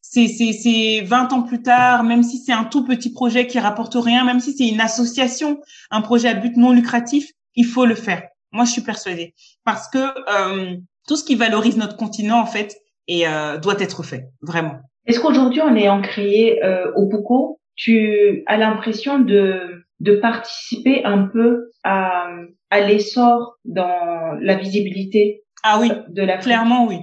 c'est 0.02 0.28
c'est 0.28 1.02
20 1.02 1.34
ans 1.34 1.44
plus 1.44 1.62
tard, 1.62 2.04
même 2.04 2.24
si 2.24 2.38
c'est 2.38 2.52
un 2.52 2.64
tout 2.66 2.86
petit 2.86 3.12
projet 3.12 3.48
qui 3.48 3.60
rapporte 3.60 3.96
rien, 3.96 4.24
même 4.24 4.40
si 4.40 4.54
c'est 4.54 4.68
une 4.68 4.82
association, 4.82 5.60
un 5.92 6.02
projet 6.02 6.30
à 6.30 6.34
but 6.34 6.56
non 6.56 6.72
lucratif, 6.72 7.30
il 7.56 7.66
faut 7.66 7.86
le 7.86 7.96
faire. 7.96 8.24
Moi, 8.52 8.66
je 8.66 8.72
suis 8.72 8.82
persuadée 8.82 9.34
parce 9.66 9.90
que 9.90 9.98
euh, 9.98 10.76
tout 11.08 11.16
ce 11.16 11.24
qui 11.24 11.36
valorise 11.36 11.78
notre 11.78 11.98
continent 11.98 12.40
en 12.40 12.46
fait 12.46 12.78
et 13.08 13.28
euh, 13.28 13.58
doit 13.58 13.80
être 13.80 14.04
fait 14.04 14.30
vraiment. 14.42 14.80
Est-ce 15.06 15.20
qu'aujourd'hui, 15.20 15.62
en 15.62 15.76
ayant 15.76 16.02
créé 16.02 16.64
euh, 16.64 16.92
Opuko, 16.96 17.60
tu 17.76 18.44
as 18.46 18.58
l'impression 18.58 19.20
de 19.20 19.83
de 20.04 20.16
participer 20.16 21.04
un 21.06 21.22
peu 21.34 21.72
à 21.84 22.28
à 22.70 22.80
l'essor 22.82 23.58
dans 23.66 24.38
la 24.40 24.56
visibilité 24.56 25.44
ah 25.64 25.78
oui 25.80 25.90
de 26.10 26.24
la 26.24 26.38
clairement 26.38 26.88
oui 26.88 27.00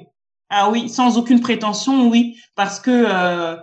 ah 0.51 0.69
oui, 0.69 0.89
sans 0.89 1.17
aucune 1.17 1.41
prétention, 1.41 2.09
oui, 2.09 2.37
parce 2.57 2.81
que 2.81 2.91
euh, 2.91 3.57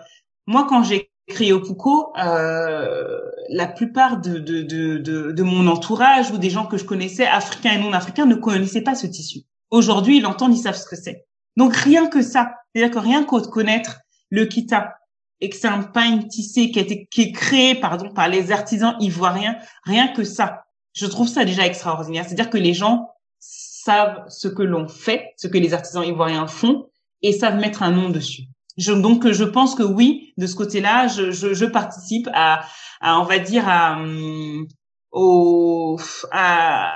moi, 0.47 0.65
quand 0.69 0.83
j'ai 0.83 1.11
créé 1.27 1.51
Opuko, 1.51 2.13
euh, 2.17 3.19
la 3.49 3.67
plupart 3.67 4.21
de, 4.21 4.39
de, 4.39 4.61
de, 4.61 4.97
de, 5.31 5.43
mon 5.43 5.67
entourage 5.67 6.31
ou 6.31 6.38
des 6.38 6.49
gens 6.49 6.65
que 6.65 6.77
je 6.77 6.85
connaissais, 6.85 7.27
africains 7.27 7.73
et 7.73 7.77
non 7.77 7.91
africains, 7.91 8.25
ne 8.25 8.35
connaissaient 8.35 8.81
pas 8.81 8.95
ce 8.95 9.05
tissu. 9.05 9.41
Aujourd'hui, 9.69 10.17
ils 10.17 10.23
l'entendent, 10.23 10.55
ils 10.55 10.61
savent 10.61 10.77
ce 10.77 10.88
que 10.88 10.95
c'est. 10.95 11.25
Donc 11.57 11.75
rien 11.75 12.07
que 12.07 12.21
ça, 12.21 12.53
c'est-à-dire 12.73 12.93
que 12.93 12.99
rien 12.99 13.25
qu'au 13.25 13.41
connaître 13.41 13.99
le 14.29 14.45
kita 14.45 14.97
et 15.41 15.49
que 15.49 15.55
c'est 15.55 15.67
un 15.67 15.83
pain 15.83 16.19
tissé 16.19 16.71
qui 16.71 16.79
a 16.79 16.81
été 16.81 17.07
qui 17.11 17.21
est 17.21 17.31
créé 17.31 17.75
pardon 17.75 18.09
par 18.09 18.27
les 18.27 18.51
artisans 18.51 18.95
ivoiriens, 18.99 19.57
rien 19.83 20.07
que 20.07 20.23
ça, 20.23 20.65
je 20.93 21.05
trouve 21.05 21.27
ça 21.27 21.45
déjà 21.45 21.65
extraordinaire. 21.65 22.25
C'est-à-dire 22.25 22.49
que 22.49 22.57
les 22.57 22.73
gens 22.73 23.09
savent 23.39 24.23
ce 24.29 24.47
que 24.47 24.63
l'on 24.63 24.88
fait, 24.88 25.33
ce 25.38 25.47
que 25.47 25.57
les 25.57 25.73
artisans 25.73 26.03
ivoiriens 26.03 26.47
font, 26.47 26.89
et 27.21 27.31
savent 27.31 27.59
mettre 27.59 27.83
un 27.83 27.91
nom 27.91 28.09
dessus. 28.09 28.43
Je, 28.77 28.91
donc, 28.91 29.31
je 29.31 29.43
pense 29.43 29.73
que 29.73 29.83
oui, 29.83 30.33
de 30.38 30.45
ce 30.45 30.55
côté-là, 30.55 31.07
je, 31.07 31.31
je, 31.31 31.53
je 31.53 31.65
participe 31.65 32.29
à, 32.33 32.61
à, 33.01 33.19
on 33.19 33.23
va 33.23 33.39
dire, 33.39 33.67
à, 33.67 33.97
hum, 33.97 34.67
au, 35.11 35.97
à, 36.31 36.93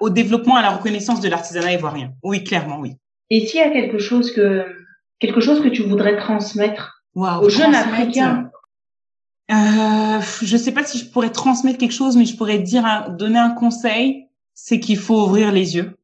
au 0.00 0.10
développement, 0.10 0.56
à 0.56 0.62
la 0.62 0.70
reconnaissance 0.70 1.20
de 1.20 1.28
l'artisanat 1.28 1.72
ivoirien. 1.72 2.12
Oui, 2.22 2.42
clairement, 2.42 2.78
oui. 2.80 2.94
Et 3.30 3.46
s'il 3.46 3.60
y 3.60 3.62
a 3.62 3.70
quelque 3.70 3.98
chose 3.98 4.32
que, 4.32 4.64
quelque 5.20 5.40
chose 5.40 5.62
que 5.62 5.68
tu 5.68 5.82
voudrais 5.82 6.16
transmettre 6.16 6.93
aux 7.14 7.48
jeunes 7.48 7.74
Africains. 7.74 8.50
Euh, 9.50 10.20
je 10.42 10.56
sais 10.56 10.72
pas 10.72 10.84
si 10.84 10.98
je 10.98 11.06
pourrais 11.06 11.30
transmettre 11.30 11.78
quelque 11.78 11.92
chose, 11.92 12.16
mais 12.16 12.24
je 12.24 12.36
pourrais 12.36 12.58
dire, 12.58 13.10
donner 13.18 13.38
un 13.38 13.50
conseil, 13.50 14.28
c'est 14.54 14.80
qu'il 14.80 14.96
faut 14.96 15.26
ouvrir 15.26 15.52
les 15.52 15.76
yeux. 15.76 15.98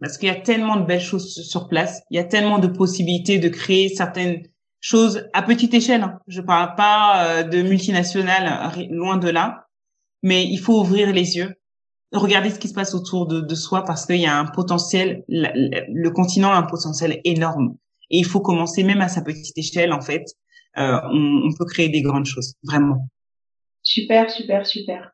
Parce 0.00 0.16
qu'il 0.16 0.28
y 0.28 0.32
a 0.32 0.40
tellement 0.40 0.76
de 0.76 0.84
belles 0.84 1.00
choses 1.00 1.42
sur 1.42 1.66
place, 1.66 2.02
il 2.10 2.16
y 2.16 2.20
a 2.20 2.24
tellement 2.24 2.60
de 2.60 2.68
possibilités 2.68 3.38
de 3.38 3.48
créer 3.48 3.88
certaines 3.88 4.42
choses 4.80 5.28
à 5.32 5.42
petite 5.42 5.74
échelle. 5.74 6.02
Hein. 6.02 6.20
Je 6.28 6.40
parle 6.40 6.76
pas 6.76 7.24
euh, 7.24 7.42
de 7.42 7.62
multinationales, 7.62 8.70
loin 8.90 9.16
de 9.16 9.28
là, 9.28 9.66
mais 10.22 10.44
il 10.44 10.58
faut 10.58 10.80
ouvrir 10.80 11.12
les 11.12 11.36
yeux, 11.36 11.54
regarder 12.12 12.50
ce 12.50 12.60
qui 12.60 12.68
se 12.68 12.74
passe 12.74 12.94
autour 12.94 13.26
de, 13.26 13.40
de 13.40 13.54
soi 13.56 13.84
parce 13.84 14.06
qu'il 14.06 14.20
y 14.20 14.26
a 14.26 14.38
un 14.38 14.46
potentiel, 14.46 15.24
le, 15.28 16.08
continent 16.10 16.52
a 16.52 16.56
un 16.56 16.62
potentiel 16.62 17.20
énorme 17.24 17.76
et 18.10 18.18
il 18.18 18.26
faut 18.26 18.40
commencer 18.40 18.82
même 18.84 19.00
à 19.00 19.08
sa 19.08 19.22
petite 19.22 19.56
échelle 19.56 19.92
en 19.92 20.00
fait. 20.00 20.24
Euh, 20.76 20.98
on, 21.12 21.42
on 21.44 21.52
peut 21.56 21.64
créer 21.64 21.88
des 21.88 22.02
grandes 22.02 22.26
choses, 22.26 22.54
vraiment. 22.62 23.08
Super, 23.82 24.30
super, 24.30 24.66
super. 24.66 25.10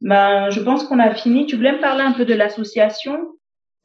Ben, 0.00 0.50
je 0.50 0.60
pense 0.60 0.84
qu'on 0.84 0.98
a 0.98 1.14
fini. 1.14 1.46
Tu 1.46 1.56
voulais 1.56 1.72
me 1.72 1.80
parler 1.80 2.02
un 2.02 2.12
peu 2.12 2.24
de 2.24 2.34
l'association? 2.34 3.18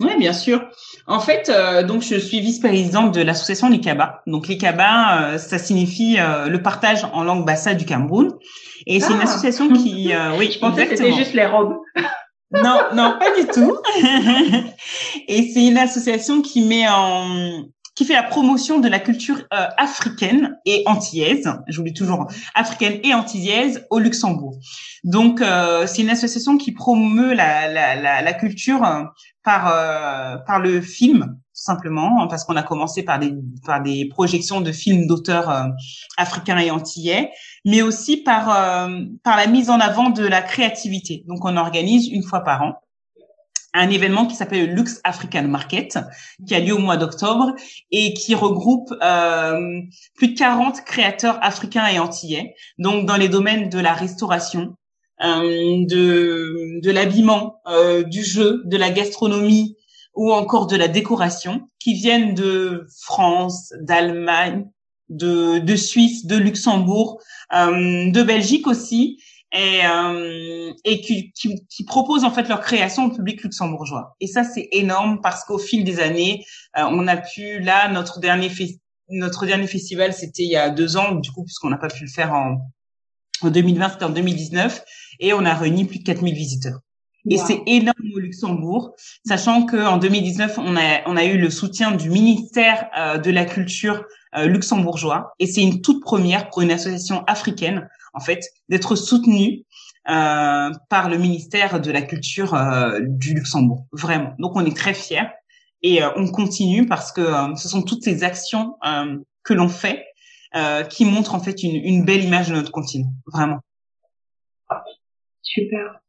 Oui, 0.01 0.17
bien 0.17 0.33
sûr. 0.33 0.67
En 1.05 1.19
fait, 1.19 1.49
euh, 1.49 1.83
donc 1.83 2.01
je 2.01 2.15
suis 2.15 2.39
vice-présidente 2.39 3.13
de 3.13 3.21
l'association 3.21 3.69
Likaba. 3.69 4.23
Donc 4.25 4.47
Likaba, 4.47 5.33
euh, 5.33 5.37
ça 5.37 5.59
signifie 5.59 6.17
euh, 6.19 6.47
le 6.47 6.61
partage 6.61 7.05
en 7.13 7.23
langue 7.23 7.45
bassa 7.45 7.75
du 7.75 7.85
Cameroun. 7.85 8.33
Et 8.87 8.99
c'est 8.99 9.13
une 9.13 9.19
ah. 9.19 9.25
association 9.25 9.69
qui, 9.69 10.11
oui, 10.37 10.51
je 10.51 10.59
pensais 10.59 10.87
que 10.87 10.95
c'était 10.95 11.13
juste 11.13 11.33
les 11.33 11.45
robes. 11.45 11.77
non, 12.51 12.79
non, 12.95 13.17
pas 13.19 13.39
du 13.39 13.45
tout. 13.47 13.77
et 15.27 15.51
c'est 15.53 15.67
une 15.67 15.77
association 15.77 16.41
qui 16.41 16.63
met 16.63 16.87
en 16.89 17.65
qui 17.95 18.05
fait 18.05 18.13
la 18.13 18.23
promotion 18.23 18.79
de 18.79 18.87
la 18.87 18.99
culture 18.99 19.41
euh, 19.53 19.67
africaine 19.77 20.57
et 20.65 20.83
antillaise, 20.85 21.51
j'oublie 21.67 21.93
toujours 21.93 22.27
africaine 22.55 22.99
et 23.03 23.13
antillaise 23.13 23.85
au 23.89 23.99
Luxembourg. 23.99 24.57
Donc 25.03 25.41
euh, 25.41 25.85
c'est 25.87 26.01
une 26.01 26.09
association 26.09 26.57
qui 26.57 26.71
promeut 26.71 27.33
la, 27.33 27.67
la, 27.67 27.95
la, 27.95 28.21
la 28.21 28.33
culture 28.33 28.83
euh, 28.85 29.03
par 29.43 29.63
par 30.45 30.59
le 30.59 30.81
film 30.81 31.35
tout 31.53 31.63
simplement 31.63 32.27
parce 32.27 32.43
qu'on 32.43 32.55
a 32.55 32.63
commencé 32.63 33.01
par 33.03 33.17
des 33.17 33.33
par 33.65 33.81
des 33.81 34.07
projections 34.07 34.61
de 34.61 34.71
films 34.71 35.07
d'auteurs 35.07 35.67
africains 36.15 36.59
et 36.59 36.69
antillais, 36.69 37.31
mais 37.65 37.81
aussi 37.81 38.17
par 38.17 38.45
par 39.23 39.37
la 39.37 39.47
mise 39.47 39.71
en 39.71 39.79
avant 39.79 40.11
de 40.11 40.23
la 40.23 40.43
créativité. 40.43 41.23
Donc 41.27 41.43
on 41.43 41.57
organise 41.57 42.07
une 42.07 42.21
fois 42.21 42.41
par 42.41 42.61
an 42.61 42.73
un 43.73 43.89
événement 43.89 44.25
qui 44.25 44.35
s'appelle 44.35 44.67
le 44.67 44.73
Lux 44.73 44.99
African 45.03 45.43
Market, 45.43 45.99
qui 46.47 46.55
a 46.55 46.59
lieu 46.59 46.73
au 46.73 46.79
mois 46.79 46.97
d'octobre 46.97 47.55
et 47.91 48.13
qui 48.13 48.35
regroupe 48.35 48.93
euh, 49.01 49.81
plus 50.15 50.29
de 50.29 50.37
40 50.37 50.83
créateurs 50.83 51.39
africains 51.41 51.87
et 51.87 51.99
antillais, 51.99 52.55
donc 52.77 53.05
dans 53.05 53.17
les 53.17 53.29
domaines 53.29 53.69
de 53.69 53.79
la 53.79 53.93
restauration, 53.93 54.75
euh, 55.23 55.85
de, 55.85 56.81
de 56.81 56.91
l'habillement, 56.91 57.61
euh, 57.67 58.03
du 58.03 58.23
jeu, 58.23 58.63
de 58.65 58.75
la 58.75 58.89
gastronomie 58.89 59.77
ou 60.15 60.33
encore 60.33 60.67
de 60.67 60.75
la 60.75 60.87
décoration, 60.87 61.69
qui 61.79 61.93
viennent 61.93 62.33
de 62.33 62.87
France, 63.05 63.73
d'Allemagne, 63.79 64.65
de, 65.09 65.59
de 65.59 65.75
Suisse, 65.75 66.25
de 66.25 66.37
Luxembourg, 66.37 67.19
euh, 67.53 68.11
de 68.11 68.23
Belgique 68.23 68.65
aussi, 68.67 69.21
et, 69.53 69.85
euh, 69.85 70.73
et 70.85 71.01
qui, 71.01 71.31
qui, 71.33 71.65
qui, 71.67 71.83
proposent 71.83 72.23
en 72.23 72.31
fait 72.31 72.47
leur 72.47 72.61
création 72.61 73.05
au 73.05 73.11
public 73.11 73.43
luxembourgeois. 73.43 74.15
Et 74.21 74.27
ça, 74.27 74.43
c'est 74.43 74.69
énorme 74.71 75.19
parce 75.21 75.43
qu'au 75.43 75.57
fil 75.57 75.83
des 75.83 75.99
années, 75.99 76.45
euh, 76.77 76.83
on 76.89 77.07
a 77.07 77.17
pu, 77.17 77.59
là, 77.59 77.89
notre 77.89 78.19
dernier, 78.19 78.49
notre 79.09 79.45
dernier 79.45 79.67
festival, 79.67 80.13
c'était 80.13 80.43
il 80.43 80.51
y 80.51 80.55
a 80.55 80.69
deux 80.69 80.95
ans, 80.97 81.15
du 81.15 81.31
coup, 81.31 81.43
puisqu'on 81.43 81.69
n'a 81.69 81.77
pas 81.77 81.89
pu 81.89 82.05
le 82.05 82.09
faire 82.09 82.33
en, 82.33 82.59
en 83.41 83.49
2020, 83.49 83.89
c'était 83.89 84.05
en 84.05 84.09
2019, 84.09 84.83
et 85.19 85.33
on 85.33 85.43
a 85.45 85.53
réuni 85.53 85.85
plus 85.85 85.99
de 85.99 86.03
4000 86.03 86.33
visiteurs. 86.33 86.79
Et 87.29 87.37
c'est 87.37 87.61
énorme 87.67 88.11
au 88.15 88.19
Luxembourg, 88.19 88.95
sachant 89.27 89.67
qu'en 89.67 89.97
2019, 89.97 90.57
on 90.57 90.75
a, 90.75 91.01
on 91.05 91.15
a 91.15 91.25
eu 91.25 91.37
le 91.37 91.51
soutien 91.51 91.91
du 91.91 92.09
ministère 92.09 92.89
euh, 92.97 93.19
de 93.19 93.29
la 93.29 93.45
Culture 93.45 94.05
euh, 94.35 94.47
luxembourgeois, 94.47 95.33
et 95.39 95.45
c'est 95.45 95.61
une 95.61 95.81
toute 95.81 96.01
première 96.01 96.49
pour 96.49 96.61
une 96.61 96.71
association 96.71 97.23
africaine 97.25 97.87
en 98.13 98.19
fait, 98.19 98.43
d'être 98.69 98.95
soutenu 98.95 99.65
euh, 100.09 100.71
par 100.89 101.09
le 101.09 101.17
ministère 101.17 101.79
de 101.79 101.91
la 101.91 102.01
Culture 102.01 102.55
euh, 102.55 102.99
du 103.01 103.33
Luxembourg. 103.33 103.85
Vraiment. 103.91 104.33
Donc, 104.39 104.55
on 104.55 104.65
est 104.65 104.75
très 104.75 104.93
fiers 104.93 105.29
et 105.83 106.03
euh, 106.03 106.09
on 106.15 106.27
continue 106.27 106.87
parce 106.87 107.11
que 107.11 107.21
euh, 107.21 107.55
ce 107.55 107.69
sont 107.69 107.83
toutes 107.83 108.03
ces 108.03 108.23
actions 108.23 108.75
que 109.43 109.53
l'on 109.53 109.69
fait 109.69 110.05
qui 110.89 111.05
montrent 111.05 111.33
en 111.33 111.39
fait 111.39 111.63
une, 111.63 111.75
une, 111.75 112.03
belle 112.03 112.25
image 112.25 112.49
de 112.49 112.55
notre 112.55 112.71
continent. 112.71 113.09
Vraiment. 113.31 113.59
Super. 115.41 116.01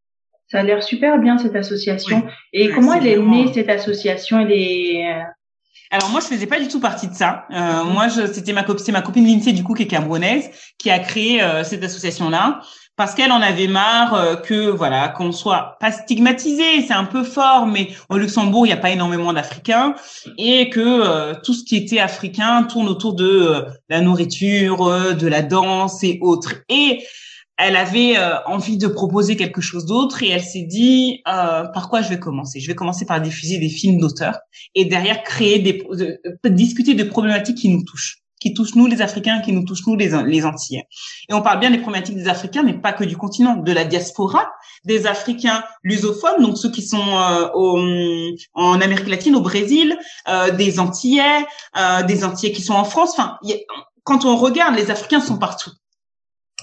Ça 0.48 0.60
a 0.60 0.62
l'air 0.64 0.82
super 0.82 1.18
bien 1.20 1.38
cette 1.38 1.54
association. 1.54 2.26
Et 2.52 2.68
comment 2.70 2.94
elle 2.94 3.06
est 3.06 3.18
née 3.18 3.52
cette 3.52 3.68
association? 3.68 4.40
Elle 4.40 4.52
est 4.52 5.22
alors 5.92 6.08
moi, 6.08 6.20
je 6.20 6.26
faisais 6.26 6.46
pas 6.46 6.58
du 6.58 6.68
tout 6.68 6.80
partie 6.80 7.06
de 7.06 7.14
ça. 7.14 7.44
Euh, 7.52 7.84
mhm. 7.84 7.92
moi, 7.92 8.08
c'était 8.08 8.54
ma 8.54 8.64
c'est 8.78 8.92
ma 8.92 9.02
copine 9.02 9.26
Lindsay 9.26 9.52
du 9.52 9.62
coup 9.62 9.74
qui 9.74 9.82
est 9.82 9.86
camerounaise, 9.86 10.50
qui 10.78 10.90
a 10.90 10.98
créé 10.98 11.42
euh, 11.42 11.62
cette 11.64 11.84
association-là 11.84 12.60
parce 12.96 13.14
qu'elle 13.14 13.32
en 13.32 13.40
avait 13.40 13.68
marre 13.68 14.14
euh, 14.14 14.36
que 14.36 14.68
voilà 14.68 15.08
qu'on 15.08 15.32
soit 15.32 15.76
pas 15.80 15.92
stigmatisé, 15.92 16.82
c'est 16.86 16.92
un 16.92 17.04
peu 17.04 17.24
fort, 17.24 17.66
mais 17.66 17.88
au 18.10 18.16
Luxembourg 18.16 18.66
il 18.66 18.70
n'y 18.70 18.74
a 18.74 18.78
pas 18.78 18.90
énormément 18.90 19.32
d'Africains 19.32 19.94
et 20.38 20.70
que 20.70 20.80
euh, 20.80 21.34
tout 21.42 21.54
ce 21.54 21.64
qui 21.64 21.76
était 21.76 22.00
africain 22.00 22.62
tourne 22.64 22.88
autour 22.88 23.14
de 23.14 23.64
la 23.88 24.00
nourriture, 24.00 25.14
de 25.14 25.26
la 25.26 25.42
danse 25.42 26.02
et 26.04 26.18
autres. 26.22 26.54
Et 26.68 27.02
elle 27.58 27.76
avait 27.76 28.16
euh, 28.16 28.42
envie 28.46 28.76
de 28.76 28.88
proposer 28.88 29.36
quelque 29.36 29.60
chose 29.60 29.86
d'autre 29.86 30.22
et 30.22 30.28
elle 30.30 30.42
s'est 30.42 30.64
dit 30.64 31.20
euh, 31.28 31.64
par 31.64 31.88
quoi 31.88 32.02
je 32.02 32.08
vais 32.08 32.18
commencer? 32.18 32.60
Je 32.60 32.66
vais 32.66 32.74
commencer 32.74 33.04
par 33.04 33.20
diffuser 33.20 33.58
des 33.58 33.68
films 33.68 33.98
d'auteurs 33.98 34.38
et 34.74 34.84
derrière 34.84 35.22
créer 35.22 35.58
des 35.58 35.82
discuter 36.44 36.94
de 36.94 37.04
problématiques 37.04 37.58
qui 37.58 37.68
nous 37.68 37.84
touchent, 37.84 38.22
qui 38.40 38.54
touchent 38.54 38.74
nous 38.74 38.86
les 38.86 39.02
Africains, 39.02 39.40
qui 39.40 39.52
nous 39.52 39.64
touchent 39.64 39.86
nous 39.86 39.96
les 39.96 40.10
les 40.26 40.44
Antillais. 40.44 40.86
Et 41.28 41.34
on 41.34 41.42
parle 41.42 41.60
bien 41.60 41.70
des 41.70 41.78
problématiques 41.78 42.16
des 42.16 42.28
Africains, 42.28 42.62
mais 42.62 42.74
pas 42.74 42.92
que 42.92 43.04
du 43.04 43.16
continent, 43.16 43.56
de 43.56 43.72
la 43.72 43.84
diaspora, 43.84 44.50
des 44.84 45.06
Africains 45.06 45.62
lusophones, 45.82 46.42
donc 46.42 46.58
ceux 46.58 46.70
qui 46.70 46.82
sont 46.82 46.98
euh, 46.98 47.48
au, 47.54 47.78
en 48.54 48.80
Amérique 48.80 49.08
latine, 49.08 49.36
au 49.36 49.40
Brésil, 49.40 49.96
euh, 50.28 50.50
des 50.50 50.80
Antillais, 50.80 51.46
euh, 51.78 52.02
des 52.02 52.24
Antillais 52.24 52.52
qui 52.52 52.62
sont 52.62 52.74
en 52.74 52.84
France. 52.84 53.10
Enfin, 53.12 53.38
quand 54.04 54.24
on 54.24 54.36
regarde, 54.36 54.74
les 54.74 54.90
Africains 54.90 55.20
sont 55.20 55.38
partout. 55.38 55.70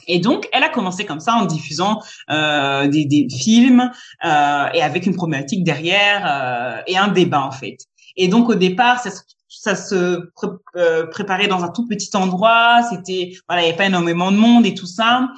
Et 0.10 0.20
donc, 0.20 0.50
elle 0.52 0.64
a 0.64 0.70
commencé 0.70 1.06
comme 1.06 1.20
ça 1.20 1.36
en 1.36 1.46
diffusant 1.46 2.02
euh, 2.32 2.88
des, 2.88 3.28
films 3.30 3.92
euh, 4.26 4.68
et 4.74 4.82
avec 4.82 5.06
une 5.06 5.16
problématique 5.16 5.64
derrière 5.64 6.26
euh, 6.28 6.82
et 6.88 6.98
un 6.98 7.08
débat 7.08 7.44
en 7.44 7.52
fait. 7.52 7.78
Et 8.18 8.28
donc 8.28 8.50
au 8.50 8.56
départ, 8.56 9.02
ça, 9.48 9.76
se 9.76 10.30
préparait 11.12 11.48
dans 11.48 11.64
un 11.64 11.70
tout 11.70 11.88
petit 11.88 12.10
endroit. 12.18 12.82
C'était 12.90 13.34
voilà, 13.48 13.62
il 13.62 13.66
n'y 13.66 13.70
avait 13.70 13.78
pas 13.78 13.86
énormément 13.86 14.32
de 14.32 14.38
monde 14.38 14.66
et 14.66 14.74
tout 14.74 14.88
ça. 14.88 15.30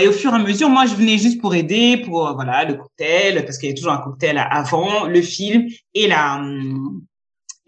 Et 0.00 0.08
au 0.08 0.12
fur 0.12 0.32
et 0.32 0.34
à 0.34 0.38
mesure, 0.38 0.68
moi, 0.68 0.86
je 0.86 0.94
venais 0.94 1.18
juste 1.18 1.40
pour 1.40 1.54
aider, 1.54 1.98
pour 1.98 2.34
voilà 2.34 2.64
le 2.64 2.74
cocktail, 2.74 3.44
parce 3.44 3.58
qu'il 3.58 3.68
y 3.68 3.70
avait 3.70 3.78
toujours 3.78 3.92
un 3.92 3.98
cocktail 3.98 4.36
avant 4.50 5.04
le 5.04 5.22
film 5.22 5.66
et 5.94 6.08
la 6.08 6.40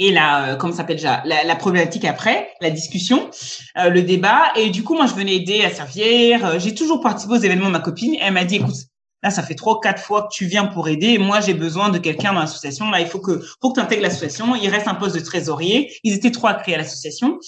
et 0.00 0.10
la 0.10 0.56
comment 0.58 0.72
s'appelle 0.72 0.96
déjà 0.96 1.22
la, 1.24 1.44
la, 1.44 1.54
problématique 1.54 2.04
après, 2.04 2.48
la 2.60 2.70
discussion, 2.70 3.30
le 3.76 4.00
débat. 4.00 4.52
Et 4.56 4.70
du 4.70 4.82
coup, 4.82 4.94
moi, 4.94 5.06
je 5.06 5.14
venais 5.14 5.36
aider 5.36 5.62
à 5.62 5.70
servir. 5.70 6.58
J'ai 6.58 6.74
toujours 6.74 7.00
participé 7.00 7.34
aux 7.34 7.40
événements 7.40 7.66
de 7.66 7.72
ma 7.72 7.80
copine. 7.80 8.16
elle 8.20 8.32
m'a 8.32 8.44
dit, 8.44 8.56
écoute, 8.56 8.74
Là, 9.22 9.30
ça 9.30 9.42
fait 9.42 9.54
trois, 9.54 9.80
quatre 9.80 10.02
fois 10.02 10.22
que 10.22 10.28
tu 10.32 10.46
viens 10.46 10.64
pour 10.64 10.88
aider. 10.88 11.18
Moi, 11.18 11.40
j'ai 11.40 11.52
besoin 11.52 11.90
de 11.90 11.98
quelqu'un 11.98 12.32
dans 12.32 12.40
l'association. 12.40 12.90
Là, 12.90 13.00
il 13.00 13.06
faut 13.06 13.20
que, 13.20 13.44
pour 13.60 13.72
que 13.72 13.78
tu 13.78 13.84
intègres 13.84 14.02
l'association, 14.02 14.54
il 14.54 14.68
reste 14.70 14.88
un 14.88 14.94
poste 14.94 15.14
de 15.14 15.20
trésorier. 15.20 15.92
Ils 16.04 16.14
étaient 16.14 16.30
trois 16.30 16.50
à 16.50 16.54
créer 16.54 16.78
l'association. 16.78 17.38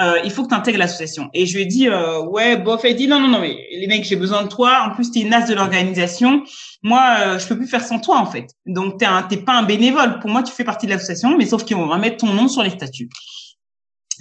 Euh, 0.00 0.18
il 0.24 0.30
faut 0.30 0.44
que 0.44 0.48
tu 0.48 0.54
intègres 0.54 0.78
l'association. 0.78 1.28
Et 1.34 1.46
je 1.46 1.56
lui 1.56 1.62
ai 1.62 1.66
dit, 1.66 1.88
euh, 1.88 2.22
ouais, 2.22 2.56
bof, 2.56 2.84
elle 2.84 2.96
dit, 2.96 3.06
non, 3.06 3.20
non, 3.20 3.28
non, 3.28 3.40
mais 3.40 3.66
les 3.72 3.86
mecs, 3.86 4.04
j'ai 4.04 4.16
besoin 4.16 4.44
de 4.44 4.48
toi. 4.48 4.86
En 4.88 4.94
plus, 4.94 5.10
tu 5.10 5.18
es 5.18 5.22
une 5.22 5.34
as 5.34 5.46
de 5.46 5.54
l'organisation. 5.54 6.42
Moi, 6.82 7.02
euh, 7.20 7.38
je 7.38 7.46
peux 7.46 7.56
plus 7.56 7.66
faire 7.66 7.84
sans 7.84 7.98
toi, 7.98 8.18
en 8.18 8.26
fait. 8.26 8.46
Donc, 8.66 8.98
tu 8.98 9.06
n'es 9.06 9.42
pas 9.42 9.52
un 9.52 9.62
bénévole. 9.64 10.18
Pour 10.20 10.30
moi, 10.30 10.42
tu 10.42 10.52
fais 10.52 10.64
partie 10.64 10.86
de 10.86 10.92
l'association, 10.92 11.36
mais 11.36 11.44
sauf 11.44 11.64
qu'ils 11.64 11.76
vont 11.76 11.94
mettre 11.98 12.18
ton 12.18 12.32
nom 12.32 12.48
sur 12.48 12.62
les 12.62 12.70
statuts. 12.70 13.10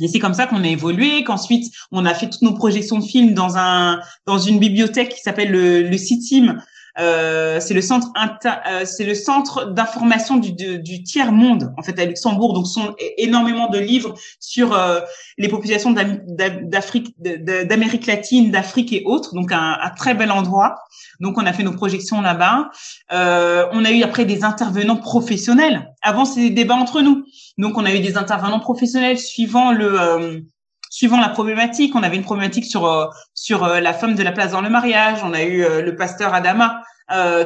Et 0.01 0.07
c'est 0.07 0.19
comme 0.19 0.34
ça 0.34 0.47
qu'on 0.47 0.63
a 0.63 0.67
évolué, 0.67 1.23
qu'ensuite 1.23 1.71
on 1.91 2.05
a 2.05 2.13
fait 2.13 2.30
toutes 2.30 2.41
nos 2.41 2.53
projections 2.53 2.99
de 2.99 3.03
films 3.03 3.34
dans 3.34 3.57
un 3.57 3.99
dans 4.25 4.39
une 4.39 4.57
bibliothèque 4.57 5.09
qui 5.09 5.21
s'appelle 5.21 5.51
le, 5.51 5.82
le 5.84 5.97
CITIM, 5.97 6.57
euh, 6.97 7.59
c'est 7.59 7.73
le 7.73 7.81
centre 7.81 8.07
euh, 8.45 8.85
c'est 8.85 9.05
le 9.05 9.13
centre 9.13 9.65
d'information 9.65 10.37
du, 10.37 10.51
du, 10.51 11.03
tiers 11.03 11.31
monde 11.31 11.73
en 11.77 11.83
fait 11.83 11.97
à 11.99 12.05
Luxembourg. 12.05 12.53
Donc 12.53 12.67
sont 12.67 12.95
énormément 13.17 13.69
de 13.69 13.77
livres 13.77 14.15
sur 14.39 14.73
euh, 14.73 14.99
les 15.37 15.47
populations 15.47 15.91
d'Afrique, 15.91 17.15
d'Amérique 17.19 18.05
latine, 18.05 18.51
d'Afrique 18.51 18.91
et 18.93 19.03
autres. 19.05 19.35
Donc 19.35 19.51
un, 19.51 19.77
un, 19.81 19.89
très 19.91 20.13
bel 20.13 20.31
endroit. 20.31 20.75
Donc 21.19 21.37
on 21.37 21.45
a 21.45 21.53
fait 21.53 21.63
nos 21.63 21.73
projections 21.73 22.21
là-bas. 22.21 22.69
Euh, 23.11 23.67
on 23.71 23.85
a 23.85 23.91
eu 23.91 24.03
après 24.03 24.25
des 24.25 24.43
intervenants 24.43 24.97
professionnels. 24.97 25.93
Avant 26.01 26.25
c'était 26.25 26.49
des 26.49 26.55
débats 26.55 26.75
entre 26.75 27.01
nous. 27.01 27.23
Donc 27.57 27.77
on 27.77 27.85
a 27.85 27.93
eu 27.93 27.99
des 27.99 28.17
intervenants 28.17 28.59
professionnels 28.59 29.19
suivant 29.19 29.71
le 29.71 30.43
suivant 30.89 31.19
la 31.19 31.29
problématique. 31.29 31.95
On 31.95 32.03
avait 32.03 32.17
une 32.17 32.23
problématique 32.23 32.65
sur 32.65 32.85
euh, 32.85 33.05
sur 33.33 33.63
euh, 33.63 33.79
la 33.79 33.93
femme 33.93 34.15
de 34.15 34.23
la 34.23 34.31
place 34.31 34.51
dans 34.51 34.61
le 34.61 34.69
mariage. 34.69 35.19
On 35.23 35.33
a 35.33 35.43
eu 35.43 35.63
euh, 35.63 35.81
le 35.81 35.95
pasteur 35.95 36.33
Adama 36.33 36.81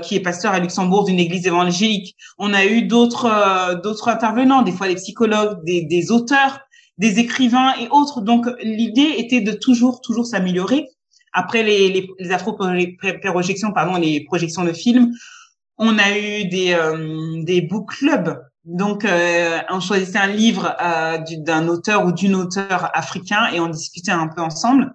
qui 0.01 0.17
est 0.17 0.19
pasteur 0.19 0.51
à 0.51 0.59
Luxembourg 0.59 1.05
d'une 1.05 1.19
église 1.19 1.47
évangélique. 1.47 2.17
On 2.37 2.53
a 2.53 2.65
eu 2.65 2.81
d'autres 2.81 3.79
d'autres 3.81 4.09
intervenants, 4.09 4.61
des 4.61 4.73
fois 4.73 4.89
des 4.89 4.95
psychologues, 4.95 5.63
des, 5.63 5.83
des 5.83 6.11
auteurs, 6.11 6.59
des 6.97 7.19
écrivains 7.19 7.73
et 7.79 7.87
autres. 7.89 8.19
Donc 8.19 8.45
l'idée 8.61 9.13
était 9.19 9.39
de 9.39 9.53
toujours 9.53 10.01
toujours 10.01 10.25
s'améliorer. 10.25 10.89
Après 11.31 11.63
les 11.63 11.87
les, 11.87 12.09
les 12.19 12.31
afro-projections, 12.33 13.71
pardon, 13.71 13.95
les 13.95 14.25
projections 14.25 14.65
de 14.65 14.73
films, 14.73 15.13
on 15.77 15.97
a 15.97 16.17
eu 16.17 16.43
des 16.49 16.77
des 17.45 17.61
book 17.61 17.89
clubs 17.97 18.37
donc, 18.65 19.03
euh, 19.03 19.59
on 19.69 19.81
choisissait 19.81 20.17
un 20.17 20.27
livre 20.27 20.75
euh, 20.81 21.17
d'un 21.39 21.67
auteur 21.67 22.05
ou 22.05 22.13
d'une 22.13 22.35
auteure 22.35 22.89
africain 22.93 23.47
et 23.51 23.59
on 23.59 23.67
discutait 23.67 24.11
un 24.11 24.27
peu 24.27 24.41
ensemble. 24.41 24.93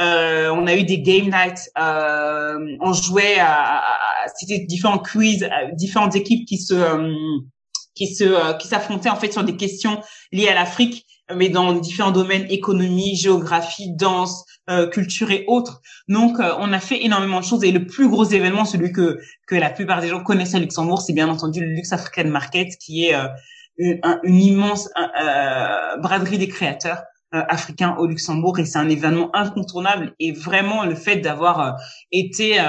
Euh, 0.00 0.48
on 0.50 0.66
a 0.66 0.74
eu 0.74 0.84
des 0.84 1.02
game 1.02 1.26
nights, 1.26 1.70
on 1.76 2.92
jouait 2.94 3.38
à, 3.38 3.80
à 3.80 4.28
c'était 4.34 4.60
différents 4.60 4.98
quiz, 4.98 5.46
différentes 5.74 6.16
équipes 6.16 6.48
qui 6.48 6.56
se 6.56 6.74
qui 7.94 8.14
se 8.14 8.56
qui 8.56 8.68
s'affrontaient 8.68 9.10
en 9.10 9.16
fait 9.16 9.30
sur 9.30 9.44
des 9.44 9.56
questions 9.56 10.00
liées 10.32 10.48
à 10.48 10.54
l'Afrique, 10.54 11.04
mais 11.36 11.48
dans 11.48 11.72
différents 11.74 12.12
domaines 12.12 12.46
économie, 12.50 13.16
géographie, 13.16 13.94
danse, 13.94 14.44
euh, 14.70 14.86
culture 14.86 15.32
et 15.32 15.44
autres. 15.48 15.82
Donc, 16.06 16.38
euh, 16.38 16.52
on 16.60 16.72
a 16.72 16.78
fait 16.78 17.04
énormément 17.04 17.40
de 17.40 17.44
choses. 17.44 17.64
Et 17.64 17.72
le 17.72 17.84
plus 17.84 18.08
gros 18.08 18.24
événement, 18.24 18.64
celui 18.64 18.92
que 18.92 19.18
que 19.48 19.56
la 19.56 19.70
plupart 19.70 20.00
des 20.00 20.06
gens 20.06 20.22
connaissent 20.22 20.54
à 20.54 20.60
Luxembourg, 20.60 21.02
c'est 21.02 21.12
bien 21.12 21.28
entendu 21.28 21.60
le 21.60 21.66
Lux 21.66 21.92
African 21.92 22.28
Market, 22.28 22.76
qui 22.78 23.06
est 23.06 23.16
euh, 23.16 23.26
une, 23.76 24.00
une, 24.22 24.36
immense 24.36 24.88
braderie 26.00 26.38
des 26.38 26.46
créateurs 26.46 27.02
africains 27.32 27.96
au 27.98 28.06
Luxembourg. 28.06 28.60
Et 28.60 28.64
c'est 28.64 28.78
un 28.78 28.88
événement 28.88 29.34
incontournable. 29.34 30.14
Et 30.20 30.30
vraiment, 30.30 30.84
le 30.84 30.94
fait 30.94 31.16
d'avoir 31.16 31.76
été 32.12 32.60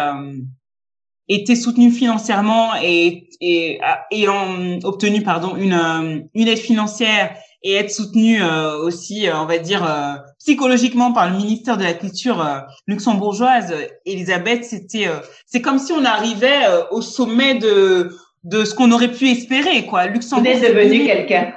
été 1.28 1.56
soutenu 1.56 1.92
financièrement 1.92 2.72
et, 2.82 3.30
et 3.40 3.80
ayant 4.12 4.80
obtenu 4.84 5.22
pardon 5.22 5.56
une 5.56 6.28
une 6.34 6.48
aide 6.48 6.58
financière 6.58 7.38
et 7.64 7.76
être 7.76 7.92
soutenu 7.92 8.44
euh, 8.44 8.78
aussi, 8.80 9.28
euh, 9.28 9.38
on 9.38 9.46
va 9.46 9.58
dire, 9.58 9.84
euh, 9.84 10.16
psychologiquement 10.40 11.14
par 11.14 11.30
le 11.30 11.38
ministère 11.38 11.78
de 11.78 11.84
la 11.84 11.94
Culture 11.94 12.46
luxembourgeoise. 12.88 13.74
Elisabeth, 14.06 14.66
c'était, 14.66 15.08
c'est 15.46 15.62
comme 15.62 15.80
si 15.80 15.94
on 15.94 16.04
arrivait 16.04 16.66
au 16.92 17.02
sommet 17.02 17.56
de 17.56 18.12
de 18.44 18.66
ce 18.66 18.76
qu'on 18.76 18.92
aurait 18.92 19.12
pu 19.12 19.30
espérer, 19.30 19.86
quoi. 19.86 20.08
Luxembourg. 20.08 20.52
Vous 20.54 20.66
êtes 20.66 20.76
devenu 20.76 21.06
quelqu'un. 21.06 21.54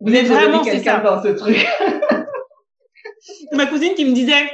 Vous 0.00 0.14
êtes 0.14 0.26
vraiment 0.26 0.62
quelqu'un 0.62 1.02
dans 1.02 1.20
ce 1.20 1.28
truc. 1.28 1.66
Ma 3.52 3.66
cousine 3.66 3.94
qui 3.94 4.04
me 4.04 4.12
disait, 4.12 4.48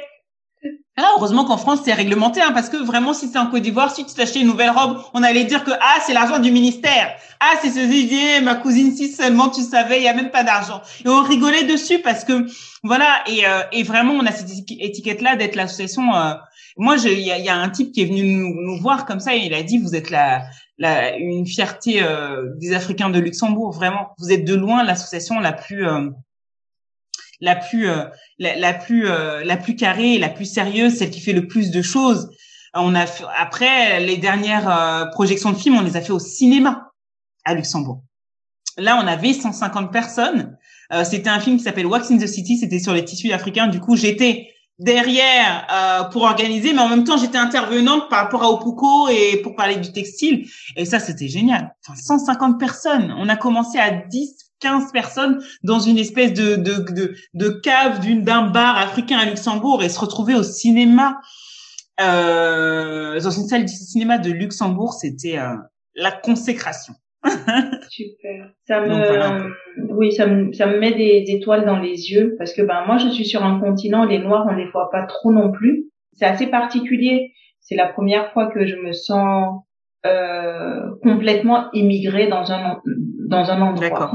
ah, 1.01 1.13
heureusement 1.17 1.45
qu'en 1.45 1.59
France, 1.59 1.81
c'est 1.85 1.93
réglementé, 1.93 2.41
hein, 2.41 2.51
parce 2.53 2.69
que 2.69 2.77
vraiment, 2.77 3.15
si 3.15 3.29
c'est 3.29 3.39
en 3.39 3.47
Côte 3.47 3.63
d'Ivoire, 3.63 3.95
si 3.95 4.05
tu 4.05 4.15
t'achetais 4.15 4.41
une 4.41 4.49
nouvelle 4.49 4.71
robe, 4.71 4.99
on 5.15 5.23
allait 5.23 5.45
dire 5.45 5.63
que, 5.63 5.71
ah, 5.71 5.99
c'est 6.05 6.13
l'argent 6.13 6.41
du 6.41 6.51
ministère. 6.51 7.15
Ah, 7.39 7.55
c'est 7.63 7.71
ce 7.71 7.79
idée, 7.79 8.41
ma 8.43 8.57
cousine, 8.57 8.97
si 8.97 9.09
seulement 9.09 9.49
tu 9.49 9.63
savais, 9.63 9.99
il 9.99 10.03
y 10.03 10.09
a 10.09 10.15
même 10.15 10.31
pas 10.31 10.43
d'argent. 10.43 10.83
Et 11.05 11.09
on 11.09 11.23
rigolait 11.23 11.65
dessus 11.65 12.01
parce 12.01 12.25
que, 12.25 12.47
voilà, 12.83 13.23
et, 13.29 13.47
euh, 13.47 13.63
et 13.71 13.85
vraiment, 13.85 14.15
on 14.15 14.27
a 14.27 14.33
cette 14.33 14.51
étiquette-là 14.51 15.37
d'être 15.37 15.55
l'association. 15.55 16.15
Euh, 16.17 16.35
moi, 16.77 16.97
il 17.05 17.19
y 17.21 17.49
a, 17.49 17.57
un 17.57 17.69
type 17.69 17.93
qui 17.93 18.03
est 18.03 18.07
venu 18.07 18.23
nous, 18.25 18.81
voir 18.81 19.07
comme 19.07 19.21
ça 19.21 19.37
et 19.37 19.41
il 19.41 19.55
a 19.55 19.63
dit, 19.63 19.79
vous 19.79 19.95
êtes 19.95 20.11
la, 20.11 20.49
une 21.17 21.47
fierté 21.47 22.03
euh, 22.03 22.55
des 22.57 22.75
Africains 22.75 23.11
de 23.11 23.21
Luxembourg, 23.21 23.73
vraiment. 23.73 24.15
Vous 24.19 24.33
êtes 24.33 24.45
de 24.45 24.55
loin 24.55 24.83
l'association 24.83 25.39
la 25.39 25.53
plus 25.53 25.87
la 27.41 27.57
plus 27.57 27.89
euh, 27.89 28.05
la, 28.39 28.75
plus 28.75 29.09
euh, 29.09 29.45
la 29.45 29.57
plus 29.57 29.77
carrée, 29.77 30.19
la 30.19 30.29
plus 30.29 30.45
sérieuse, 30.45 30.97
celle 30.97 31.11
qui 31.11 31.21
fait 31.21 31.33
le 31.33 31.47
plus 31.47 31.71
de 31.71 31.83
choses. 31.83 32.31
On 32.75 32.95
a 32.95 33.07
après 33.37 34.01
les 34.01 34.17
dernières 34.17 34.69
euh, 34.69 35.07
projections 35.07 35.53
de 35.53 35.57
films, 35.57 35.77
on 35.77 35.83
les 35.83 35.97
a 35.97 36.01
fait 36.01 36.13
au 36.13 36.19
cinéma 36.19 36.93
à 37.45 37.55
Luxembourg. 37.55 38.03
Là, 38.77 39.01
on 39.03 39.07
avait 39.07 39.33
150 39.33 39.93
personnes. 39.93 40.57
c'était 41.03 41.31
un 41.31 41.41
film 41.41 41.57
qui 41.57 41.65
s'appelle 41.65 41.87
Wax 41.87 42.13
in 42.13 42.19
the 42.19 42.29
City. 42.29 42.59
C'était 42.59 42.79
sur 42.79 42.95
les 42.95 43.05
tissus 43.05 43.33
africains. 43.33 43.67
Du 43.67 43.81
coup, 43.81 43.97
j'étais 43.97 44.51
derrière 44.79 46.09
pour 46.13 46.23
organiser, 46.23 46.73
mais 46.73 46.83
en 46.83 46.89
même 46.89 47.03
temps, 47.03 47.17
j'étais 47.17 47.39
intervenante 47.39 48.09
par 48.09 48.21
rapport 48.21 48.45
à 48.45 48.51
Opuko 48.53 49.09
et 49.09 49.39
pour 49.43 49.57
parler 49.57 49.79
du 49.79 49.91
textile. 49.91 50.47
Et 50.77 50.85
ça, 50.85 51.01
c'était 51.01 51.27
génial. 51.27 51.75
Enfin, 51.85 52.01
150 52.01 52.61
personnes. 52.61 53.13
On 53.19 53.29
a 53.29 53.35
commencé 53.35 53.79
à 53.79 53.91
10 53.91 54.48
15 54.61 54.93
personnes 54.93 55.43
dans 55.63 55.81
une 55.81 55.99
espèce 55.99 56.33
de, 56.33 56.57
de, 56.57 56.93
de, 56.93 57.15
de 57.35 57.49
cave 57.49 58.01
d'une 58.01 58.23
d'un 58.23 58.43
bar 58.43 58.77
africain 58.77 59.19
à 59.19 59.25
Luxembourg 59.25 59.83
et 59.83 59.89
se 59.89 60.01
retrouver 60.01 60.35
au 60.35 60.43
cinéma 60.43 61.19
euh, 62.01 63.21
dans 63.21 63.31
une 63.31 63.49
salle 63.49 63.63
de 63.63 63.69
cinéma 63.69 64.19
de 64.19 64.31
Luxembourg, 64.31 64.95
c'était 64.95 65.39
euh, 65.39 65.57
la 65.95 66.13
consécration. 66.13 66.95
Super. 67.91 68.53
Ça 68.67 68.81
me, 68.81 69.53
oui, 69.91 70.13
ça 70.13 70.27
me, 70.27 70.53
ça 70.53 70.67
me 70.67 70.79
met 70.79 70.95
des 70.95 71.25
étoiles 71.29 71.65
dans 71.65 71.79
les 71.79 72.13
yeux 72.13 72.37
parce 72.39 72.53
que 72.53 72.63
ben 72.63 72.85
moi 72.87 72.99
je 72.99 73.09
suis 73.09 73.25
sur 73.25 73.45
un 73.45 73.59
continent, 73.59 74.05
les 74.05 74.21
Noirs 74.21 74.47
on 74.49 74.55
les 74.55 74.67
voit 74.67 74.91
pas 74.91 75.05
trop 75.07 75.33
non 75.33 75.51
plus. 75.51 75.87
C'est 76.13 76.27
assez 76.27 76.47
particulier. 76.47 77.33
C'est 77.61 77.75
la 77.75 77.89
première 77.89 78.33
fois 78.33 78.47
que 78.47 78.65
je 78.67 78.77
me 78.77 78.93
sens 78.93 79.63
euh, 80.07 80.91
complètement 81.03 81.71
immigrée 81.73 82.29
dans 82.29 82.53
un 82.53 82.81
dans 83.29 83.51
un 83.51 83.61
endroit. 83.61 84.13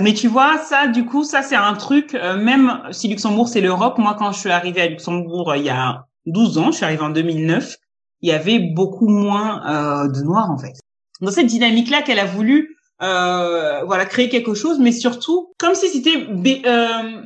Mais 0.00 0.14
tu 0.14 0.28
vois, 0.28 0.58
ça, 0.58 0.86
du 0.86 1.04
coup, 1.04 1.24
ça, 1.24 1.42
c'est 1.42 1.56
un 1.56 1.74
truc, 1.74 2.14
euh, 2.14 2.36
même 2.36 2.80
si 2.92 3.08
Luxembourg, 3.08 3.48
c'est 3.48 3.60
l'Europe, 3.60 3.98
moi, 3.98 4.16
quand 4.18 4.32
je 4.32 4.38
suis 4.38 4.50
arrivée 4.50 4.80
à 4.80 4.86
Luxembourg 4.86 5.50
euh, 5.50 5.58
il 5.58 5.64
y 5.64 5.70
a 5.70 6.06
12 6.26 6.58
ans, 6.58 6.70
je 6.70 6.76
suis 6.76 6.84
arrivée 6.84 7.02
en 7.02 7.10
2009, 7.10 7.76
il 8.22 8.30
y 8.30 8.32
avait 8.32 8.58
beaucoup 8.58 9.08
moins 9.08 9.60
euh, 9.66 10.08
de 10.08 10.22
Noirs, 10.22 10.50
en 10.50 10.56
fait. 10.56 10.74
Dans 11.20 11.30
cette 11.30 11.46
dynamique-là 11.46 12.02
qu'elle 12.02 12.18
a 12.18 12.24
voulu, 12.24 12.76
voilà, 13.00 14.04
créer 14.06 14.28
quelque 14.28 14.54
chose, 14.54 14.78
mais 14.78 14.92
surtout, 14.92 15.52
comme 15.58 15.74
si 15.74 15.88
c'était 15.88 16.26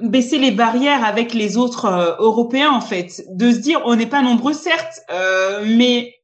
baisser 0.03 0.39
les 0.39 0.51
barrières 0.51 1.05
avec 1.05 1.35
les 1.35 1.57
autres 1.57 2.17
Européens, 2.19 2.71
en 2.71 2.81
fait, 2.81 3.25
de 3.31 3.53
se 3.53 3.59
dire, 3.59 3.81
on 3.85 3.95
n'est 3.95 4.07
pas 4.07 4.23
nombreux, 4.23 4.53
certes, 4.53 5.01
mais 5.65 6.15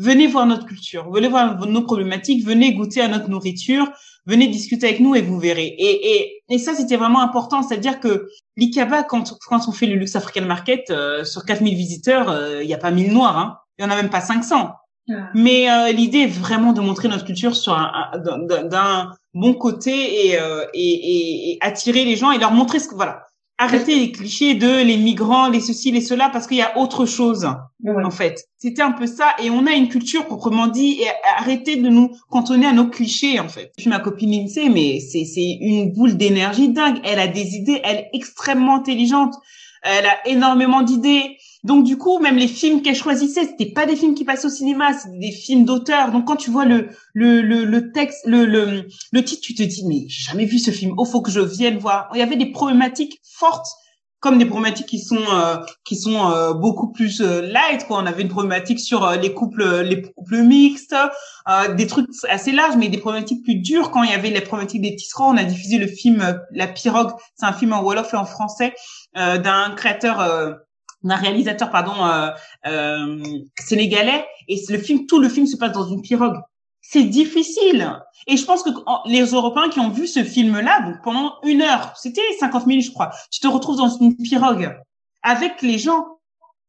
venez 0.00 0.26
voir 0.26 0.46
notre 0.46 0.66
culture, 0.66 1.10
venez 1.10 1.28
voir 1.28 1.66
nos 1.66 1.82
problématiques, 1.82 2.44
venez 2.44 2.72
goûter 2.72 3.02
à 3.02 3.08
notre 3.08 3.28
nourriture, 3.28 3.86
venez 4.26 4.48
discuter 4.48 4.88
avec 4.88 5.00
nous 5.00 5.14
et 5.14 5.20
vous 5.20 5.38
verrez. 5.38 5.66
Et, 5.66 6.16
et, 6.16 6.42
et 6.48 6.58
ça, 6.58 6.74
c'était 6.74 6.96
vraiment 6.96 7.20
important, 7.20 7.62
c'est-à-dire 7.62 8.00
que 8.00 8.28
l'ICABA, 8.56 9.04
quand, 9.04 9.36
quand 9.46 9.68
on 9.68 9.72
fait 9.72 9.86
le 9.86 9.96
Luxe 9.96 10.16
African 10.16 10.46
Market, 10.46 10.90
euh, 10.90 11.24
sur 11.24 11.44
4000 11.44 11.76
visiteurs, 11.76 12.30
euh, 12.30 12.62
il 12.62 12.66
n'y 12.66 12.74
a 12.74 12.78
pas 12.78 12.90
1000 12.90 13.12
noirs, 13.12 13.36
hein. 13.36 13.58
il 13.78 13.84
n'y 13.84 13.90
en 13.90 13.92
a 13.92 13.96
même 13.96 14.10
pas 14.10 14.22
500. 14.22 14.70
Ah. 15.10 15.14
Mais 15.34 15.70
euh, 15.70 15.92
l'idée 15.92 16.20
est 16.20 16.26
vraiment 16.26 16.72
de 16.72 16.80
montrer 16.80 17.08
notre 17.08 17.24
culture 17.24 17.54
sur 17.54 17.74
un, 17.74 18.10
d'un 18.18 19.12
bon 19.34 19.54
côté 19.54 20.26
et, 20.26 20.40
euh, 20.40 20.64
et, 20.74 21.52
et, 21.52 21.58
attirer 21.60 22.04
les 22.04 22.16
gens 22.16 22.30
et 22.30 22.38
leur 22.38 22.52
montrer 22.52 22.78
ce 22.78 22.88
que 22.88 22.94
voilà 22.94 23.26
arrêter 23.60 23.94
les 23.94 24.10
clichés 24.10 24.54
de 24.54 24.82
les 24.82 24.96
migrants, 24.96 25.48
les 25.48 25.60
ceci, 25.60 25.92
les 25.92 26.00
cela, 26.00 26.30
parce 26.30 26.46
qu'il 26.46 26.56
y 26.56 26.62
a 26.62 26.78
autre 26.78 27.04
chose, 27.04 27.44
en 27.44 28.10
fait. 28.10 28.48
C'était 28.56 28.80
un 28.80 28.92
peu 28.92 29.06
ça. 29.06 29.34
Et 29.42 29.50
on 29.50 29.66
a 29.66 29.72
une 29.72 29.88
culture 29.88 30.24
proprement 30.24 30.66
dit, 30.66 31.02
et 31.02 31.06
arrêter 31.36 31.76
de 31.76 31.88
nous 31.90 32.10
cantonner 32.30 32.66
à 32.66 32.72
nos 32.72 32.88
clichés, 32.88 33.38
en 33.38 33.48
fait. 33.48 33.70
Je 33.76 33.82
suis 33.82 33.90
ma 33.90 34.00
copine 34.00 34.30
Lindsay, 34.30 34.70
mais 34.70 34.98
c'est, 35.00 35.26
c'est 35.26 35.58
une 35.60 35.92
boule 35.92 36.16
d'énergie 36.16 36.70
dingue. 36.70 37.00
Elle 37.04 37.20
a 37.20 37.28
des 37.28 37.54
idées, 37.54 37.80
elle 37.84 37.98
est 37.98 38.10
extrêmement 38.14 38.76
intelligente. 38.76 39.34
Elle 39.82 40.06
a 40.06 40.26
énormément 40.26 40.82
d'idées. 40.82 41.36
Donc 41.64 41.84
du 41.84 41.98
coup, 41.98 42.18
même 42.18 42.36
les 42.36 42.48
films 42.48 42.82
qu'elle 42.82 42.94
choisissait, 42.94 43.44
c'était 43.44 43.72
pas 43.72 43.86
des 43.86 43.96
films 43.96 44.14
qui 44.14 44.24
passaient 44.24 44.46
au 44.46 44.50
cinéma, 44.50 44.92
c'était 44.92 45.18
des 45.18 45.32
films 45.32 45.64
d'auteur. 45.64 46.10
Donc 46.10 46.26
quand 46.26 46.36
tu 46.36 46.50
vois 46.50 46.64
le 46.64 46.88
le 47.14 47.42
le, 47.42 47.64
le 47.64 47.92
texte, 47.92 48.20
le, 48.26 48.46
le 48.46 48.86
le 49.12 49.24
titre, 49.24 49.42
tu 49.42 49.54
te 49.54 49.62
dis 49.62 49.84
mais 49.86 50.04
j'ai 50.08 50.30
jamais 50.30 50.46
vu 50.46 50.58
ce 50.58 50.70
film. 50.70 50.94
Oh, 50.96 51.04
faut 51.04 51.20
que 51.20 51.30
je 51.30 51.40
vienne 51.40 51.78
voir. 51.78 52.08
Il 52.14 52.18
y 52.18 52.22
avait 52.22 52.36
des 52.36 52.50
problématiques 52.50 53.20
fortes 53.22 53.66
comme 54.20 54.36
des 54.36 54.44
problématiques 54.44 54.86
qui 54.86 55.00
sont 55.00 55.24
euh, 55.32 55.56
qui 55.84 55.96
sont 55.96 56.30
euh, 56.30 56.52
beaucoup 56.52 56.92
plus 56.92 57.20
euh, 57.22 57.40
light 57.40 57.86
quoi 57.86 57.98
on 57.98 58.06
avait 58.06 58.22
une 58.22 58.28
problématique 58.28 58.78
sur 58.78 59.10
les 59.12 59.32
couples 59.32 59.80
les 59.80 60.02
couples 60.02 60.42
mixtes 60.42 60.94
des 61.76 61.86
trucs 61.86 62.06
assez 62.28 62.52
larges 62.52 62.76
mais 62.76 62.88
des 62.88 62.98
problématiques 62.98 63.42
plus 63.42 63.56
dures 63.56 63.90
quand 63.90 64.02
il 64.02 64.10
y 64.10 64.14
avait 64.14 64.30
les 64.30 64.40
problématiques 64.40 64.82
des 64.82 64.94
tisserands 64.94 65.34
on 65.34 65.36
a 65.36 65.44
diffusé 65.44 65.78
le 65.78 65.86
film 65.86 66.38
La 66.52 66.68
pirogue 66.68 67.12
c'est 67.34 67.46
un 67.46 67.52
film 67.52 67.72
en 67.72 67.82
wolof 67.82 68.12
et 68.12 68.16
en 68.16 68.24
français 68.24 68.74
d'un 69.14 69.72
créateur 69.76 70.20
d'un 71.02 71.16
réalisateur 71.16 71.70
pardon 71.70 71.94
sénégalais 73.58 74.26
et 74.48 74.60
le 74.68 74.78
film 74.78 75.06
tout 75.06 75.18
le 75.18 75.28
film 75.28 75.46
se 75.46 75.56
passe 75.56 75.72
dans 75.72 75.88
une 75.88 76.02
pirogue 76.02 76.40
c'est 76.80 77.04
difficile. 77.04 78.00
Et 78.26 78.36
je 78.36 78.44
pense 78.44 78.62
que 78.62 78.70
les 79.06 79.22
Européens 79.22 79.68
qui 79.68 79.80
ont 79.80 79.90
vu 79.90 80.06
ce 80.06 80.24
film-là, 80.24 80.80
donc 80.82 81.02
pendant 81.02 81.34
une 81.44 81.62
heure, 81.62 81.92
c'était 81.96 82.20
50 82.38 82.66
minutes, 82.66 82.86
je 82.86 82.90
crois, 82.90 83.10
tu 83.30 83.40
te 83.40 83.46
retrouves 83.46 83.76
dans 83.76 83.88
une 83.88 84.16
pirogue 84.16 84.76
avec 85.22 85.62
les 85.62 85.78
gens. 85.78 86.18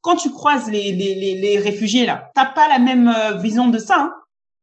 Quand 0.01 0.15
tu 0.15 0.31
croises 0.31 0.69
les, 0.69 0.91
les, 0.93 1.15
les, 1.15 1.35
les 1.35 1.59
réfugiés 1.59 2.05
là, 2.05 2.31
t'as 2.33 2.45
pas 2.45 2.67
la 2.67 2.79
même 2.79 3.07
euh, 3.07 3.37
vision 3.37 3.67
de 3.67 3.77
ça. 3.77 3.99
Hein. 3.99 4.13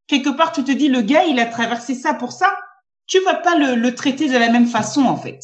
Quelque 0.08 0.30
part, 0.30 0.52
tu 0.52 0.64
te 0.64 0.72
dis 0.72 0.88
le 0.88 1.00
gars, 1.00 1.24
il 1.24 1.38
a 1.38 1.46
traversé 1.46 1.94
ça 1.94 2.14
pour 2.14 2.32
ça. 2.32 2.52
Tu 3.06 3.20
vas 3.20 3.36
pas 3.36 3.54
le, 3.54 3.76
le 3.76 3.94
traiter 3.94 4.28
de 4.28 4.36
la 4.36 4.50
même 4.50 4.66
façon 4.66 5.02
en 5.02 5.16
fait. 5.16 5.40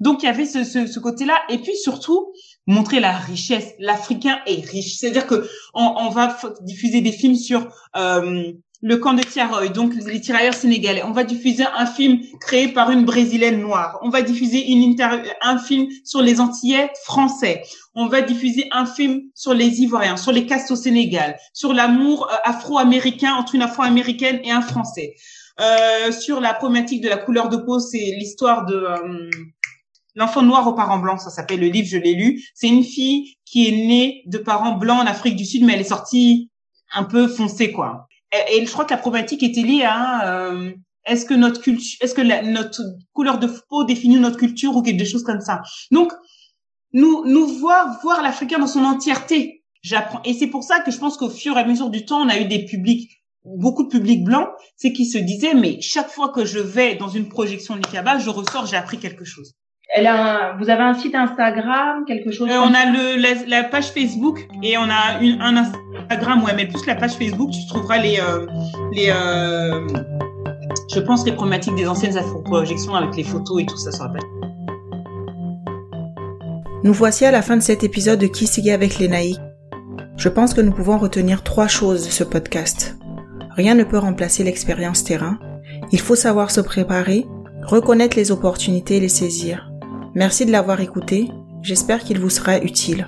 Donc 0.00 0.22
il 0.22 0.26
y 0.26 0.28
avait 0.28 0.46
ce, 0.46 0.64
ce, 0.64 0.86
ce 0.86 0.98
côté-là, 0.98 1.38
et 1.48 1.58
puis 1.58 1.76
surtout 1.76 2.32
montrer 2.66 3.00
la 3.00 3.16
richesse. 3.16 3.74
L'Africain 3.78 4.38
est 4.46 4.64
riche, 4.64 4.96
c'est-à-dire 4.96 5.26
que 5.26 5.48
on, 5.74 5.94
on, 5.98 6.08
va 6.10 6.36
diffuser 6.62 7.00
des 7.00 7.12
films 7.12 7.34
sur 7.34 7.68
euh, 7.96 8.52
le 8.82 8.96
camp 8.96 9.14
de 9.14 9.22
Tiaroy, 9.22 9.68
donc 9.68 9.94
les 9.94 10.20
tirailleurs 10.20 10.54
sénégalais. 10.54 11.04
On 11.04 11.12
va 11.12 11.22
diffuser 11.22 11.64
un 11.76 11.86
film 11.86 12.20
créé 12.40 12.68
par 12.68 12.90
une 12.90 13.04
brésilienne 13.04 13.60
noire. 13.60 13.98
On 14.02 14.10
va 14.10 14.22
diffuser 14.22 14.70
une 14.70 14.96
un 15.40 15.58
film 15.58 15.86
sur 16.04 16.20
les 16.20 16.40
Antillais 16.40 16.90
français. 17.04 17.62
On 17.94 18.08
va 18.08 18.22
diffuser 18.22 18.68
un 18.72 18.84
film 18.84 19.22
sur 19.34 19.54
les 19.54 19.82
Ivoiriens, 19.82 20.16
sur 20.16 20.32
les 20.32 20.46
castes 20.46 20.72
au 20.72 20.76
Sénégal, 20.76 21.36
sur 21.52 21.72
l'amour 21.72 22.28
euh, 22.30 22.36
afro-américain 22.42 23.34
entre 23.34 23.54
une 23.54 23.62
afro-américaine 23.62 24.40
et 24.42 24.50
un 24.50 24.62
Français. 24.62 25.14
Euh, 25.60 26.10
sur 26.10 26.40
la 26.40 26.54
problématique 26.54 27.02
de 27.02 27.08
la 27.08 27.18
couleur 27.18 27.48
de 27.50 27.58
peau, 27.58 27.78
c'est 27.78 28.16
l'histoire 28.18 28.66
de 28.66 28.74
euh, 28.74 29.30
l'enfant 30.14 30.42
noir 30.42 30.66
aux 30.66 30.74
parents 30.74 30.98
blancs. 30.98 31.20
Ça 31.20 31.30
s'appelle 31.30 31.60
le 31.60 31.68
livre, 31.68 31.88
je 31.88 31.98
l'ai 31.98 32.14
lu. 32.14 32.42
C'est 32.54 32.68
une 32.68 32.84
fille 32.84 33.36
qui 33.44 33.68
est 33.68 33.86
née 33.86 34.22
de 34.26 34.38
parents 34.38 34.76
blancs 34.76 35.00
en 35.00 35.06
Afrique 35.06 35.36
du 35.36 35.44
Sud, 35.44 35.64
mais 35.64 35.74
elle 35.74 35.80
est 35.80 35.84
sortie 35.84 36.50
un 36.94 37.04
peu 37.04 37.28
foncée, 37.28 37.72
quoi 37.72 38.06
et, 38.32 38.64
je 38.64 38.72
crois 38.72 38.84
que 38.84 38.92
la 38.92 38.98
problématique 38.98 39.42
était 39.42 39.62
liée 39.62 39.84
à 39.84 40.28
euh, 40.28 40.72
est-ce 41.06 41.24
que 41.24 41.34
notre 41.34 41.60
culture, 41.60 41.98
est-ce 42.00 42.14
que 42.14 42.22
notre 42.22 42.82
couleur 43.12 43.38
de 43.38 43.48
peau 43.68 43.84
définit 43.84 44.18
notre 44.18 44.38
culture 44.38 44.76
ou 44.76 44.82
quelque 44.82 45.04
chose 45.04 45.24
comme 45.24 45.40
ça. 45.40 45.62
Donc 45.90 46.12
nous 46.92 47.24
nous 47.26 47.46
voir 47.46 48.00
voir 48.02 48.22
l'Africain 48.22 48.58
dans 48.58 48.66
son 48.66 48.84
entièreté. 48.84 49.64
J'apprends 49.82 50.22
et 50.24 50.34
c'est 50.34 50.46
pour 50.46 50.62
ça 50.62 50.80
que 50.80 50.90
je 50.90 50.98
pense 50.98 51.16
qu'au 51.16 51.30
fur 51.30 51.56
et 51.56 51.60
à 51.60 51.66
mesure 51.66 51.90
du 51.90 52.04
temps, 52.04 52.22
on 52.22 52.28
a 52.28 52.38
eu 52.38 52.44
des 52.44 52.64
publics 52.64 53.10
beaucoup 53.44 53.82
de 53.82 53.88
publics 53.88 54.22
blancs, 54.22 54.48
c'est 54.76 54.92
qui 54.92 55.04
se 55.04 55.18
disaient 55.18 55.54
mais 55.54 55.80
chaque 55.80 56.08
fois 56.08 56.28
que 56.28 56.44
je 56.44 56.60
vais 56.60 56.94
dans 56.94 57.08
une 57.08 57.28
projection 57.28 57.74
Likaba, 57.74 58.18
je 58.18 58.30
ressors, 58.30 58.66
j'ai 58.66 58.76
appris 58.76 58.98
quelque 58.98 59.24
chose. 59.24 59.54
Elle 59.94 60.06
a 60.06 60.56
vous 60.58 60.70
avez 60.70 60.82
un 60.82 60.94
site 60.94 61.14
Instagram, 61.14 62.04
quelque 62.06 62.30
chose 62.30 62.48
euh, 62.50 62.54
On 62.54 62.72
a 62.72 62.86
le, 62.86 63.48
la, 63.48 63.64
page 63.64 63.90
Facebook 63.90 64.48
et 64.62 64.78
on 64.78 64.84
a 64.84 65.20
une, 65.20 65.38
un 65.40 65.56
Instagram, 65.56 66.42
ouais, 66.44 66.54
mais 66.56 66.66
plus 66.66 66.86
la 66.86 66.94
page 66.94 67.12
Facebook, 67.12 67.50
tu 67.50 67.66
trouveras 67.66 67.98
les, 67.98 68.18
euh, 68.18 68.46
les 68.92 69.10
euh, 69.10 69.86
je 70.94 71.00
pense, 71.00 71.26
les 71.26 71.32
problématiques 71.32 71.74
des 71.74 71.86
anciennes 71.86 72.18
projections 72.44 72.94
avec 72.94 73.14
les 73.16 73.22
photos 73.22 73.60
et 73.62 73.66
tout 73.66 73.76
ça 73.76 73.92
sur 73.92 74.04
la 74.04 74.10
page. 74.10 74.22
Nous 76.84 76.94
voici 76.94 77.26
à 77.26 77.30
la 77.30 77.42
fin 77.42 77.58
de 77.58 77.62
cet 77.62 77.84
épisode 77.84 78.18
de 78.18 78.26
Qui 78.26 78.46
sigue 78.46 78.70
avec 78.70 78.98
les 78.98 79.08
naïcs. 79.08 79.38
Je 80.16 80.30
pense 80.30 80.54
que 80.54 80.62
nous 80.62 80.72
pouvons 80.72 80.96
retenir 80.96 81.42
trois 81.42 81.68
choses 81.68 82.06
de 82.06 82.10
ce 82.10 82.24
podcast. 82.24 82.96
Rien 83.56 83.74
ne 83.74 83.84
peut 83.84 83.98
remplacer 83.98 84.42
l'expérience 84.42 85.04
terrain. 85.04 85.38
Il 85.90 86.00
faut 86.00 86.16
savoir 86.16 86.50
se 86.50 86.62
préparer, 86.62 87.26
reconnaître 87.62 88.16
les 88.16 88.32
opportunités 88.32 88.96
et 88.96 89.00
les 89.00 89.08
saisir. 89.08 89.71
Merci 90.14 90.44
de 90.44 90.52
l'avoir 90.52 90.80
écouté. 90.82 91.30
J'espère 91.62 92.04
qu'il 92.04 92.18
vous 92.18 92.28
sera 92.28 92.58
utile. 92.58 93.06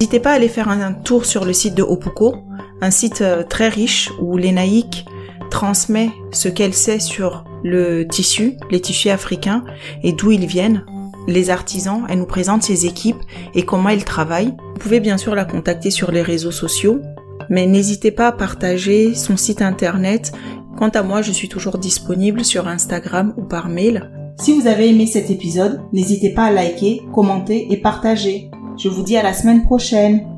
N'hésitez 0.00 0.18
pas 0.18 0.32
à 0.32 0.34
aller 0.34 0.48
faire 0.48 0.68
un 0.68 0.92
tour 0.92 1.26
sur 1.26 1.44
le 1.44 1.52
site 1.52 1.76
de 1.76 1.82
Opuko, 1.84 2.34
un 2.80 2.90
site 2.90 3.20
euh, 3.20 3.44
très 3.44 3.68
riche 3.68 4.10
où 4.20 4.36
l'ENAIC 4.36 5.04
transmet 5.52 6.10
ce 6.32 6.48
qu'elle 6.48 6.74
sait 6.74 6.98
sur 6.98 7.44
le 7.62 8.02
tissu, 8.02 8.56
les 8.72 8.80
tissus 8.80 9.10
africains 9.10 9.64
et 10.02 10.12
d'où 10.12 10.32
ils 10.32 10.46
viennent. 10.46 10.84
Les 11.28 11.50
artisans, 11.50 12.04
elle 12.08 12.18
nous 12.18 12.26
présente 12.26 12.64
ses 12.64 12.84
équipes 12.84 13.22
et 13.54 13.64
comment 13.64 13.90
ils 13.90 14.04
travaillent. 14.04 14.56
Vous 14.74 14.80
pouvez 14.80 14.98
bien 14.98 15.18
sûr 15.18 15.36
la 15.36 15.44
contacter 15.44 15.92
sur 15.92 16.10
les 16.10 16.22
réseaux 16.22 16.50
sociaux, 16.50 17.00
mais 17.48 17.66
n'hésitez 17.66 18.10
pas 18.10 18.26
à 18.26 18.32
partager 18.32 19.14
son 19.14 19.36
site 19.36 19.62
internet. 19.62 20.32
Quant 20.76 20.88
à 20.88 21.04
moi, 21.04 21.22
je 21.22 21.30
suis 21.30 21.48
toujours 21.48 21.78
disponible 21.78 22.44
sur 22.44 22.66
Instagram 22.66 23.32
ou 23.36 23.44
par 23.44 23.68
mail. 23.68 24.10
Si 24.36 24.52
vous 24.52 24.66
avez 24.66 24.90
aimé 24.90 25.06
cet 25.06 25.30
épisode, 25.30 25.80
n'hésitez 25.92 26.34
pas 26.34 26.44
à 26.44 26.50
liker, 26.50 27.02
commenter 27.14 27.72
et 27.72 27.76
partager. 27.76 28.50
Je 28.76 28.88
vous 28.88 29.02
dis 29.02 29.16
à 29.16 29.22
la 29.22 29.32
semaine 29.32 29.62
prochaine. 29.62 30.33